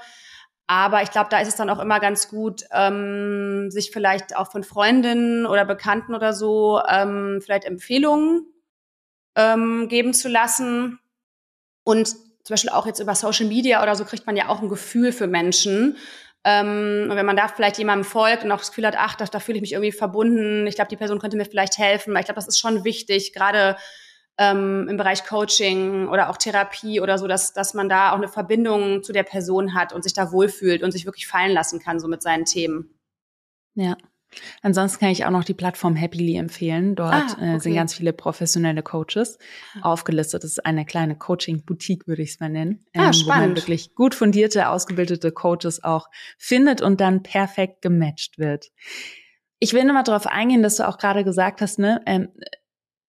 aber 0.66 1.02
ich 1.02 1.10
glaube, 1.10 1.28
da 1.30 1.40
ist 1.40 1.48
es 1.48 1.56
dann 1.56 1.70
auch 1.70 1.78
immer 1.78 2.00
ganz 2.00 2.28
gut, 2.28 2.64
ähm, 2.72 3.70
sich 3.70 3.90
vielleicht 3.90 4.36
auch 4.36 4.50
von 4.50 4.64
Freundinnen 4.64 5.46
oder 5.46 5.64
Bekannten 5.64 6.14
oder 6.14 6.32
so 6.32 6.80
ähm, 6.88 7.40
vielleicht 7.42 7.64
Empfehlungen 7.64 8.46
ähm, 9.36 9.88
geben 9.88 10.14
zu 10.14 10.28
lassen. 10.28 10.98
Und 11.82 12.08
zum 12.08 12.54
Beispiel 12.54 12.70
auch 12.70 12.86
jetzt 12.86 13.00
über 13.00 13.14
Social 13.14 13.46
Media 13.46 13.82
oder 13.82 13.94
so 13.94 14.06
kriegt 14.06 14.26
man 14.26 14.36
ja 14.36 14.48
auch 14.48 14.62
ein 14.62 14.70
Gefühl 14.70 15.12
für 15.12 15.26
Menschen. 15.26 15.98
Ähm, 16.44 17.08
und 17.10 17.16
wenn 17.16 17.26
man 17.26 17.36
da 17.36 17.48
vielleicht 17.48 17.78
jemandem 17.78 18.04
folgt 18.04 18.44
und 18.44 18.52
auch 18.52 18.58
das 18.58 18.68
Gefühl 18.68 18.86
hat, 18.86 18.96
ach, 18.98 19.14
da, 19.14 19.24
da 19.24 19.40
fühle 19.40 19.56
ich 19.56 19.62
mich 19.62 19.72
irgendwie 19.72 19.92
verbunden, 19.92 20.66
ich 20.66 20.74
glaube, 20.74 20.90
die 20.90 20.96
Person 20.96 21.18
könnte 21.18 21.36
mir 21.36 21.46
vielleicht 21.46 21.78
helfen. 21.78 22.12
Weil 22.12 22.20
ich 22.20 22.26
glaube, 22.26 22.36
das 22.36 22.48
ist 22.48 22.58
schon 22.58 22.84
wichtig, 22.84 23.32
gerade 23.32 23.76
ähm, 24.36 24.86
im 24.88 24.96
Bereich 24.96 25.24
Coaching 25.24 26.08
oder 26.08 26.28
auch 26.28 26.36
Therapie 26.36 27.00
oder 27.00 27.18
so, 27.18 27.26
dass, 27.26 27.52
dass 27.52 27.72
man 27.72 27.88
da 27.88 28.12
auch 28.12 28.16
eine 28.16 28.28
Verbindung 28.28 29.02
zu 29.02 29.12
der 29.12 29.22
Person 29.22 29.74
hat 29.74 29.92
und 29.92 30.02
sich 30.02 30.12
da 30.12 30.32
wohlfühlt 30.32 30.82
und 30.82 30.90
sich 30.90 31.06
wirklich 31.06 31.26
fallen 31.26 31.52
lassen 31.52 31.78
kann, 31.78 32.00
so 32.00 32.08
mit 32.08 32.22
seinen 32.22 32.44
Themen. 32.44 32.98
Ja, 33.74 33.96
Ansonsten 34.62 35.00
kann 35.00 35.10
ich 35.10 35.24
auch 35.24 35.30
noch 35.30 35.44
die 35.44 35.54
Plattform 35.54 35.96
Happily 35.96 36.36
empfehlen. 36.36 36.94
Dort 36.94 37.12
ah, 37.14 37.26
okay. 37.32 37.56
äh, 37.56 37.60
sind 37.60 37.74
ganz 37.74 37.94
viele 37.94 38.12
professionelle 38.12 38.82
Coaches 38.82 39.38
ah. 39.76 39.90
aufgelistet. 39.90 40.44
Das 40.44 40.52
ist 40.52 40.66
eine 40.66 40.84
kleine 40.84 41.16
Coaching-Boutique, 41.16 42.06
würde 42.06 42.22
ich 42.22 42.30
es 42.30 42.40
mal 42.40 42.50
nennen. 42.50 42.84
Ah, 42.94 42.98
ähm, 42.98 43.02
ah, 43.08 43.12
spannend. 43.12 43.42
Wo 43.42 43.48
man 43.48 43.56
wirklich 43.56 43.94
gut 43.94 44.14
fundierte, 44.14 44.68
ausgebildete 44.68 45.32
Coaches 45.32 45.82
auch 45.84 46.08
findet 46.38 46.82
und 46.82 47.00
dann 47.00 47.22
perfekt 47.22 47.82
gematcht 47.82 48.38
wird. 48.38 48.70
Ich 49.58 49.72
will 49.72 49.84
nochmal 49.84 50.04
darauf 50.04 50.26
eingehen, 50.26 50.62
dass 50.62 50.76
du 50.76 50.88
auch 50.88 50.98
gerade 50.98 51.24
gesagt 51.24 51.60
hast, 51.60 51.78
ne, 51.78 52.02
ähm, 52.06 52.28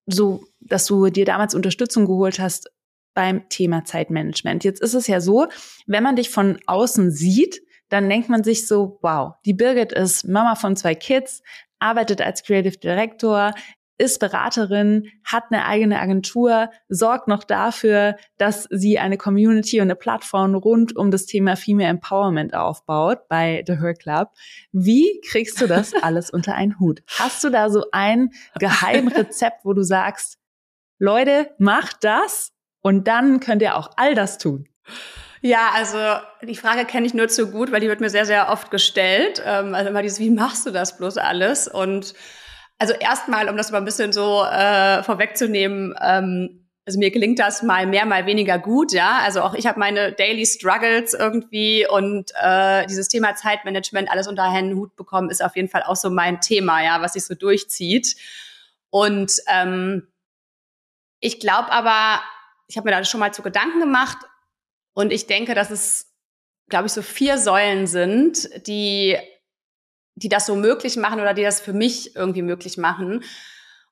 so, 0.07 0.45
dass 0.61 0.87
du 0.87 1.09
dir 1.09 1.25
damals 1.25 1.55
Unterstützung 1.55 2.07
geholt 2.07 2.39
hast 2.39 2.71
beim 3.15 3.49
Thema 3.49 3.85
Zeitmanagement. 3.85 4.65
Jetzt 4.65 4.83
ist 4.83 4.95
es 4.95 5.07
ja 5.07 5.21
so, 5.21 5.47
wenn 5.87 6.03
man 6.03 6.17
dich 6.17 6.31
von 6.31 6.59
außen 6.67 7.11
sieht, 7.11 7.63
dann 7.95 8.09
denkt 8.09 8.29
man 8.29 8.43
sich 8.43 8.67
so, 8.67 8.99
wow, 9.03 9.35
die 9.45 9.55
Birgit 9.55 9.93
ist 9.93 10.27
Mama 10.27 10.57
von 10.57 10.75
zwei 10.75 10.97
Kids, 10.97 11.45
arbeitet 11.79 12.21
als 12.21 12.43
Creative 12.43 12.77
Director, 12.77 13.55
ist 13.99 14.19
Beraterin, 14.19 15.13
hat 15.23 15.45
eine 15.51 15.65
eigene 15.65 16.01
Agentur, 16.01 16.71
sorgt 16.89 17.29
noch 17.29 17.45
dafür, 17.45 18.17
dass 18.37 18.67
sie 18.71 18.99
eine 18.99 19.17
Community 19.17 19.81
und 19.81 19.85
eine 19.87 19.95
Plattform 19.95 20.57
rund 20.57 20.97
um 20.97 21.13
das 21.13 21.27
Thema 21.27 21.55
Female 21.57 21.89
Empowerment 21.89 22.53
aufbaut 22.55 23.29
bei 23.29 23.63
The 23.65 23.79
Her 23.79 23.95
Club. 23.95 24.31
Wie 24.73 25.21
kriegst 25.31 25.61
du 25.61 25.69
das 25.69 25.95
alles 26.03 26.31
unter 26.31 26.57
einen 26.57 26.81
Hut? 26.81 27.05
Hast 27.07 27.45
du 27.45 27.51
da 27.51 27.71
so 27.71 27.85
ein 27.93 28.31
Geheimrezept, 28.59 29.65
wo 29.65 29.73
du 29.73 29.85
sagst, 29.85 30.39
Leute, 30.99 31.55
macht 31.59 32.03
das 32.03 32.51
und 32.81 33.07
dann 33.07 33.39
könnt 33.39 33.63
ihr 33.63 33.77
auch 33.77 33.93
all 33.97 34.17
das 34.17 34.39
tun? 34.39 34.69
Ja, 35.47 35.73
also 35.75 35.99
die 36.41 36.57
Frage 36.57 36.87
kenne 36.87 37.07
ich 37.07 37.13
nur 37.13 37.29
zu 37.29 37.51
gut, 37.51 37.71
weil 37.71 37.81
die 37.81 37.89
wird 37.89 38.01
mir 38.01 38.09
sehr, 38.09 38.25
sehr 38.25 38.49
oft 38.49 38.71
gestellt. 38.71 39.43
Ähm, 39.45 39.75
also 39.75 39.91
immer 39.91 40.01
dieses, 40.01 40.19
wie 40.19 40.31
machst 40.31 40.65
du 40.65 40.71
das 40.71 40.97
bloß 40.97 41.19
alles? 41.19 41.69
Und 41.69 42.15
also 42.79 42.95
erstmal, 42.95 43.51
um 43.51 43.57
das 43.59 43.71
mal 43.71 43.77
ein 43.77 43.85
bisschen 43.85 44.15
so 44.15 44.43
äh, 44.43 45.03
vorwegzunehmen, 45.03 45.95
ähm, 46.01 46.67
also 46.87 46.99
mir 46.99 47.11
gelingt 47.11 47.41
das 47.41 47.63
mal 47.63 47.87
mehr, 47.87 48.07
mal 48.07 48.25
weniger 48.25 48.59
gut, 48.59 48.93
ja. 48.93 49.19
Also 49.23 49.43
auch 49.43 49.53
ich 49.53 49.67
habe 49.67 49.79
meine 49.79 50.13
Daily 50.13 50.47
Struggles 50.47 51.13
irgendwie 51.13 51.87
und 51.87 52.31
äh, 52.41 52.87
dieses 52.87 53.09
Thema 53.09 53.35
Zeitmanagement, 53.35 54.11
alles 54.11 54.27
unter 54.27 54.45
einen 54.45 54.75
Hut 54.77 54.97
bekommen, 54.97 55.29
ist 55.29 55.45
auf 55.45 55.57
jeden 55.57 55.69
Fall 55.69 55.83
auch 55.83 55.97
so 55.97 56.09
mein 56.09 56.41
Thema, 56.41 56.83
ja, 56.83 57.03
was 57.03 57.13
sich 57.13 57.27
so 57.27 57.35
durchzieht. 57.35 58.17
Und 58.89 59.31
ähm, 59.53 60.09
ich 61.21 61.39
glaube 61.39 61.71
aber, 61.71 62.23
ich 62.67 62.79
habe 62.79 62.89
mir 62.89 62.97
da 62.97 63.05
schon 63.05 63.21
mal 63.21 63.35
zu 63.35 63.43
Gedanken 63.43 63.81
gemacht 63.81 64.17
und 64.95 65.13
ich 65.13 65.27
denke, 65.27 65.55
dass 65.55 65.71
es, 65.71 66.13
glaube 66.69 66.87
ich, 66.87 66.93
so 66.93 67.03
vier 67.03 67.39
Säulen 67.39 67.87
sind, 67.87 68.49
die, 68.67 69.17
die 70.15 70.29
das 70.29 70.47
so 70.47 70.55
möglich 70.55 70.97
machen 70.97 71.21
oder 71.21 71.35
die 71.35 71.43
das 71.43 71.61
für 71.61 71.73
mich 71.73 72.17
irgendwie 72.17 72.43
möglich 72.43 72.79
machen. 72.79 73.23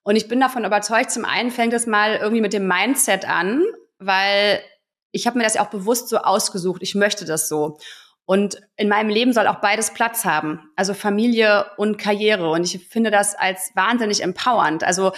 Und 0.05 0.17
ich 0.17 0.29
bin 0.29 0.41
davon 0.41 0.65
überzeugt, 0.65 1.11
zum 1.11 1.25
einen 1.25 1.51
fängt 1.51 1.75
es 1.75 1.87
mal 1.87 2.17
irgendwie 2.17 2.41
mit 2.41 2.53
dem 2.53 2.67
Mindset 2.67 3.29
an, 3.29 3.65
weil 3.99 4.63
ich 5.11 5.27
habe 5.27 5.39
mir 5.39 5.45
das 5.45 5.55
ja 5.55 5.65
auch 5.65 5.71
bewusst 5.71 6.09
so 6.09 6.19
ausgesucht. 6.19 6.83
Ich 6.83 6.95
möchte 6.95 7.25
das 7.25 7.49
so. 7.49 7.79
Und 8.25 8.61
in 8.77 8.89
meinem 8.89 9.11
Leben 9.11 9.33
soll 9.33 9.49
auch 9.49 9.61
beides 9.61 9.93
Platz 9.93 10.25
haben, 10.25 10.71
also 10.77 10.95
Familie 10.95 11.67
und 11.77 11.99
Karriere. 11.99 12.51
Und 12.51 12.63
ich 12.65 12.89
finde 12.89 13.11
das 13.11 13.35
als 13.35 13.73
wahnsinnig 13.75 14.23
empowernd. 14.23 14.85
Also 14.85 15.13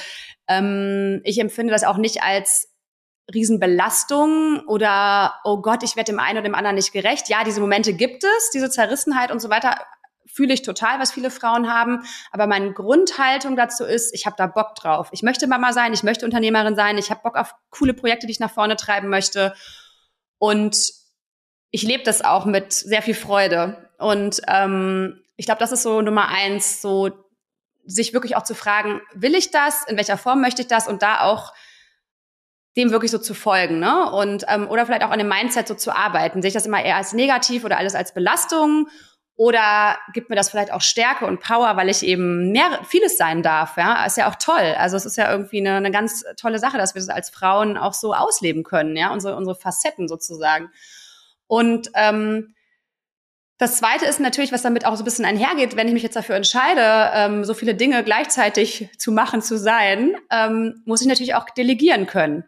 ähm, 0.48 1.20
ich 1.24 1.38
empfinde 1.38 1.72
das 1.72 1.84
auch 1.84 1.98
nicht 1.98 2.22
als 2.22 2.73
Riesenbelastung 3.32 4.60
oder, 4.66 5.34
oh 5.44 5.62
Gott, 5.62 5.82
ich 5.82 5.96
werde 5.96 6.12
dem 6.12 6.20
einen 6.20 6.38
oder 6.38 6.48
dem 6.48 6.54
anderen 6.54 6.76
nicht 6.76 6.92
gerecht. 6.92 7.28
Ja, 7.28 7.44
diese 7.44 7.60
Momente 7.60 7.94
gibt 7.94 8.24
es, 8.24 8.50
diese 8.50 8.70
Zerrissenheit 8.70 9.30
und 9.30 9.40
so 9.40 9.48
weiter 9.48 9.76
fühle 10.26 10.52
ich 10.52 10.62
total, 10.62 10.98
was 10.98 11.12
viele 11.12 11.30
Frauen 11.30 11.72
haben. 11.72 12.04
Aber 12.32 12.46
meine 12.46 12.72
Grundhaltung 12.72 13.56
dazu 13.56 13.84
ist, 13.84 14.12
ich 14.14 14.26
habe 14.26 14.36
da 14.36 14.46
Bock 14.46 14.74
drauf. 14.74 15.08
Ich 15.12 15.22
möchte 15.22 15.46
Mama 15.46 15.72
sein, 15.72 15.92
ich 15.92 16.02
möchte 16.02 16.24
Unternehmerin 16.24 16.74
sein, 16.74 16.98
ich 16.98 17.10
habe 17.10 17.20
Bock 17.22 17.36
auf 17.36 17.54
coole 17.70 17.94
Projekte, 17.94 18.26
die 18.26 18.32
ich 18.32 18.40
nach 18.40 18.52
vorne 18.52 18.76
treiben 18.76 19.08
möchte. 19.08 19.54
Und 20.38 20.92
ich 21.70 21.82
lebe 21.82 22.02
das 22.02 22.22
auch 22.22 22.46
mit 22.46 22.72
sehr 22.72 23.02
viel 23.02 23.14
Freude. 23.14 23.90
Und 23.98 24.40
ähm, 24.48 25.22
ich 25.36 25.46
glaube, 25.46 25.60
das 25.60 25.72
ist 25.72 25.82
so 25.82 26.02
Nummer 26.02 26.28
eins, 26.28 26.82
so 26.82 27.10
sich 27.86 28.12
wirklich 28.12 28.36
auch 28.36 28.44
zu 28.44 28.54
fragen, 28.54 29.00
will 29.12 29.34
ich 29.34 29.50
das, 29.50 29.84
in 29.86 29.96
welcher 29.96 30.16
Form 30.16 30.40
möchte 30.40 30.62
ich 30.62 30.68
das 30.68 30.88
und 30.88 31.02
da 31.02 31.20
auch 31.20 31.52
dem 32.76 32.90
wirklich 32.90 33.10
so 33.10 33.18
zu 33.18 33.34
folgen, 33.34 33.78
ne? 33.78 34.10
Und 34.10 34.44
ähm, 34.48 34.68
oder 34.68 34.84
vielleicht 34.84 35.04
auch 35.04 35.10
an 35.10 35.18
dem 35.18 35.28
Mindset 35.28 35.68
so 35.68 35.74
zu 35.74 35.94
arbeiten. 35.94 36.42
Sehe 36.42 36.48
ich 36.48 36.54
das 36.54 36.66
immer 36.66 36.82
eher 36.82 36.96
als 36.96 37.12
negativ 37.12 37.64
oder 37.64 37.78
alles 37.78 37.94
als 37.94 38.12
Belastung? 38.14 38.88
Oder 39.36 39.98
gibt 40.12 40.30
mir 40.30 40.36
das 40.36 40.50
vielleicht 40.50 40.72
auch 40.72 40.80
Stärke 40.80 41.26
und 41.26 41.40
Power, 41.40 41.76
weil 41.76 41.88
ich 41.88 42.04
eben 42.04 42.52
mehr, 42.52 42.80
vieles 42.84 43.16
sein 43.16 43.42
darf, 43.42 43.76
ja? 43.76 44.04
Ist 44.06 44.16
ja 44.16 44.30
auch 44.30 44.36
toll. 44.36 44.74
Also 44.78 44.96
es 44.96 45.06
ist 45.06 45.16
ja 45.16 45.30
irgendwie 45.30 45.58
eine, 45.58 45.76
eine 45.76 45.90
ganz 45.90 46.24
tolle 46.36 46.58
Sache, 46.58 46.78
dass 46.78 46.94
wir 46.94 47.00
das 47.00 47.08
als 47.08 47.30
Frauen 47.30 47.76
auch 47.76 47.94
so 47.94 48.14
ausleben 48.14 48.62
können, 48.62 48.96
ja? 48.96 49.12
Unsere, 49.12 49.36
unsere 49.36 49.56
Facetten 49.56 50.08
sozusagen. 50.08 50.70
Und 51.46 51.90
ähm, 51.94 52.54
das 53.58 53.78
Zweite 53.78 54.04
ist 54.06 54.18
natürlich, 54.18 54.52
was 54.52 54.62
damit 54.62 54.84
auch 54.84 54.96
so 54.96 55.02
ein 55.02 55.04
bisschen 55.04 55.24
einhergeht, 55.24 55.76
wenn 55.76 55.86
ich 55.86 55.94
mich 55.94 56.02
jetzt 56.02 56.16
dafür 56.16 56.34
entscheide, 56.34 57.10
ähm, 57.14 57.44
so 57.44 57.54
viele 57.54 57.74
Dinge 57.74 58.02
gleichzeitig 58.02 58.88
zu 58.98 59.12
machen, 59.12 59.42
zu 59.42 59.58
sein, 59.58 60.16
ähm, 60.30 60.82
muss 60.86 61.00
ich 61.00 61.06
natürlich 61.06 61.34
auch 61.34 61.48
delegieren 61.50 62.06
können. 62.06 62.44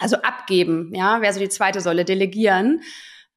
Also 0.00 0.16
abgeben, 0.16 0.92
ja, 0.94 1.20
wäre 1.20 1.32
so 1.32 1.40
die 1.40 1.48
zweite 1.48 1.80
Säule, 1.80 2.04
delegieren. 2.04 2.82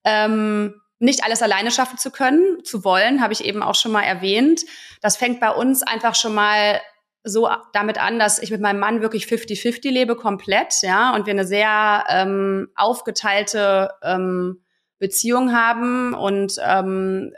Ähm, 0.04 0.82
nicht 1.00 1.24
alles 1.26 1.42
alleine 1.42 1.70
schaffen 1.70 1.98
zu 1.98 2.12
können, 2.12 2.64
zu 2.64 2.84
wollen, 2.86 3.22
habe 3.22 3.34
ich 3.34 3.44
eben 3.44 3.62
auch 3.62 3.76
schon 3.76 3.92
mal 3.92 4.04
erwähnt. 4.04 4.62
Das 5.02 5.18
fängt 5.18 5.42
bei 5.42 5.52
uns 5.52 5.84
einfach 5.84 6.16
schon 6.16 6.34
mal 6.34 6.80
so 7.26 7.50
damit 7.74 8.02
an, 8.02 8.20
dass 8.20 8.40
ich 8.40 8.52
mit 8.52 8.62
meinem 8.62 8.80
Mann 8.80 9.02
wirklich 9.02 9.26
50-50 9.26 9.92
lebe, 9.92 10.16
komplett, 10.16 10.82
ja, 10.82 11.14
und 11.14 11.26
wir 11.26 11.32
eine 11.32 11.46
sehr 11.46 12.06
ähm, 12.10 12.70
aufgeteilte 12.76 13.92
ähm, 14.02 14.64
Beziehung 15.00 15.54
haben 15.54 16.14
und 16.14 16.56
ähm, 16.66 17.34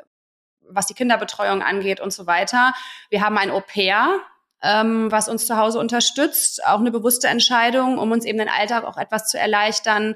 was 0.68 0.88
die 0.88 0.94
Kinderbetreuung 0.94 1.62
angeht 1.62 2.00
und 2.00 2.14
so 2.14 2.28
weiter. 2.28 2.74
Wir 3.10 3.22
haben 3.22 3.38
ein 3.38 3.52
Au 3.52 3.62
pair, 3.62 4.20
ähm, 4.66 5.12
was 5.12 5.30
uns 5.30 5.46
zu 5.46 5.58
Hause 5.58 5.80
unterstützt, 5.80 6.66
auch 6.66 6.80
eine 6.80 6.92
bewusste 6.92 7.28
Entscheidung, 7.28 8.00
um 8.00 8.12
uns 8.12 8.26
eben 8.26 8.40
den 8.40 8.50
Alltag 8.50 8.84
auch 8.84 8.98
etwas 8.98 9.30
zu 9.30 9.38
erleichtern. 9.38 10.16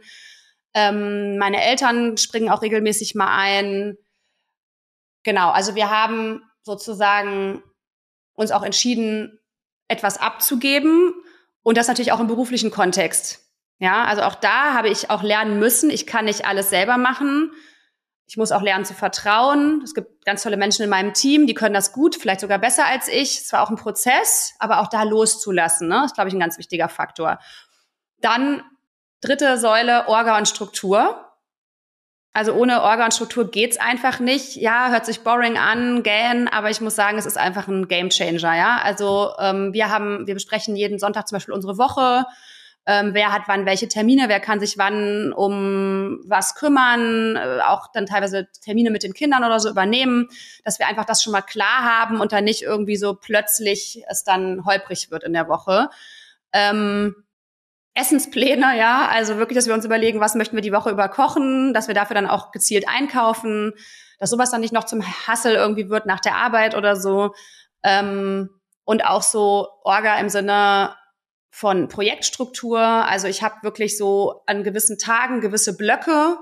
Ähm, 0.74 1.38
meine 1.38 1.64
Eltern 1.64 2.18
springen 2.18 2.50
auch 2.50 2.64
regelmäßig 2.64 3.14
mal 3.14 3.38
ein. 3.38 3.96
Genau, 5.24 5.52
also 5.52 5.76
wir 5.76 5.92
haben 5.92 6.42
sozusagen 6.64 7.64
uns 8.34 8.52
auch 8.52 8.64
entschieden, 8.64 9.40
etwas 9.88 10.20
abzugeben 10.20 11.14
und 11.62 11.78
das 11.78 11.88
natürlich 11.88 12.12
auch 12.12 12.20
im 12.20 12.28
beruflichen 12.28 12.72
Kontext. 12.72 13.46
Ja, 13.80 14.04
also 14.06 14.24
auch 14.24 14.36
da 14.36 14.74
habe 14.74 14.90
ich 14.90 15.10
auch 15.10 15.24
lernen 15.24 15.60
müssen. 15.60 15.90
Ich 15.90 16.08
kann 16.08 16.26
nicht 16.26 16.46
alles 16.46 16.70
selber 16.70 16.98
machen. 16.98 17.52
Ich 18.30 18.38
muss 18.38 18.52
auch 18.52 18.62
lernen 18.62 18.86
zu 18.86 18.94
vertrauen. 18.94 19.82
Es 19.84 19.96
gibt 19.96 20.24
ganz 20.24 20.44
tolle 20.44 20.56
Menschen 20.56 20.84
in 20.84 20.90
meinem 20.90 21.14
Team, 21.14 21.48
die 21.48 21.56
können 21.56 21.74
das 21.74 21.94
gut, 21.94 22.16
vielleicht 22.16 22.42
sogar 22.42 22.60
besser 22.60 22.86
als 22.86 23.08
ich. 23.08 23.40
Es 23.40 23.52
war 23.52 23.64
auch 23.64 23.72
ein 23.72 23.76
Prozess, 23.76 24.54
aber 24.60 24.82
auch 24.82 24.88
da 24.88 25.02
loszulassen, 25.02 25.88
ne, 25.88 26.04
ist, 26.06 26.14
glaube 26.14 26.28
ich, 26.28 26.36
ein 26.36 26.40
ganz 26.40 26.60
wichtiger 26.60 26.90
Faktor. 26.90 27.40
Dann 28.22 28.62
dritte 29.22 29.58
Säule, 29.58 30.08
Orga 30.08 30.38
und 30.38 30.48
Struktur. 30.48 31.26
Also 32.32 32.54
ohne 32.54 32.84
Orga 32.84 33.06
und 33.06 33.16
Struktur 33.16 33.50
geht's 33.50 33.78
einfach 33.78 34.20
nicht. 34.20 34.56
Ja, 34.58 34.90
hört 34.90 35.08
sich 35.08 35.22
boring 35.22 35.58
an, 35.58 36.04
gähn, 36.04 36.48
aber 36.48 36.70
ich 36.70 36.82
muss 36.82 36.94
sagen, 36.94 37.18
es 37.18 37.26
ist 37.26 37.38
einfach 37.38 37.68
ein 37.68 37.88
Gamechanger. 37.88 38.56
Ja, 38.56 38.80
also 38.84 39.32
ähm, 39.40 39.74
wir 39.74 39.90
haben, 39.90 40.28
wir 40.28 40.36
besprechen 40.36 40.76
jeden 40.76 41.00
Sonntag 41.00 41.28
zum 41.28 41.38
Beispiel 41.38 41.56
unsere 41.56 41.80
Woche 41.80 42.28
ähm, 42.90 43.14
wer 43.14 43.32
hat 43.32 43.44
wann 43.46 43.68
welche 43.68 43.88
Termine, 43.88 44.30
wer 44.30 44.40
kann 44.40 44.60
sich 44.60 44.80
wann 44.80 45.32
um 45.32 46.22
was 46.26 46.56
kümmern, 46.56 47.36
äh, 47.36 47.60
auch 47.62 47.92
dann 47.94 48.08
teilweise 48.08 48.48
Termine 48.64 48.90
mit 48.90 49.04
den 49.04 49.14
Kindern 49.14 49.44
oder 49.44 49.60
so 49.60 49.70
übernehmen, 49.70 50.28
dass 50.64 50.80
wir 50.80 50.88
einfach 50.88 51.06
das 51.06 51.22
schon 51.22 51.32
mal 51.32 51.44
klar 51.44 51.84
haben 51.84 52.20
und 52.20 52.32
dann 52.32 52.46
nicht 52.46 52.64
irgendwie 52.64 52.98
so 52.98 53.14
plötzlich 53.14 54.04
es 54.10 54.24
dann 54.24 54.66
holprig 54.66 55.12
wird 55.12 55.24
in 55.24 55.34
der 55.34 55.48
Woche. 55.48 55.92
Ähm, 56.52 57.16
Essenspläne, 57.94 58.76
ja, 58.76 59.08
also 59.12 59.38
wirklich, 59.38 59.56
dass 59.56 59.68
wir 59.68 59.76
uns 59.76 59.86
überlegen, 59.86 60.20
was 60.20 60.34
möchten 60.34 60.56
wir 60.56 60.64
die 60.64 60.74
Woche 60.74 60.90
über 60.90 61.10
kochen, 61.10 61.76
dass 61.76 61.88
wir 61.88 61.96
dafür 61.96 62.16
dann 62.16 62.28
auch 62.28 62.52
gezielt 62.52 62.86
einkaufen, 62.90 63.74
dass 64.18 64.32
sowas 64.32 64.50
dann 64.50 64.62
nicht 64.62 64.74
noch 64.74 64.86
zum 64.86 65.04
Hassel 65.28 65.54
irgendwie 65.54 65.92
wird 65.92 66.08
nach 66.08 66.22
der 66.22 66.38
Arbeit 66.38 66.74
oder 66.74 66.96
so. 66.96 67.36
Ähm, 67.84 68.50
und 68.84 69.06
auch 69.06 69.22
so 69.22 69.68
Orga 69.84 70.18
im 70.20 70.30
Sinne, 70.30 70.96
von 71.50 71.88
Projektstruktur. 71.88 72.80
Also 72.80 73.28
ich 73.28 73.42
habe 73.42 73.56
wirklich 73.64 73.98
so 73.98 74.42
an 74.46 74.64
gewissen 74.64 74.98
Tagen 74.98 75.42
gewisse 75.42 75.76
Blöcke, 75.76 76.38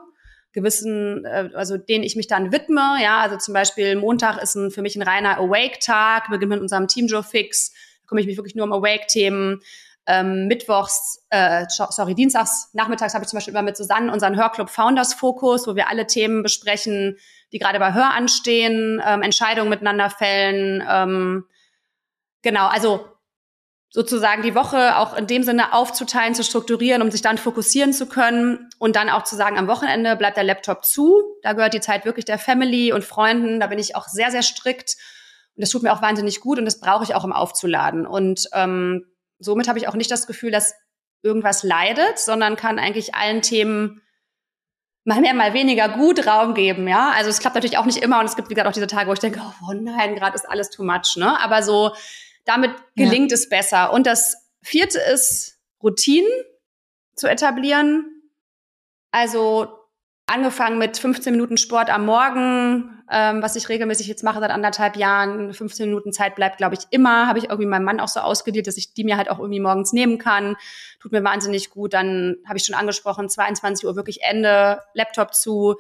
gewissen, 0.51 1.25
äh, 1.25 1.49
also 1.53 1.77
denen 1.77 2.03
ich 2.03 2.15
mich 2.15 2.27
dann 2.27 2.51
widme. 2.51 2.97
Ja, 3.01 3.19
also 3.19 3.37
zum 3.37 3.53
Beispiel 3.53 3.95
Montag 3.95 4.41
ist 4.41 4.55
ein, 4.55 4.71
für 4.71 4.81
mich 4.81 4.95
ein 4.95 5.01
reiner 5.01 5.37
Awake-Tag, 5.37 6.29
beginnt 6.29 6.51
mit 6.51 6.61
unserem 6.61 6.87
Team 6.87 7.07
Joe 7.07 7.23
Fix. 7.23 7.71
Da 7.71 8.07
kümmere 8.07 8.21
ich 8.21 8.27
mich 8.27 8.37
wirklich 8.37 8.55
nur 8.55 8.65
um 8.65 8.73
Awake-Themen. 8.73 9.61
Ähm, 10.09 10.47
Mittwochs, 10.47 11.25
äh, 11.31 11.65
sorry, 11.69 12.15
Dienstags, 12.15 12.69
nachmittags 12.71 13.13
habe 13.13 13.25
ich 13.25 13.29
zum 13.29 13.37
Beispiel 13.37 13.53
immer 13.53 13.61
mit 13.61 13.75
Susanne 13.75 14.11
unseren 14.11 14.37
Hörclub 14.37 14.69
Founders 14.69 15.13
Fokus, 15.13 15.67
wo 15.67 15.75
wir 15.75 15.89
alle 15.89 16.07
Themen 16.07 16.43
besprechen, 16.43 17.17
die 17.51 17.59
gerade 17.59 17.77
bei 17.77 17.93
Hör 17.93 18.13
anstehen, 18.13 19.01
ähm, 19.05 19.21
Entscheidungen 19.21 19.69
miteinander 19.69 20.09
fällen. 20.09 20.81
Ähm, 20.89 21.45
genau, 22.41 22.67
also 22.67 23.05
sozusagen 23.89 24.43
die 24.43 24.55
Woche 24.55 24.97
auch 24.97 25.15
in 25.15 25.27
dem 25.27 25.43
Sinne 25.43 25.73
aufzuteilen, 25.73 26.35
zu 26.35 26.43
strukturieren, 26.43 27.01
um 27.01 27.09
sich 27.09 27.21
dann 27.21 27.37
fokussieren 27.37 27.93
zu 27.93 28.07
können 28.07 28.69
und 28.79 28.95
dann 28.95 29.09
auch 29.09 29.23
zu 29.23 29.35
sagen, 29.35 29.57
am 29.57 29.67
Wochenende 29.67 30.15
bleibt 30.15 30.37
der 30.37 30.43
Laptop 30.43 30.83
zu. 30.83 31.23
Da 31.41 31.53
gehört 31.53 31.73
die 31.73 31.79
Zeit 31.79 32.05
wirklich 32.05 32.25
der 32.25 32.37
Family 32.37 32.91
und 32.91 33.05
Freunden. 33.05 33.59
Da 33.59 33.67
bin 33.67 33.79
ich 33.79 33.95
auch 33.95 34.07
sehr, 34.07 34.29
sehr 34.31 34.43
strikt. 34.43 34.97
Und 35.55 35.61
das 35.61 35.69
tut 35.69 35.83
mir 35.83 35.93
auch 35.93 36.01
wahnsinnig 36.01 36.41
gut 36.41 36.59
und 36.59 36.65
das 36.65 36.79
brauche 36.79 37.03
ich 37.03 37.15
auch, 37.15 37.23
um 37.23 37.31
aufzuladen. 37.31 38.05
Und 38.05 38.47
ähm, 38.53 39.05
somit 39.39 39.67
habe 39.67 39.79
ich 39.79 39.87
auch 39.87 39.95
nicht 39.95 40.11
das 40.11 40.27
Gefühl, 40.27 40.51
dass 40.51 40.75
irgendwas 41.23 41.63
leidet, 41.63 42.19
sondern 42.19 42.55
kann 42.57 42.79
eigentlich 42.79 43.15
allen 43.15 43.41
Themen 43.41 44.01
mal 45.03 45.21
mehr, 45.21 45.33
mal 45.33 45.53
weniger 45.53 45.87
gut 45.89 46.27
Raum 46.27 46.53
geben, 46.53 46.87
ja. 46.87 47.11
Also 47.15 47.29
es 47.29 47.39
klappt 47.39 47.55
natürlich 47.55 47.77
auch 47.77 47.85
nicht 47.85 48.03
immer 48.03 48.19
und 48.19 48.25
es 48.25 48.35
gibt, 48.35 48.49
wie 48.49 48.53
gesagt, 48.53 48.67
auch 48.67 48.73
diese 48.73 48.87
Tage, 48.87 49.09
wo 49.09 49.13
ich 49.13 49.19
denke, 49.19 49.41
oh 49.67 49.73
nein, 49.73 50.15
gerade 50.15 50.35
ist 50.35 50.47
alles 50.47 50.69
too 50.69 50.83
much, 50.83 51.15
ne? 51.15 51.41
Aber 51.41 51.63
so 51.63 51.93
damit 52.47 52.71
gelingt 52.95 53.31
ja. 53.31 53.35
es 53.35 53.49
besser. 53.49 53.93
Und 53.93 54.07
das 54.07 54.35
vierte 54.63 54.99
ist, 55.13 55.59
Routinen 55.83 56.31
zu 57.15 57.27
etablieren. 57.27 58.05
Also 59.11 59.67
angefangen 60.27 60.77
mit 60.77 60.97
15 60.97 61.31
Minuten 61.31 61.57
Sport 61.57 61.89
am 61.89 62.05
Morgen, 62.05 63.03
ähm, 63.09 63.41
was 63.41 63.55
ich 63.55 63.69
regelmäßig 63.69 64.07
jetzt 64.07 64.23
mache 64.23 64.39
seit 64.39 64.51
anderthalb 64.51 64.97
Jahren. 64.97 65.53
15 65.53 65.87
Minuten 65.87 66.11
Zeit 66.11 66.35
bleibt, 66.35 66.57
glaube 66.57 66.75
ich, 66.75 66.81
immer. 66.91 67.27
Habe 67.27 67.39
ich 67.39 67.45
irgendwie 67.45 67.65
meinem 67.65 67.85
Mann 67.85 67.99
auch 67.99 68.09
so 68.09 68.19
ausgedealt, 68.19 68.67
dass 68.67 68.77
ich 68.77 68.93
die 68.93 69.03
mir 69.03 69.17
halt 69.17 69.29
auch 69.29 69.39
irgendwie 69.39 69.61
morgens 69.61 69.93
nehmen 69.93 70.17
kann. 70.17 70.55
Tut 70.99 71.11
mir 71.11 71.23
wahnsinnig 71.23 71.69
gut. 71.69 71.93
Dann 71.93 72.37
habe 72.45 72.57
ich 72.57 72.65
schon 72.65 72.75
angesprochen, 72.75 73.29
22 73.29 73.85
Uhr 73.85 73.95
wirklich 73.95 74.21
Ende, 74.21 74.81
Laptop 74.93 75.33
zu, 75.33 75.75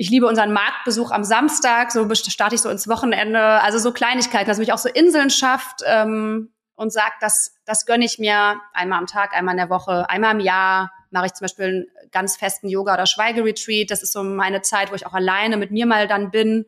ich 0.00 0.10
liebe 0.10 0.26
unseren 0.26 0.52
Marktbesuch 0.52 1.10
am 1.10 1.24
Samstag, 1.24 1.90
so 1.90 2.08
starte 2.14 2.54
ich 2.54 2.60
so 2.60 2.70
ins 2.70 2.86
Wochenende. 2.86 3.40
Also 3.40 3.80
so 3.80 3.92
Kleinigkeiten, 3.92 4.46
dass 4.46 4.58
mich 4.58 4.72
auch 4.72 4.78
so 4.78 4.88
Inseln 4.88 5.28
schafft 5.28 5.80
ähm, 5.84 6.52
und 6.76 6.92
sagt, 6.92 7.20
das, 7.20 7.56
das 7.64 7.84
gönne 7.84 8.04
ich 8.04 8.20
mir 8.20 8.60
einmal 8.72 9.00
am 9.00 9.06
Tag, 9.06 9.34
einmal 9.34 9.54
in 9.54 9.58
der 9.58 9.70
Woche, 9.70 10.08
einmal 10.08 10.34
im 10.34 10.40
Jahr 10.40 10.92
mache 11.10 11.26
ich 11.26 11.34
zum 11.34 11.46
Beispiel 11.46 11.64
einen 11.64 12.10
ganz 12.12 12.36
festen 12.36 12.68
Yoga- 12.68 12.94
oder 12.94 13.06
Schweigeretreat. 13.06 13.90
Das 13.90 14.04
ist 14.04 14.12
so 14.12 14.22
meine 14.22 14.62
Zeit, 14.62 14.92
wo 14.92 14.94
ich 14.94 15.04
auch 15.04 15.14
alleine 15.14 15.56
mit 15.56 15.72
mir 15.72 15.84
mal 15.84 16.06
dann 16.06 16.30
bin. 16.30 16.66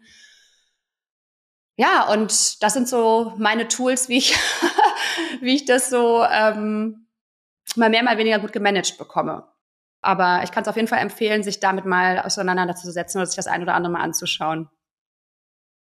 Ja, 1.77 2.09
und 2.09 2.61
das 2.65 2.73
sind 2.73 2.89
so 2.89 3.33
meine 3.39 3.69
Tools, 3.69 4.09
wie 4.09 4.19
ich, 4.19 4.37
wie 5.41 5.55
ich 5.55 5.67
das 5.67 5.89
so 5.89 6.25
ähm, 6.25 7.07
mal 7.77 7.91
mehr, 7.91 8.03
mal 8.03 8.19
weniger 8.19 8.41
gut 8.41 8.53
gemanagt 8.53 8.99
bekomme. 8.99 9.47
Aber 10.03 10.41
ich 10.45 10.51
kann 10.51 10.63
es 10.63 10.69
auf 10.69 10.77
jeden 10.77 10.89
Fall 10.89 11.01
empfehlen, 11.01 11.43
sich 11.43 11.61
damit 11.61 11.85
mal 11.85 12.21
auseinanderzusetzen 12.21 13.19
oder 13.19 13.27
sich 13.27 13.37
das 13.37 13.47
ein 13.47 13.63
oder 13.63 13.75
andere 13.75 13.93
mal 13.93 14.03
anzuschauen. 14.03 14.69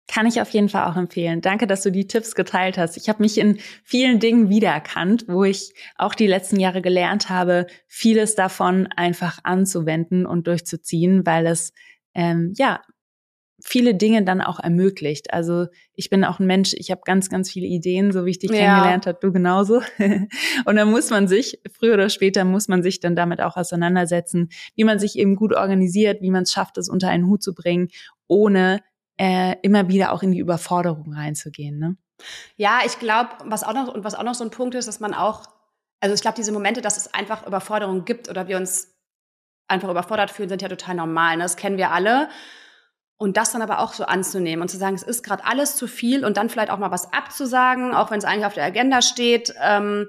Kann 0.10 0.26
ich 0.26 0.40
auf 0.40 0.50
jeden 0.52 0.70
Fall 0.70 0.90
auch 0.90 0.96
empfehlen. 0.96 1.42
Danke, 1.42 1.68
dass 1.68 1.82
du 1.82 1.92
die 1.92 2.08
Tipps 2.08 2.34
geteilt 2.34 2.78
hast. 2.78 2.96
Ich 2.96 3.10
habe 3.10 3.22
mich 3.22 3.38
in 3.38 3.60
vielen 3.84 4.22
Dingen 4.22 4.48
wiedererkannt, 4.48 5.26
wo 5.28 5.44
ich 5.44 5.74
auch 5.98 6.16
die 6.16 6.28
letzten 6.28 6.62
Jahre 6.62 6.82
gelernt 6.82 7.30
habe, 7.30 7.68
vieles 7.88 8.34
davon 8.34 8.88
einfach 8.96 9.40
anzuwenden 9.44 10.26
und 10.26 10.48
durchzuziehen, 10.48 11.26
weil 11.26 11.46
es 11.46 11.74
ähm, 12.14 12.54
ja 12.56 12.82
viele 13.70 13.96
Dinge 13.96 14.24
dann 14.24 14.40
auch 14.40 14.62
ermöglicht. 14.62 15.34
Also 15.34 15.68
ich 15.94 16.10
bin 16.10 16.24
auch 16.24 16.40
ein 16.40 16.48
Mensch, 16.48 16.74
ich 16.74 16.90
habe 16.90 17.02
ganz, 17.04 17.30
ganz 17.30 17.52
viele 17.52 17.68
Ideen, 17.68 18.14
so 18.14 18.26
wie 18.26 18.30
ich 18.30 18.40
dich 18.40 18.52
ja. 18.52 18.60
kennengelernt 18.60 19.08
habe, 19.08 19.18
du 19.22 19.34
genauso. 19.34 19.82
und 20.66 20.76
dann 20.78 20.90
muss 20.90 21.10
man 21.10 21.28
sich, 21.28 21.60
früher 21.78 21.96
oder 21.96 22.10
später 22.10 22.46
muss 22.46 22.70
man 22.70 22.82
sich 22.82 23.02
dann 23.02 23.18
damit 23.18 23.42
auch 23.42 23.58
auseinandersetzen, 23.58 24.48
wie 24.76 24.86
man 24.86 25.00
sich 25.00 25.20
eben 25.20 25.36
gut 25.36 25.54
organisiert, 25.54 26.22
wie 26.22 26.32
man 26.32 26.44
es 26.44 26.54
schafft, 26.54 26.78
es 26.78 26.88
unter 26.88 27.10
einen 27.10 27.28
Hut 27.28 27.44
zu 27.44 27.54
bringen, 27.54 27.90
ohne 28.28 28.80
äh, 29.18 29.58
immer 29.64 29.90
wieder 29.90 30.14
auch 30.14 30.24
in 30.24 30.32
die 30.32 30.40
Überforderung 30.40 31.12
reinzugehen. 31.12 31.78
Ne? 31.78 31.98
Ja, 32.56 32.80
ich 32.86 33.00
glaube, 33.00 33.32
was 33.44 33.66
auch 33.66 33.74
noch 33.74 33.94
und 33.94 34.06
was 34.06 34.16
auch 34.16 34.24
noch 34.24 34.36
so 34.36 34.46
ein 34.46 34.50
Punkt 34.50 34.76
ist, 34.76 34.88
dass 34.88 35.02
man 35.02 35.14
auch, 35.14 35.44
also 36.00 36.16
ich 36.16 36.22
glaube, 36.22 36.38
diese 36.38 36.54
Momente, 36.54 36.80
dass 36.80 36.96
es 36.96 37.14
einfach 37.14 37.46
Überforderung 37.46 38.06
gibt 38.06 38.30
oder 38.30 38.48
wir 38.48 38.56
uns 38.56 38.96
einfach 39.68 39.90
überfordert 39.90 40.32
fühlen, 40.32 40.48
sind 40.48 40.62
ja 40.62 40.70
total 40.70 40.96
normal. 40.96 41.36
Ne? 41.36 41.44
Das 41.44 41.58
kennen 41.58 41.78
wir 41.78 41.92
alle. 41.92 42.30
Und 43.18 43.36
das 43.36 43.52
dann 43.52 43.64
aber 43.64 43.80
auch 43.80 43.94
so 43.94 44.06
anzunehmen 44.06 44.62
und 44.62 44.70
zu 44.70 44.78
sagen, 44.78 44.96
es 44.96 45.02
ist 45.02 45.24
gerade 45.24 45.44
alles 45.44 45.76
zu 45.76 45.88
viel 45.88 46.24
und 46.24 46.38
dann 46.38 46.50
vielleicht 46.50 46.70
auch 46.70 46.78
mal 46.78 46.92
was 46.92 47.12
abzusagen, 47.14 47.96
auch 47.96 48.12
wenn 48.12 48.20
es 48.20 48.26
eigentlich 48.26 48.46
auf 48.46 48.54
der 48.54 48.66
Agenda 48.66 49.02
steht. 49.02 49.54
Ähm, 49.60 50.08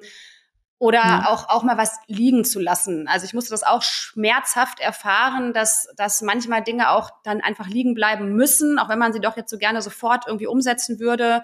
oder 0.80 0.98
ja. 0.98 1.24
auch, 1.28 1.48
auch 1.48 1.64
mal 1.64 1.76
was 1.76 1.98
liegen 2.06 2.44
zu 2.44 2.60
lassen. 2.60 3.08
Also 3.08 3.24
ich 3.24 3.34
musste 3.34 3.50
das 3.50 3.64
auch 3.64 3.82
schmerzhaft 3.82 4.78
erfahren, 4.78 5.52
dass, 5.52 5.88
dass 5.96 6.22
manchmal 6.22 6.62
Dinge 6.62 6.90
auch 6.90 7.10
dann 7.24 7.40
einfach 7.40 7.66
liegen 7.66 7.94
bleiben 7.94 8.34
müssen, 8.34 8.78
auch 8.78 8.88
wenn 8.88 8.98
man 8.98 9.12
sie 9.12 9.20
doch 9.20 9.36
jetzt 9.36 9.50
so 9.50 9.58
gerne 9.58 9.82
sofort 9.82 10.26
irgendwie 10.26 10.46
umsetzen 10.46 11.00
würde. 11.00 11.42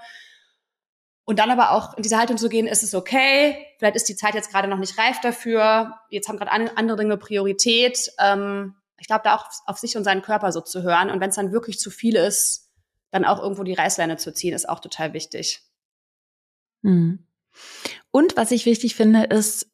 Und 1.24 1.38
dann 1.38 1.50
aber 1.50 1.72
auch 1.72 1.96
in 1.96 2.02
diese 2.02 2.18
Haltung 2.18 2.36
zu 2.36 2.48
gehen, 2.48 2.66
ist 2.66 2.82
es 2.82 2.94
okay, 2.94 3.56
vielleicht 3.78 3.96
ist 3.96 4.08
die 4.08 4.14
Zeit 4.14 4.34
jetzt 4.34 4.52
gerade 4.52 4.68
noch 4.68 4.78
nicht 4.78 4.98
reif 4.98 5.20
dafür, 5.20 5.98
jetzt 6.10 6.28
haben 6.28 6.36
gerade 6.36 6.52
andere 6.76 6.98
Dinge 6.98 7.16
Priorität. 7.16 8.12
Ähm, 8.20 8.76
ich 9.04 9.08
glaube, 9.08 9.20
da 9.22 9.34
auch 9.36 9.50
auf 9.66 9.76
sich 9.76 9.98
und 9.98 10.04
seinen 10.04 10.22
Körper 10.22 10.50
so 10.50 10.62
zu 10.62 10.82
hören. 10.82 11.10
Und 11.10 11.20
wenn 11.20 11.28
es 11.28 11.36
dann 11.36 11.52
wirklich 11.52 11.78
zu 11.78 11.90
viel 11.90 12.16
ist, 12.16 12.70
dann 13.10 13.26
auch 13.26 13.38
irgendwo 13.38 13.62
die 13.62 13.74
Reißleine 13.74 14.16
zu 14.16 14.32
ziehen, 14.32 14.54
ist 14.54 14.66
auch 14.66 14.80
total 14.80 15.12
wichtig. 15.12 15.60
Mhm. 16.80 17.26
Und 18.10 18.38
was 18.38 18.50
ich 18.50 18.64
wichtig 18.64 18.94
finde, 18.94 19.24
ist 19.24 19.70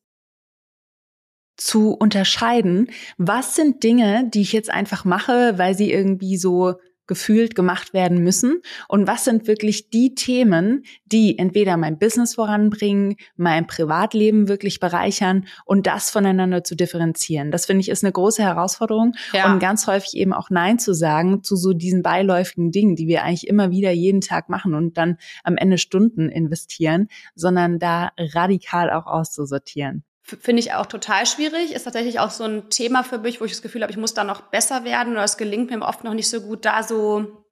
zu 1.57 1.93
unterscheiden, 1.93 2.91
was 3.19 3.55
sind 3.55 3.85
Dinge, 3.85 4.29
die 4.29 4.41
ich 4.41 4.53
jetzt 4.53 4.69
einfach 4.69 5.05
mache, 5.05 5.57
weil 5.59 5.77
sie 5.77 5.93
irgendwie 5.93 6.37
so 6.37 6.81
gefühlt 7.11 7.57
gemacht 7.57 7.93
werden 7.93 8.23
müssen 8.23 8.63
und 8.87 9.09
was 9.09 9.25
sind 9.25 9.49
wirklich 9.49 9.91
die 9.91 10.15
Themen, 10.15 10.85
die 11.07 11.37
entweder 11.39 11.77
mein 11.77 11.99
Business 11.99 12.37
voranbringen, 12.37 13.17
mein 13.37 13.67
Privatleben 13.67 14.47
wirklich 14.47 14.79
bereichern 14.79 15.47
und 15.65 15.89
das 15.89 16.09
voneinander 16.09 16.63
zu 16.63 16.77
differenzieren. 16.77 17.51
Das 17.51 17.67
finde 17.67 17.81
ich 17.81 17.89
ist 17.89 18.05
eine 18.05 18.13
große 18.13 18.45
Herausforderung 18.45 19.15
ja. 19.33 19.53
und 19.53 19.59
ganz 19.59 19.89
häufig 19.89 20.17
eben 20.17 20.33
auch 20.33 20.51
Nein 20.51 20.79
zu 20.79 20.95
sagen 20.95 21.43
zu 21.43 21.57
so 21.57 21.73
diesen 21.73 22.05
beiläufigen 22.05 22.71
Dingen, 22.71 22.95
die 22.95 23.09
wir 23.09 23.25
eigentlich 23.25 23.49
immer 23.49 23.73
wieder 23.73 23.91
jeden 23.91 24.21
Tag 24.21 24.49
machen 24.49 24.75
und 24.75 24.97
dann 24.97 25.17
am 25.43 25.57
Ende 25.57 25.79
Stunden 25.79 26.29
investieren, 26.29 27.09
sondern 27.35 27.81
da 27.81 28.13
radikal 28.17 28.93
auch 28.93 29.07
auszusortieren. 29.07 30.05
Finde 30.23 30.61
ich 30.61 30.73
auch 30.73 30.87
total 30.87 31.27
schwierig. 31.27 31.73
Ist 31.73 31.85
tatsächlich 31.85 32.21
auch 32.21 32.31
so 32.31 32.45
ein 32.45 32.71
Thema 32.71 33.03
für 33.03 33.19
mich, 33.19 33.41
wo 33.41 33.45
ich 33.45 33.53
das 33.53 33.63
Gefühl 33.63 33.83
habe, 33.83 33.91
ich 33.91 33.99
muss 33.99 34.15
da 34.15 34.23
noch 34.23 34.43
besser 34.43 34.85
werden 34.85 35.15
oder 35.15 35.25
es 35.25 35.37
gelingt 35.37 35.71
mir 35.71 35.81
oft 35.83 36.05
noch 36.05 36.15
nicht 36.15 36.29
so 36.29 36.41
gut, 36.41 36.65
da 36.65 36.83
so 36.83 37.45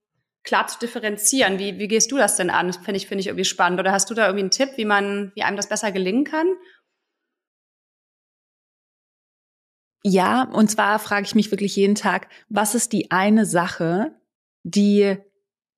klar 0.44 0.66
zu 0.66 0.78
differenzieren. 0.78 1.58
Wie, 1.58 1.78
wie 1.78 1.88
gehst 1.88 2.12
du 2.12 2.16
das 2.16 2.36
denn 2.36 2.50
an? 2.50 2.72
Finde 2.72 2.96
ich, 2.96 3.08
finde 3.08 3.20
ich 3.20 3.26
irgendwie 3.26 3.44
spannend. 3.44 3.80
Oder 3.80 3.92
hast 3.92 4.10
du 4.10 4.14
da 4.14 4.26
irgendwie 4.26 4.42
einen 4.42 4.50
Tipp, 4.50 4.70
wie 4.76 4.84
man, 4.84 5.32
wie 5.34 5.42
einem 5.42 5.56
das 5.56 5.68
besser 5.68 5.92
gelingen 5.92 6.24
kann? 6.24 6.46
Ja, 10.04 10.44
und 10.44 10.70
zwar 10.70 10.98
frage 10.98 11.26
ich 11.26 11.34
mich 11.34 11.50
wirklich 11.50 11.74
jeden 11.76 11.94
Tag, 11.94 12.28
was 12.48 12.74
ist 12.74 12.92
die 12.92 13.10
eine 13.10 13.44
Sache, 13.44 14.12
die 14.62 15.18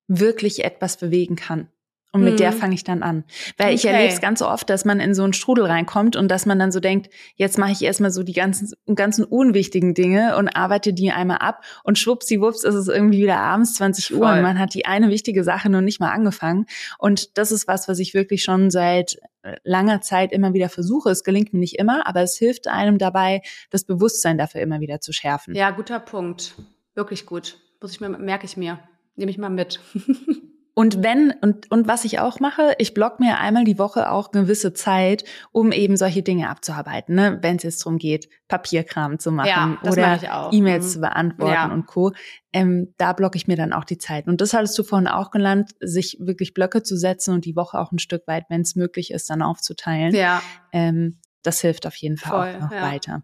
wirklich 0.07 0.63
etwas 0.63 0.97
bewegen 0.97 1.35
kann? 1.35 1.69
Und 2.13 2.23
mit 2.23 2.33
mhm. 2.33 2.37
der 2.37 2.51
fange 2.51 2.75
ich 2.75 2.83
dann 2.83 3.03
an. 3.03 3.23
Weil 3.57 3.67
okay. 3.67 3.75
ich 3.75 3.85
erlebe 3.85 4.11
es 4.11 4.19
ganz 4.19 4.41
oft, 4.41 4.69
dass 4.69 4.83
man 4.83 4.99
in 4.99 5.13
so 5.13 5.23
einen 5.23 5.31
Strudel 5.31 5.65
reinkommt 5.65 6.17
und 6.17 6.27
dass 6.29 6.45
man 6.45 6.59
dann 6.59 6.71
so 6.71 6.81
denkt, 6.81 7.09
jetzt 7.35 7.57
mache 7.57 7.71
ich 7.71 7.81
erstmal 7.81 8.11
so 8.11 8.21
die 8.23 8.33
ganzen, 8.33 8.73
ganzen 8.95 9.23
unwichtigen 9.23 9.93
Dinge 9.93 10.35
und 10.35 10.49
arbeite 10.49 10.91
die 10.91 11.11
einmal 11.11 11.37
ab 11.37 11.63
und 11.83 11.97
schwuppsiwupps 11.97 12.65
ist 12.65 12.75
es 12.75 12.89
irgendwie 12.89 13.23
wieder 13.23 13.37
abends 13.37 13.75
20 13.75 14.07
Voll. 14.07 14.17
Uhr 14.17 14.29
und 14.29 14.41
man 14.41 14.59
hat 14.59 14.73
die 14.73 14.85
eine 14.85 15.09
wichtige 15.09 15.45
Sache 15.45 15.69
noch 15.69 15.79
nicht 15.79 16.01
mal 16.01 16.11
angefangen. 16.11 16.65
Und 16.97 17.37
das 17.37 17.53
ist 17.53 17.67
was, 17.67 17.87
was 17.87 17.97
ich 17.99 18.13
wirklich 18.13 18.43
schon 18.43 18.71
seit 18.71 19.17
äh, 19.43 19.55
langer 19.63 20.01
Zeit 20.01 20.33
immer 20.33 20.53
wieder 20.53 20.67
versuche. 20.67 21.11
Es 21.11 21.23
gelingt 21.23 21.53
mir 21.53 21.59
nicht 21.59 21.79
immer, 21.79 22.05
aber 22.07 22.23
es 22.23 22.35
hilft 22.35 22.67
einem 22.67 22.97
dabei, 22.97 23.41
das 23.69 23.85
Bewusstsein 23.85 24.37
dafür 24.37 24.59
immer 24.59 24.81
wieder 24.81 24.99
zu 24.99 25.13
schärfen. 25.13 25.55
Ja, 25.55 25.71
guter 25.71 26.01
Punkt. 26.01 26.55
Wirklich 26.93 27.25
gut. 27.25 27.57
Muss 27.81 27.93
ich 27.93 28.01
mir, 28.01 28.09
merke 28.09 28.45
ich 28.45 28.57
mir. 28.57 28.79
Nehme 29.15 29.31
ich 29.31 29.37
mal 29.37 29.49
mit. 29.49 29.79
Und 30.73 31.03
wenn, 31.03 31.33
und, 31.41 31.69
und 31.69 31.87
was 31.87 32.05
ich 32.05 32.19
auch 32.19 32.39
mache, 32.39 32.75
ich 32.77 32.93
block 32.93 33.19
mir 33.19 33.39
einmal 33.39 33.65
die 33.65 33.77
Woche 33.77 34.09
auch 34.09 34.31
gewisse 34.31 34.73
Zeit, 34.73 35.25
um 35.51 35.71
eben 35.71 35.97
solche 35.97 36.23
Dinge 36.23 36.49
abzuarbeiten, 36.49 37.15
ne? 37.15 37.39
wenn 37.41 37.57
es 37.57 37.63
jetzt 37.63 37.85
darum 37.85 37.97
geht, 37.97 38.29
Papierkram 38.47 39.19
zu 39.19 39.31
machen 39.31 39.77
ja, 39.83 39.91
oder 39.91 40.49
E-Mails 40.51 40.85
mhm. 40.85 40.89
zu 40.89 40.99
beantworten 41.01 41.53
ja. 41.53 41.71
und 41.71 41.87
Co. 41.87 42.13
Ähm, 42.53 42.93
da 42.97 43.13
blocke 43.13 43.37
ich 43.37 43.47
mir 43.47 43.57
dann 43.57 43.73
auch 43.73 43.83
die 43.83 43.97
Zeit. 43.97 44.27
Und 44.27 44.39
das 44.39 44.53
hattest 44.53 44.77
du 44.77 44.83
vorhin 44.83 45.07
auch 45.07 45.31
gelernt, 45.31 45.71
sich 45.81 46.17
wirklich 46.19 46.53
Blöcke 46.53 46.83
zu 46.83 46.95
setzen 46.95 47.33
und 47.33 47.45
die 47.45 47.55
Woche 47.55 47.77
auch 47.77 47.91
ein 47.91 47.99
Stück 47.99 48.25
weit, 48.27 48.45
wenn 48.49 48.61
es 48.61 48.75
möglich 48.75 49.11
ist, 49.11 49.29
dann 49.29 49.41
aufzuteilen. 49.41 50.15
Ja. 50.15 50.41
Ähm, 50.71 51.19
das 51.43 51.59
hilft 51.61 51.85
auf 51.85 51.95
jeden 51.95 52.17
Fall 52.17 52.31
Voll, 52.31 52.55
auch 52.55 52.69
noch 52.69 52.71
ja. 52.71 52.81
weiter. 52.81 53.23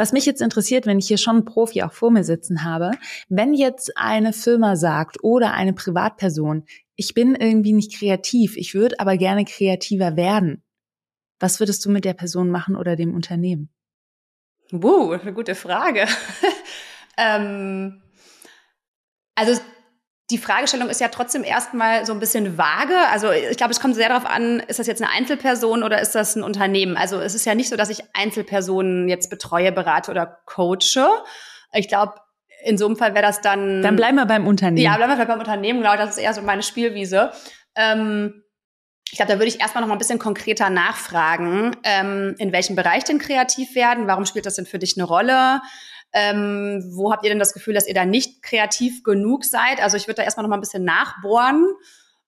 Was 0.00 0.14
mich 0.14 0.24
jetzt 0.24 0.40
interessiert, 0.40 0.86
wenn 0.86 0.98
ich 0.98 1.08
hier 1.08 1.18
schon 1.18 1.36
einen 1.36 1.44
Profi 1.44 1.82
auch 1.82 1.92
vor 1.92 2.10
mir 2.10 2.24
sitzen 2.24 2.64
habe, 2.64 2.92
wenn 3.28 3.52
jetzt 3.52 3.98
eine 3.98 4.32
Firma 4.32 4.74
sagt 4.74 5.22
oder 5.22 5.52
eine 5.52 5.74
Privatperson, 5.74 6.64
ich 6.96 7.12
bin 7.12 7.34
irgendwie 7.34 7.74
nicht 7.74 7.98
kreativ, 7.98 8.56
ich 8.56 8.72
würde 8.72 8.98
aber 8.98 9.18
gerne 9.18 9.44
kreativer 9.44 10.16
werden. 10.16 10.62
Was 11.38 11.60
würdest 11.60 11.84
du 11.84 11.90
mit 11.90 12.06
der 12.06 12.14
Person 12.14 12.48
machen 12.48 12.76
oder 12.76 12.96
dem 12.96 13.14
Unternehmen? 13.14 13.68
Wow, 14.70 15.20
eine 15.20 15.34
gute 15.34 15.54
Frage. 15.54 16.06
ähm, 17.18 18.00
also 19.34 19.60
die 20.30 20.38
Fragestellung 20.38 20.88
ist 20.88 21.00
ja 21.00 21.08
trotzdem 21.08 21.44
erstmal 21.44 22.06
so 22.06 22.12
ein 22.12 22.20
bisschen 22.20 22.56
vage. 22.56 22.96
Also 23.10 23.30
ich 23.32 23.56
glaube, 23.56 23.72
es 23.72 23.80
kommt 23.80 23.94
sehr 23.94 24.08
darauf 24.08 24.26
an, 24.26 24.60
ist 24.60 24.78
das 24.78 24.86
jetzt 24.86 25.02
eine 25.02 25.10
Einzelperson 25.10 25.82
oder 25.82 26.00
ist 26.00 26.14
das 26.14 26.36
ein 26.36 26.42
Unternehmen? 26.42 26.96
Also 26.96 27.20
es 27.20 27.34
ist 27.34 27.44
ja 27.44 27.54
nicht 27.54 27.68
so, 27.68 27.76
dass 27.76 27.90
ich 27.90 28.02
Einzelpersonen 28.14 29.08
jetzt 29.08 29.30
betreue, 29.30 29.72
berate 29.72 30.10
oder 30.10 30.40
coache. 30.46 31.08
Ich 31.72 31.88
glaube, 31.88 32.14
in 32.64 32.78
so 32.78 32.86
einem 32.86 32.96
Fall 32.96 33.14
wäre 33.14 33.24
das 33.24 33.40
dann. 33.40 33.82
Dann 33.82 33.96
bleiben 33.96 34.16
wir 34.16 34.26
beim 34.26 34.46
Unternehmen. 34.46 34.84
Ja, 34.84 34.96
bleiben 34.96 35.18
wir 35.18 35.26
beim 35.26 35.38
Unternehmen, 35.38 35.80
genau. 35.80 35.96
Das 35.96 36.10
ist 36.10 36.18
eher 36.18 36.34
so 36.34 36.42
meine 36.42 36.62
Spielwiese. 36.62 37.32
Ähm, 37.74 38.44
ich 39.10 39.16
glaube, 39.16 39.32
da 39.32 39.38
würde 39.38 39.48
ich 39.48 39.60
erstmal 39.60 39.82
noch 39.82 39.88
mal 39.88 39.96
ein 39.96 39.98
bisschen 39.98 40.20
konkreter 40.20 40.70
nachfragen, 40.70 41.76
ähm, 41.82 42.36
in 42.38 42.52
welchem 42.52 42.76
Bereich 42.76 43.02
denn 43.04 43.18
kreativ 43.18 43.74
werden? 43.74 44.06
Warum 44.06 44.24
spielt 44.24 44.46
das 44.46 44.54
denn 44.54 44.66
für 44.66 44.78
dich 44.78 44.96
eine 44.96 45.04
Rolle? 45.04 45.60
Ähm, 46.12 46.82
wo 46.92 47.12
habt 47.12 47.24
ihr 47.24 47.30
denn 47.30 47.38
das 47.38 47.52
Gefühl, 47.52 47.74
dass 47.74 47.86
ihr 47.86 47.94
da 47.94 48.04
nicht 48.04 48.42
kreativ 48.42 49.04
genug 49.04 49.44
seid? 49.44 49.80
Also 49.80 49.96
ich 49.96 50.06
würde 50.06 50.16
da 50.16 50.22
erstmal 50.24 50.42
noch 50.42 50.50
mal 50.50 50.56
ein 50.56 50.62
bisschen 50.62 50.84
nachbohren, 50.84 51.66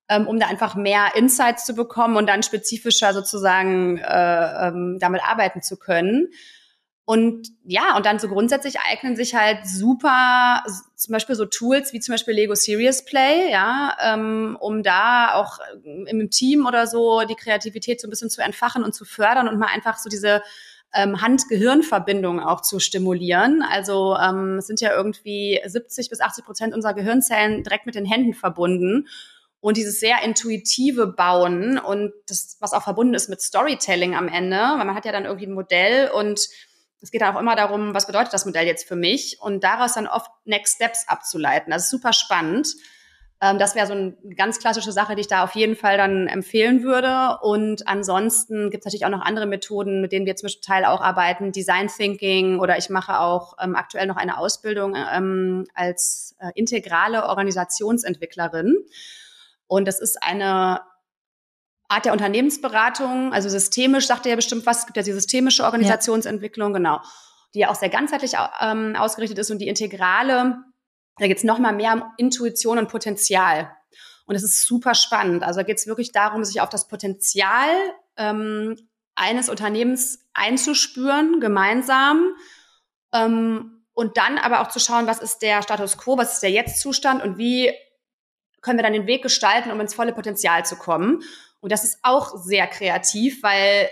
ähm, 0.08 0.28
um 0.28 0.38
da 0.38 0.46
einfach 0.46 0.74
mehr 0.74 1.16
Insights 1.16 1.64
zu 1.64 1.74
bekommen 1.74 2.16
und 2.16 2.28
dann 2.28 2.42
spezifischer 2.42 3.12
sozusagen 3.12 3.98
äh, 3.98 4.68
ähm, 4.68 4.98
damit 5.00 5.22
arbeiten 5.24 5.62
zu 5.62 5.76
können. 5.76 6.28
Und 7.04 7.48
ja, 7.64 7.96
und 7.96 8.06
dann 8.06 8.20
so 8.20 8.28
grundsätzlich 8.28 8.76
eignen 8.78 9.16
sich 9.16 9.34
halt 9.34 9.66
super 9.66 10.62
zum 10.94 11.12
Beispiel 11.12 11.34
so 11.34 11.46
Tools 11.46 11.92
wie 11.92 11.98
zum 11.98 12.12
Beispiel 12.12 12.34
Lego 12.34 12.54
Serious 12.54 13.04
Play, 13.04 13.50
ja, 13.50 13.96
ähm, 14.00 14.56
um 14.60 14.84
da 14.84 15.34
auch 15.34 15.58
im 15.84 16.30
Team 16.30 16.64
oder 16.64 16.86
so 16.86 17.22
die 17.28 17.34
Kreativität 17.34 18.00
so 18.00 18.06
ein 18.06 18.10
bisschen 18.10 18.30
zu 18.30 18.40
entfachen 18.40 18.84
und 18.84 18.94
zu 18.94 19.04
fördern 19.04 19.48
und 19.48 19.58
mal 19.58 19.68
einfach 19.74 19.98
so 19.98 20.08
diese 20.08 20.42
ähm, 20.95 21.20
Hand-Gehirn-Verbindung 21.20 22.40
auch 22.40 22.61
zu 22.61 22.78
stimulieren. 22.78 23.62
Also 23.62 24.16
ähm, 24.16 24.59
es 24.59 24.66
sind 24.66 24.80
ja 24.80 24.95
irgendwie 24.95 25.61
70 25.64 26.11
bis 26.11 26.20
80 26.20 26.45
Prozent 26.45 26.74
unserer 26.74 26.95
Gehirnzellen 26.95 27.62
direkt 27.62 27.86
mit 27.86 27.95
den 27.95 28.05
Händen 28.05 28.34
verbunden. 28.34 29.09
Und 29.61 29.76
dieses 29.76 30.01
sehr 30.01 30.22
intuitive 30.24 31.07
Bauen 31.07 31.78
und 31.78 32.12
das, 32.26 32.57
was 32.59 32.72
auch 32.72 32.82
verbunden 32.82 33.14
ist 33.14 33.28
mit 33.28 33.40
Storytelling 33.40 34.16
am 34.16 34.26
Ende, 34.26 34.57
weil 34.57 34.84
man 34.84 34.97
hat 34.97 35.05
ja 35.05 35.12
dann 35.12 35.24
irgendwie 35.24 35.47
ein 35.47 35.55
Modell 35.55 36.11
und 36.11 36.49
es 37.01 37.11
geht 37.11 37.20
dann 37.20 37.34
auch 37.34 37.40
immer 37.40 37.57
darum, 37.57 37.95
was 37.95 38.07
bedeutet 38.07 38.32
das 38.32 38.45
Modell 38.45 38.66
jetzt 38.66 38.86
für 38.86 38.97
mich 38.97 39.38
und 39.40 39.62
daraus 39.62 39.95
dann 39.95 40.07
oft 40.07 40.30
Next 40.45 40.76
Steps 40.76 41.09
abzuleiten. 41.09 41.70
Das 41.70 41.84
ist 41.84 41.90
super 41.90 42.12
spannend. 42.12 42.74
Ähm, 43.43 43.59
das 43.59 43.74
wäre 43.74 43.88
so 43.88 43.93
eine 43.93 44.14
ganz 44.36 44.61
klassische 44.61 44.93
Sache, 44.93 45.16
die 45.16 45.22
ich 45.22 45.26
da 45.26 45.43
auf 45.43 45.57
jeden 45.57 45.74
Fall 45.74 45.97
dann 45.97 46.28
empfehlen 46.28 46.84
würde. 46.84 47.38
Und 47.43 47.88
ansonsten 47.88 48.70
gibt 48.70 48.82
es 48.82 48.86
natürlich 48.86 49.05
auch 49.05 49.11
noch 49.11 49.20
andere 49.20 49.47
Methoden, 49.47 50.01
mit 50.01 50.12
denen 50.12 50.26
wir 50.26 50.36
zum 50.36 50.49
Teil 50.64 50.84
auch 50.84 51.01
arbeiten, 51.01 51.51
Design 51.51 51.88
Thinking 51.88 52.61
oder 52.61 52.78
ich 52.78 52.88
mache 52.88 53.18
auch 53.18 53.57
ähm, 53.61 53.74
aktuell 53.74 54.07
noch 54.07 54.16
eine 54.16 54.38
Ausbildung 54.38 54.95
ähm, 54.95 55.66
als 55.74 56.36
äh, 56.38 56.51
integrale 56.55 57.26
Organisationsentwicklerin. 57.26 58.76
Und 59.66 59.88
das 59.88 60.01
ist 60.01 60.22
eine 60.22 60.82
Art 61.88 62.05
der 62.05 62.12
Unternehmensberatung, 62.12 63.32
also 63.34 63.49
systemisch, 63.49 64.07
sagt 64.07 64.24
ihr 64.24 64.30
ja 64.30 64.36
bestimmt 64.36 64.64
was, 64.66 64.80
es 64.80 64.86
gibt 64.86 64.97
ja 64.97 65.03
die 65.03 65.12
systemische 65.12 65.64
Organisationsentwicklung, 65.64 66.72
ja. 66.72 66.78
genau, 66.78 67.01
die 67.55 67.61
ja 67.61 67.70
auch 67.70 67.74
sehr 67.74 67.90
ganzheitlich 67.90 68.34
ähm, 68.61 68.95
ausgerichtet 68.97 69.38
ist 69.38 69.51
und 69.51 69.59
die 69.59 69.68
integrale 69.68 70.59
Da 71.18 71.26
geht 71.26 71.38
es 71.38 71.44
nochmal 71.44 71.74
mehr 71.74 71.94
um 71.94 72.04
Intuition 72.16 72.78
und 72.78 72.88
Potenzial. 72.88 73.70
Und 74.24 74.34
es 74.34 74.42
ist 74.42 74.66
super 74.66 74.94
spannend. 74.94 75.42
Also 75.42 75.60
da 75.60 75.64
geht 75.64 75.78
es 75.78 75.86
wirklich 75.86 76.12
darum, 76.12 76.44
sich 76.44 76.60
auf 76.60 76.68
das 76.68 76.88
Potenzial 76.88 77.68
ähm, 78.16 78.76
eines 79.14 79.48
Unternehmens 79.48 80.26
einzuspüren, 80.32 81.40
gemeinsam. 81.40 82.34
Ähm, 83.12 83.84
und 83.94 84.16
dann 84.16 84.38
aber 84.38 84.60
auch 84.60 84.68
zu 84.68 84.80
schauen, 84.80 85.06
was 85.06 85.20
ist 85.20 85.40
der 85.42 85.62
Status 85.62 85.98
quo, 85.98 86.16
was 86.16 86.34
ist 86.34 86.42
der 86.42 86.50
Jetzt-Zustand 86.50 87.22
und 87.22 87.36
wie 87.36 87.72
können 88.62 88.78
wir 88.78 88.84
dann 88.84 88.94
den 88.94 89.06
Weg 89.06 89.22
gestalten, 89.22 89.70
um 89.70 89.80
ins 89.80 89.94
volle 89.94 90.12
Potenzial 90.12 90.64
zu 90.64 90.76
kommen. 90.76 91.22
Und 91.60 91.72
das 91.72 91.84
ist 91.84 91.98
auch 92.02 92.36
sehr 92.36 92.66
kreativ, 92.68 93.42
weil, 93.42 93.90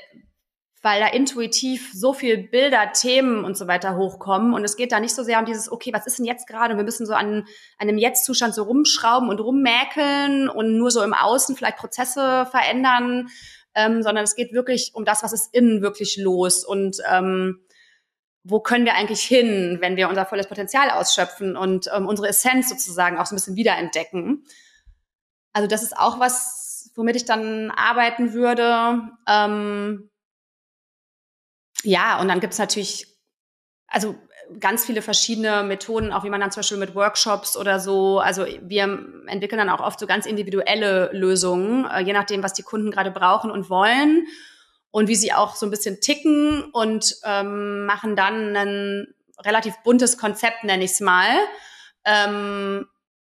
weil 0.83 1.01
da 1.01 1.09
intuitiv 1.09 1.91
so 1.93 2.15
viel 2.15 2.39
Bilder, 2.39 2.93
Themen 2.93 3.45
und 3.45 3.57
so 3.57 3.67
weiter 3.67 3.97
hochkommen. 3.97 4.55
Und 4.55 4.65
es 4.65 4.77
geht 4.77 4.93
da 4.93 5.01
nicht 5.01 5.15
so 5.15 5.23
sehr 5.23 5.39
um 5.39 5.45
dieses, 5.45 5.71
okay, 5.71 5.93
was 5.93 6.07
ist 6.07 6.19
denn 6.19 6.25
jetzt 6.25 6.47
gerade? 6.47 6.73
Und 6.73 6.79
wir 6.79 6.85
müssen 6.85 7.07
so 7.07 7.13
an, 7.13 7.45
an 7.79 7.89
einem 7.89 7.99
Jetzt-Zustand 7.99 8.55
so 8.55 8.63
rumschrauben 8.63 9.29
und 9.29 9.41
rummäkeln 9.41 10.49
und 10.49 10.79
nur 10.79 10.91
so 10.91 11.03
im 11.03 11.13
Außen 11.13 11.55
vielleicht 11.55 11.77
Prozesse 11.77 12.47
verändern, 12.51 13.29
ähm, 13.75 14.03
sondern 14.03 14.25
es 14.25 14.35
geht 14.35 14.53
wirklich 14.53 14.93
um 14.95 15.05
das, 15.05 15.23
was 15.23 15.33
ist 15.33 15.55
innen 15.55 15.83
wirklich 15.83 16.17
los 16.17 16.65
und 16.65 16.97
ähm, 17.11 17.61
wo 18.43 18.61
können 18.61 18.87
wir 18.87 18.95
eigentlich 18.95 19.21
hin, 19.21 19.79
wenn 19.81 19.97
wir 19.97 20.09
unser 20.09 20.25
volles 20.25 20.49
Potenzial 20.49 20.91
ausschöpfen 20.91 21.57
und 21.57 21.91
ähm, 21.95 22.07
unsere 22.07 22.29
Essenz 22.29 22.71
sozusagen 22.71 23.19
auch 23.19 23.27
so 23.27 23.35
ein 23.35 23.37
bisschen 23.37 23.57
wiederentdecken. 23.57 24.45
Also 25.53 25.69
das 25.69 25.83
ist 25.83 25.97
auch 25.97 26.19
was, 26.21 26.91
womit 26.95 27.17
ich 27.17 27.27
dann 27.27 27.71
arbeiten 27.71 28.33
würde. 28.33 29.11
Ähm, 29.29 30.10
ja, 31.83 32.21
und 32.21 32.29
dann 32.29 32.41
gibt's 32.41 32.59
natürlich, 32.59 33.07
also 33.87 34.17
ganz 34.59 34.85
viele 34.85 35.03
verschiedene 35.03 35.63
Methoden, 35.63 36.13
auch 36.13 36.25
wie 36.25 36.31
man 36.31 36.41
dann 36.41 36.51
zum 36.51 36.61
Beispiel 36.61 36.79
mit 36.79 36.95
Workshops 36.95 37.57
oder 37.57 37.79
so, 37.79 38.19
also 38.19 38.47
wir 38.63 38.85
entwickeln 39.27 39.59
dann 39.59 39.71
auch 39.71 39.81
oft 39.81 40.01
so 40.01 40.07
ganz 40.07 40.27
individuelle 40.27 41.11
Lösungen, 41.13 41.85
äh, 41.87 42.01
je 42.01 42.13
nachdem, 42.13 42.43
was 42.43 42.53
die 42.53 42.63
Kunden 42.63 42.91
gerade 42.91 43.11
brauchen 43.11 43.51
und 43.51 43.71
wollen 43.71 44.27
und 44.91 45.09
wie 45.09 45.15
sie 45.15 45.33
auch 45.33 45.55
so 45.55 45.67
ein 45.67 45.71
bisschen 45.71 46.01
ticken 46.01 46.65
und 46.73 47.17
ähm, 47.25 47.87
machen 47.87 48.17
dann 48.17 48.57
ein 48.57 49.15
relativ 49.45 49.77
buntes 49.85 50.19
Konzept, 50.19 50.65
nenne 50.65 50.85
ich 50.85 50.93
es 50.93 51.01
mal, 51.01 51.29
ähm, 52.05 52.87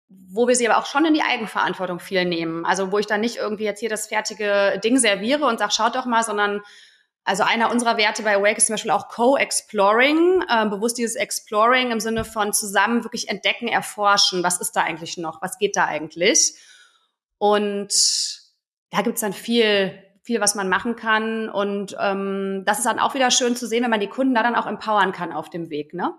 wo 0.08 0.48
wir 0.48 0.56
sie 0.56 0.68
aber 0.68 0.78
auch 0.78 0.86
schon 0.86 1.04
in 1.04 1.14
die 1.14 1.22
Eigenverantwortung 1.22 2.00
viel 2.00 2.24
nehmen. 2.24 2.66
Also 2.66 2.92
wo 2.92 2.98
ich 2.98 3.06
dann 3.06 3.20
nicht 3.20 3.36
irgendwie 3.36 3.64
jetzt 3.64 3.80
hier 3.80 3.88
das 3.88 4.08
fertige 4.08 4.80
Ding 4.82 4.98
serviere 4.98 5.46
und 5.46 5.58
sage, 5.58 5.72
schaut 5.72 5.94
doch 5.94 6.04
mal, 6.04 6.22
sondern 6.22 6.62
also 7.24 7.44
einer 7.44 7.70
unserer 7.70 7.96
Werte 7.96 8.24
bei 8.24 8.36
Awake 8.36 8.56
ist 8.56 8.66
zum 8.66 8.74
Beispiel 8.74 8.90
auch 8.90 9.08
Co-Exploring, 9.08 10.42
äh, 10.48 10.66
bewusst 10.66 10.98
dieses 10.98 11.14
Exploring 11.14 11.92
im 11.92 12.00
Sinne 12.00 12.24
von 12.24 12.52
zusammen 12.52 13.04
wirklich 13.04 13.28
entdecken, 13.28 13.68
erforschen, 13.68 14.42
was 14.42 14.60
ist 14.60 14.72
da 14.72 14.82
eigentlich 14.82 15.18
noch, 15.18 15.40
was 15.40 15.58
geht 15.58 15.76
da 15.76 15.84
eigentlich. 15.84 16.56
Und 17.38 17.92
da 18.90 19.02
gibt's 19.02 19.20
dann 19.20 19.32
viel, 19.32 20.02
viel, 20.22 20.40
was 20.40 20.56
man 20.56 20.68
machen 20.68 20.96
kann. 20.96 21.48
Und 21.48 21.96
ähm, 22.00 22.64
das 22.66 22.78
ist 22.78 22.86
dann 22.86 22.98
auch 22.98 23.14
wieder 23.14 23.30
schön 23.30 23.54
zu 23.54 23.66
sehen, 23.66 23.84
wenn 23.84 23.90
man 23.90 24.00
die 24.00 24.08
Kunden 24.08 24.34
da 24.34 24.42
dann 24.42 24.56
auch 24.56 24.66
empowern 24.66 25.12
kann 25.12 25.32
auf 25.32 25.48
dem 25.48 25.70
Weg, 25.70 25.94
ne? 25.94 26.14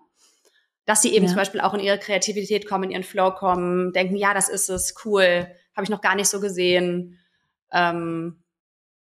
Dass 0.86 1.02
sie 1.02 1.14
eben 1.14 1.26
ja. 1.26 1.30
zum 1.30 1.38
Beispiel 1.38 1.62
auch 1.62 1.74
in 1.74 1.80
ihre 1.80 1.98
Kreativität 1.98 2.68
kommen, 2.68 2.86
in 2.86 2.92
ihren 2.92 3.04
Flow 3.04 3.32
kommen, 3.32 3.94
denken, 3.94 4.18
ja, 4.18 4.34
das 4.34 4.50
ist 4.50 4.70
es, 4.70 4.96
cool, 5.06 5.48
habe 5.76 5.84
ich 5.84 5.90
noch 5.90 6.02
gar 6.02 6.16
nicht 6.16 6.28
so 6.28 6.42
gesehen. 6.42 7.20
Ähm, 7.72 8.43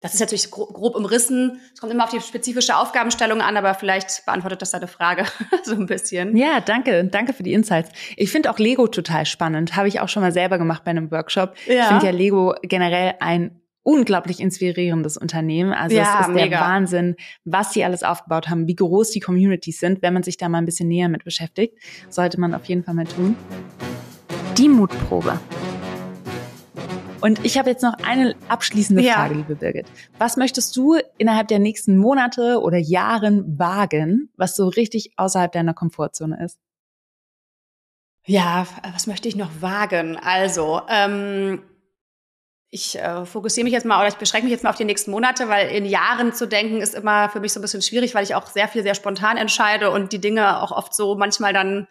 das 0.00 0.14
ist 0.14 0.20
natürlich 0.20 0.50
grob, 0.50 0.72
grob 0.72 0.96
umrissen. 0.96 1.60
Es 1.74 1.80
kommt 1.80 1.92
immer 1.92 2.04
auf 2.04 2.10
die 2.10 2.20
spezifische 2.20 2.76
Aufgabenstellung 2.76 3.42
an, 3.42 3.56
aber 3.56 3.74
vielleicht 3.74 4.24
beantwortet 4.24 4.62
das 4.62 4.70
deine 4.70 4.88
Frage 4.88 5.24
so 5.64 5.74
ein 5.74 5.86
bisschen. 5.86 6.36
Ja, 6.36 6.60
danke. 6.60 7.04
Danke 7.04 7.32
für 7.32 7.42
die 7.42 7.52
Insights. 7.52 7.90
Ich 8.16 8.30
finde 8.30 8.50
auch 8.50 8.58
Lego 8.58 8.86
total 8.86 9.26
spannend. 9.26 9.76
Habe 9.76 9.88
ich 9.88 10.00
auch 10.00 10.08
schon 10.08 10.22
mal 10.22 10.32
selber 10.32 10.58
gemacht 10.58 10.84
bei 10.84 10.90
einem 10.90 11.10
Workshop. 11.10 11.54
Ja. 11.66 11.82
Ich 11.82 11.86
finde 11.88 12.06
ja 12.06 12.12
Lego 12.12 12.54
generell 12.62 13.14
ein 13.20 13.60
unglaublich 13.82 14.40
inspirierendes 14.40 15.16
Unternehmen. 15.16 15.72
Also 15.72 15.96
ja, 15.96 16.20
es 16.20 16.28
ist 16.28 16.34
mega. 16.34 16.48
der 16.48 16.60
Wahnsinn, 16.60 17.16
was 17.44 17.70
die 17.70 17.84
alles 17.84 18.02
aufgebaut 18.02 18.48
haben, 18.48 18.66
wie 18.66 18.76
groß 18.76 19.10
die 19.10 19.20
Communities 19.20 19.80
sind. 19.80 20.02
Wenn 20.02 20.14
man 20.14 20.22
sich 20.22 20.36
da 20.36 20.48
mal 20.48 20.58
ein 20.58 20.66
bisschen 20.66 20.88
näher 20.88 21.08
mit 21.08 21.24
beschäftigt, 21.24 21.78
sollte 22.08 22.40
man 22.40 22.54
auf 22.54 22.64
jeden 22.66 22.84
Fall 22.84 22.94
mal 22.94 23.06
tun. 23.06 23.36
Die 24.56 24.68
Mutprobe. 24.68 25.38
Und 27.20 27.44
ich 27.44 27.58
habe 27.58 27.70
jetzt 27.70 27.82
noch 27.82 27.94
eine 28.02 28.34
abschließende 28.48 29.02
ja. 29.02 29.14
Frage, 29.14 29.34
liebe 29.34 29.54
Birgit. 29.54 29.86
Was 30.18 30.36
möchtest 30.36 30.74
du 30.76 30.96
innerhalb 31.18 31.48
der 31.48 31.58
nächsten 31.58 31.98
Monate 31.98 32.60
oder 32.60 32.78
Jahren 32.78 33.58
wagen, 33.58 34.30
was 34.36 34.56
so 34.56 34.68
richtig 34.68 35.12
außerhalb 35.16 35.52
deiner 35.52 35.74
Komfortzone 35.74 36.42
ist? 36.42 36.58
Ja, 38.26 38.66
was 38.92 39.06
möchte 39.06 39.28
ich 39.28 39.36
noch 39.36 39.50
wagen? 39.60 40.16
Also, 40.16 40.82
ähm, 40.88 41.62
ich 42.70 42.98
äh, 42.98 43.24
fokussiere 43.26 43.64
mich 43.64 43.72
jetzt 43.72 43.84
mal 43.84 43.98
oder 43.98 44.08
ich 44.08 44.16
beschränke 44.16 44.44
mich 44.44 44.52
jetzt 44.52 44.62
mal 44.62 44.70
auf 44.70 44.76
die 44.76 44.84
nächsten 44.84 45.10
Monate, 45.10 45.48
weil 45.48 45.68
in 45.70 45.84
Jahren 45.84 46.32
zu 46.32 46.46
denken 46.46 46.80
ist 46.80 46.94
immer 46.94 47.28
für 47.28 47.40
mich 47.40 47.52
so 47.52 47.58
ein 47.58 47.62
bisschen 47.62 47.82
schwierig, 47.82 48.14
weil 48.14 48.22
ich 48.22 48.34
auch 48.34 48.46
sehr 48.46 48.68
viel 48.68 48.82
sehr 48.82 48.94
spontan 48.94 49.36
entscheide 49.36 49.90
und 49.90 50.12
die 50.12 50.20
Dinge 50.20 50.62
auch 50.62 50.70
oft 50.70 50.94
so 50.94 51.16
manchmal 51.16 51.52
dann 51.52 51.88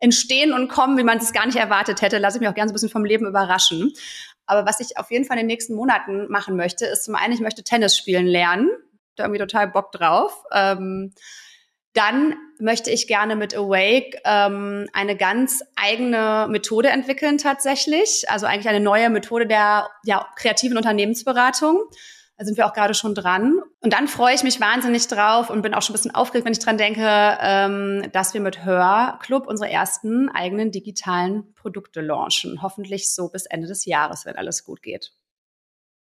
entstehen 0.00 0.52
und 0.52 0.68
kommen, 0.68 0.98
wie 0.98 1.04
man 1.04 1.18
es 1.18 1.32
gar 1.32 1.46
nicht 1.46 1.56
erwartet 1.56 2.02
hätte. 2.02 2.18
Lasse 2.18 2.36
ich 2.36 2.40
mich 2.40 2.48
auch 2.48 2.54
gerne 2.54 2.68
so 2.68 2.72
ein 2.72 2.74
bisschen 2.74 2.90
vom 2.90 3.04
Leben 3.04 3.26
überraschen. 3.26 3.92
Aber 4.46 4.66
was 4.66 4.80
ich 4.80 4.98
auf 4.98 5.10
jeden 5.10 5.24
Fall 5.24 5.36
in 5.36 5.42
den 5.42 5.48
nächsten 5.48 5.74
Monaten 5.74 6.30
machen 6.30 6.56
möchte, 6.56 6.86
ist 6.86 7.04
zum 7.04 7.14
einen, 7.14 7.32
ich 7.32 7.40
möchte 7.40 7.64
Tennis 7.64 7.96
spielen 7.96 8.26
lernen. 8.26 8.70
Da 9.16 9.24
irgendwie 9.24 9.40
total 9.40 9.68
Bock 9.68 9.92
drauf. 9.92 10.44
Ähm, 10.52 11.12
dann 11.94 12.34
möchte 12.58 12.90
ich 12.90 13.06
gerne 13.06 13.36
mit 13.36 13.56
Awake 13.56 14.20
ähm, 14.24 14.86
eine 14.92 15.16
ganz 15.16 15.62
eigene 15.76 16.46
Methode 16.50 16.90
entwickeln 16.90 17.38
tatsächlich. 17.38 18.28
Also 18.28 18.44
eigentlich 18.44 18.68
eine 18.68 18.80
neue 18.80 19.08
Methode 19.08 19.46
der 19.46 19.88
ja, 20.04 20.28
kreativen 20.36 20.76
Unternehmensberatung. 20.76 21.80
Da 22.38 22.44
sind 22.44 22.58
wir 22.58 22.66
auch 22.66 22.74
gerade 22.74 22.92
schon 22.92 23.14
dran. 23.14 23.60
Und 23.80 23.92
dann 23.94 24.08
freue 24.08 24.34
ich 24.34 24.42
mich 24.42 24.60
wahnsinnig 24.60 25.08
drauf 25.08 25.48
und 25.48 25.62
bin 25.62 25.72
auch 25.72 25.80
schon 25.80 25.94
ein 25.94 25.98
bisschen 25.98 26.14
aufgeregt, 26.14 26.44
wenn 26.44 26.52
ich 26.52 26.58
dran 26.58 26.76
denke, 26.76 27.02
ähm, 27.40 28.02
dass 28.12 28.34
wir 28.34 28.42
mit 28.42 28.64
Hörclub 28.64 29.46
unsere 29.46 29.70
ersten 29.70 30.28
eigenen 30.28 30.70
digitalen 30.70 31.54
Produkte 31.54 32.02
launchen. 32.02 32.60
Hoffentlich 32.60 33.12
so 33.14 33.30
bis 33.30 33.46
Ende 33.46 33.66
des 33.66 33.86
Jahres, 33.86 34.26
wenn 34.26 34.36
alles 34.36 34.64
gut 34.64 34.82
geht. 34.82 35.12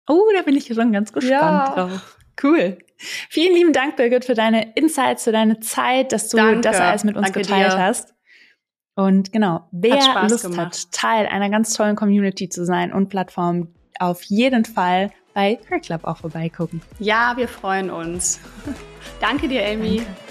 Oh, 0.09 0.23
da 0.35 0.43
bin 0.43 0.57
ich 0.57 0.67
schon 0.67 0.93
ganz 0.93 1.13
gespannt 1.13 1.31
ja. 1.31 1.75
drauf. 1.75 2.17
Cool. 2.43 2.79
Vielen 2.97 3.55
lieben 3.55 3.73
Dank, 3.73 3.97
Birgit, 3.97 4.25
für 4.25 4.35
deine 4.35 4.73
Insights, 4.75 5.25
für 5.25 5.33
deine 5.33 5.61
Zeit, 5.61 6.13
dass 6.13 6.29
du 6.29 6.37
Danke. 6.37 6.61
das 6.63 6.81
alles 6.81 7.05
mit 7.05 7.17
uns 7.17 7.27
Danke 7.27 7.41
geteilt 7.43 7.73
dir. 7.73 7.79
hast. 7.79 8.15
Und 8.95 9.33
genau, 9.33 9.69
wer 9.73 10.29
Lust 10.29 10.43
gemacht. 10.43 10.59
hat, 10.59 10.93
Teil 10.93 11.27
einer 11.27 11.49
ganz 11.49 11.75
tollen 11.75 11.97
Community 11.97 12.49
zu 12.49 12.65
sein 12.65 12.93
und 12.93 13.09
Plattform, 13.09 13.75
auf 13.99 14.23
jeden 14.25 14.65
Fall 14.65 15.11
bei 15.35 15.59
Her 15.69 15.81
Club 15.81 16.05
auch 16.05 16.19
vorbeigucken. 16.19 16.83
Ja, 16.99 17.35
wir 17.37 17.49
freuen 17.49 17.91
uns. 17.91 18.41
Danke 19.21 19.49
dir, 19.49 19.65
Amy. 19.67 19.99
Danke. 19.99 20.31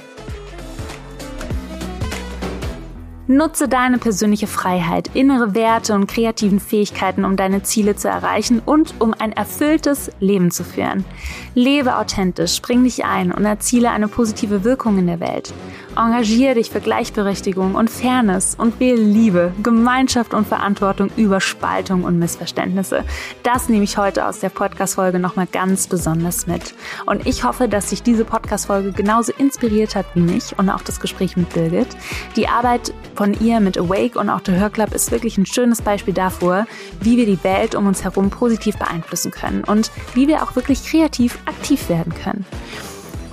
Nutze 3.32 3.68
deine 3.68 4.00
persönliche 4.00 4.48
Freiheit, 4.48 5.12
innere 5.14 5.54
Werte 5.54 5.94
und 5.94 6.08
kreativen 6.08 6.60
Fähigkeiten, 6.60 7.26
um 7.26 7.36
deine 7.36 7.62
Ziele 7.62 7.96
zu 7.96 8.08
erreichen 8.08 8.60
und 8.60 8.96
um 9.00 9.14
ein 9.14 9.34
erfülltes 9.34 10.10
Leben 10.20 10.50
zu 10.50 10.64
führen. 10.64 11.06
Lebe 11.54 11.98
authentisch, 11.98 12.60
bring 12.60 12.84
dich 12.86 13.06
ein 13.06 13.32
und 13.32 13.46
erziele 13.46 13.92
eine 13.92 14.08
positive 14.08 14.64
Wirkung 14.64 14.98
in 14.98 15.06
der 15.06 15.20
Welt. 15.20 15.54
Engagiere 16.00 16.56
dich 16.56 16.70
für 16.70 16.80
Gleichberechtigung 16.80 17.76
und 17.76 17.90
Fairness 17.90 18.56
und 18.58 18.80
wähle 18.80 19.02
Liebe, 19.02 19.52
Gemeinschaft 19.62 20.34
und 20.34 20.48
Verantwortung 20.48 21.12
über 21.18 21.42
Spaltung 21.42 22.06
und 22.06 22.18
Missverständnisse. 22.18 23.04
Das 23.44 23.68
nehme 23.68 23.84
ich 23.84 23.98
heute 23.98 24.26
aus 24.26 24.40
der 24.40 24.48
Podcast-Folge 24.48 25.20
nochmal 25.20 25.48
ganz 25.52 25.88
besonders 25.88 26.48
mit. 26.48 26.74
Und 27.06 27.28
ich 27.28 27.44
hoffe, 27.44 27.68
dass 27.68 27.90
sich 27.90 28.02
diese 28.02 28.24
Podcast-Folge 28.24 28.94
genauso 28.94 29.34
inspiriert 29.38 29.94
hat 29.94 30.06
wie 30.14 30.22
mich 30.22 30.58
und 30.58 30.70
auch 30.70 30.84
das 30.84 31.02
Gespräch 31.02 31.36
mit 31.36 31.50
Birgit. 31.50 31.90
Die 32.38 32.48
Arbeit 32.48 32.94
von 33.16 33.38
ihr 33.42 33.60
mit 33.60 33.78
Awake 33.78 34.18
und 34.18 34.30
auch 34.30 34.40
der 34.40 34.58
Hörclub 34.58 34.94
ist 34.94 35.12
wirklich 35.12 35.38
ein 35.38 35.46
schönes 35.46 35.82
Beispiel 35.82 36.14
dafür, 36.14 36.66
wie 37.02 37.18
wir 37.18 37.26
die 37.26 37.44
Welt 37.44 37.76
um 37.76 37.88
uns 37.88 38.06
herum 38.06 38.30
positiv 38.30 38.78
beeinflussen 38.78 39.32
können 39.32 39.66
und 39.66 39.92
wie 40.14 40.30
wir 40.30 40.44
auch 40.44 40.56
wirklich 40.56 40.82
kreativ 40.86 41.40
aktiv 41.46 41.90
werden 41.90 42.14
können. 42.14 42.46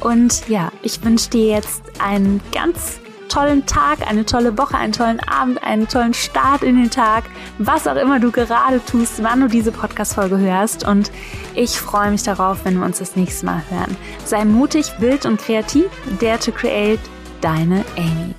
Und 0.01 0.49
ja, 0.49 0.71
ich 0.83 1.05
wünsche 1.05 1.31
dir 1.31 1.47
jetzt 1.47 1.83
einen 2.01 2.41
ganz 2.53 3.01
tollen 3.29 3.67
Tag, 3.67 4.07
eine 4.09 4.25
tolle 4.25 4.57
Woche, 4.57 4.79
einen 4.79 4.93
tollen 4.93 5.21
Abend, 5.21 5.63
einen 5.63 5.89
tollen 5.89 6.15
Start 6.15 6.63
in 6.63 6.77
den 6.77 6.91
Tag, 6.91 7.25
was 7.59 7.87
auch 7.87 7.97
immer 7.97 8.21
du 8.21 8.31
gerade 8.31 8.85
tust, 8.85 9.23
wann 9.23 9.41
du 9.41 9.49
diese 9.49 9.73
Podcast-Folge 9.73 10.39
hörst. 10.39 10.87
Und 10.87 11.11
ich 11.55 11.79
freue 11.79 12.11
mich 12.11 12.23
darauf, 12.23 12.65
wenn 12.65 12.79
wir 12.79 12.87
uns 12.87 12.99
das 12.99 13.17
nächste 13.17 13.47
Mal 13.47 13.63
hören. 13.71 13.97
Sei 14.25 14.45
mutig, 14.45 14.93
wild 15.01 15.27
und 15.27 15.41
kreativ. 15.41 15.87
Dare 16.21 16.39
to 16.39 16.53
create. 16.53 17.01
Deine 17.41 17.85
Amy. 17.97 18.35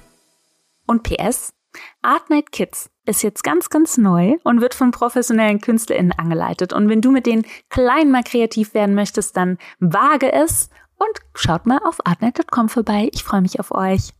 Und 0.87 1.03
PS. 1.03 1.53
Art 2.01 2.29
Night 2.29 2.51
Kids 2.51 2.89
ist 3.05 3.21
jetzt 3.21 3.43
ganz, 3.43 3.69
ganz 3.69 3.97
neu 3.97 4.37
und 4.43 4.61
wird 4.61 4.73
von 4.73 4.91
professionellen 4.91 5.61
KünstlerInnen 5.61 6.13
angeleitet. 6.13 6.73
Und 6.73 6.89
wenn 6.89 7.01
du 7.01 7.11
mit 7.11 7.25
den 7.25 7.45
Kleinen 7.69 8.11
mal 8.11 8.23
kreativ 8.23 8.73
werden 8.73 8.95
möchtest, 8.95 9.37
dann 9.37 9.57
wage 9.79 10.31
es 10.33 10.69
und 10.97 11.19
schaut 11.35 11.65
mal 11.65 11.79
auf 11.83 12.05
artnet.com 12.05 12.69
vorbei. 12.69 13.09
Ich 13.13 13.23
freue 13.23 13.41
mich 13.41 13.59
auf 13.59 13.71
euch. 13.71 14.13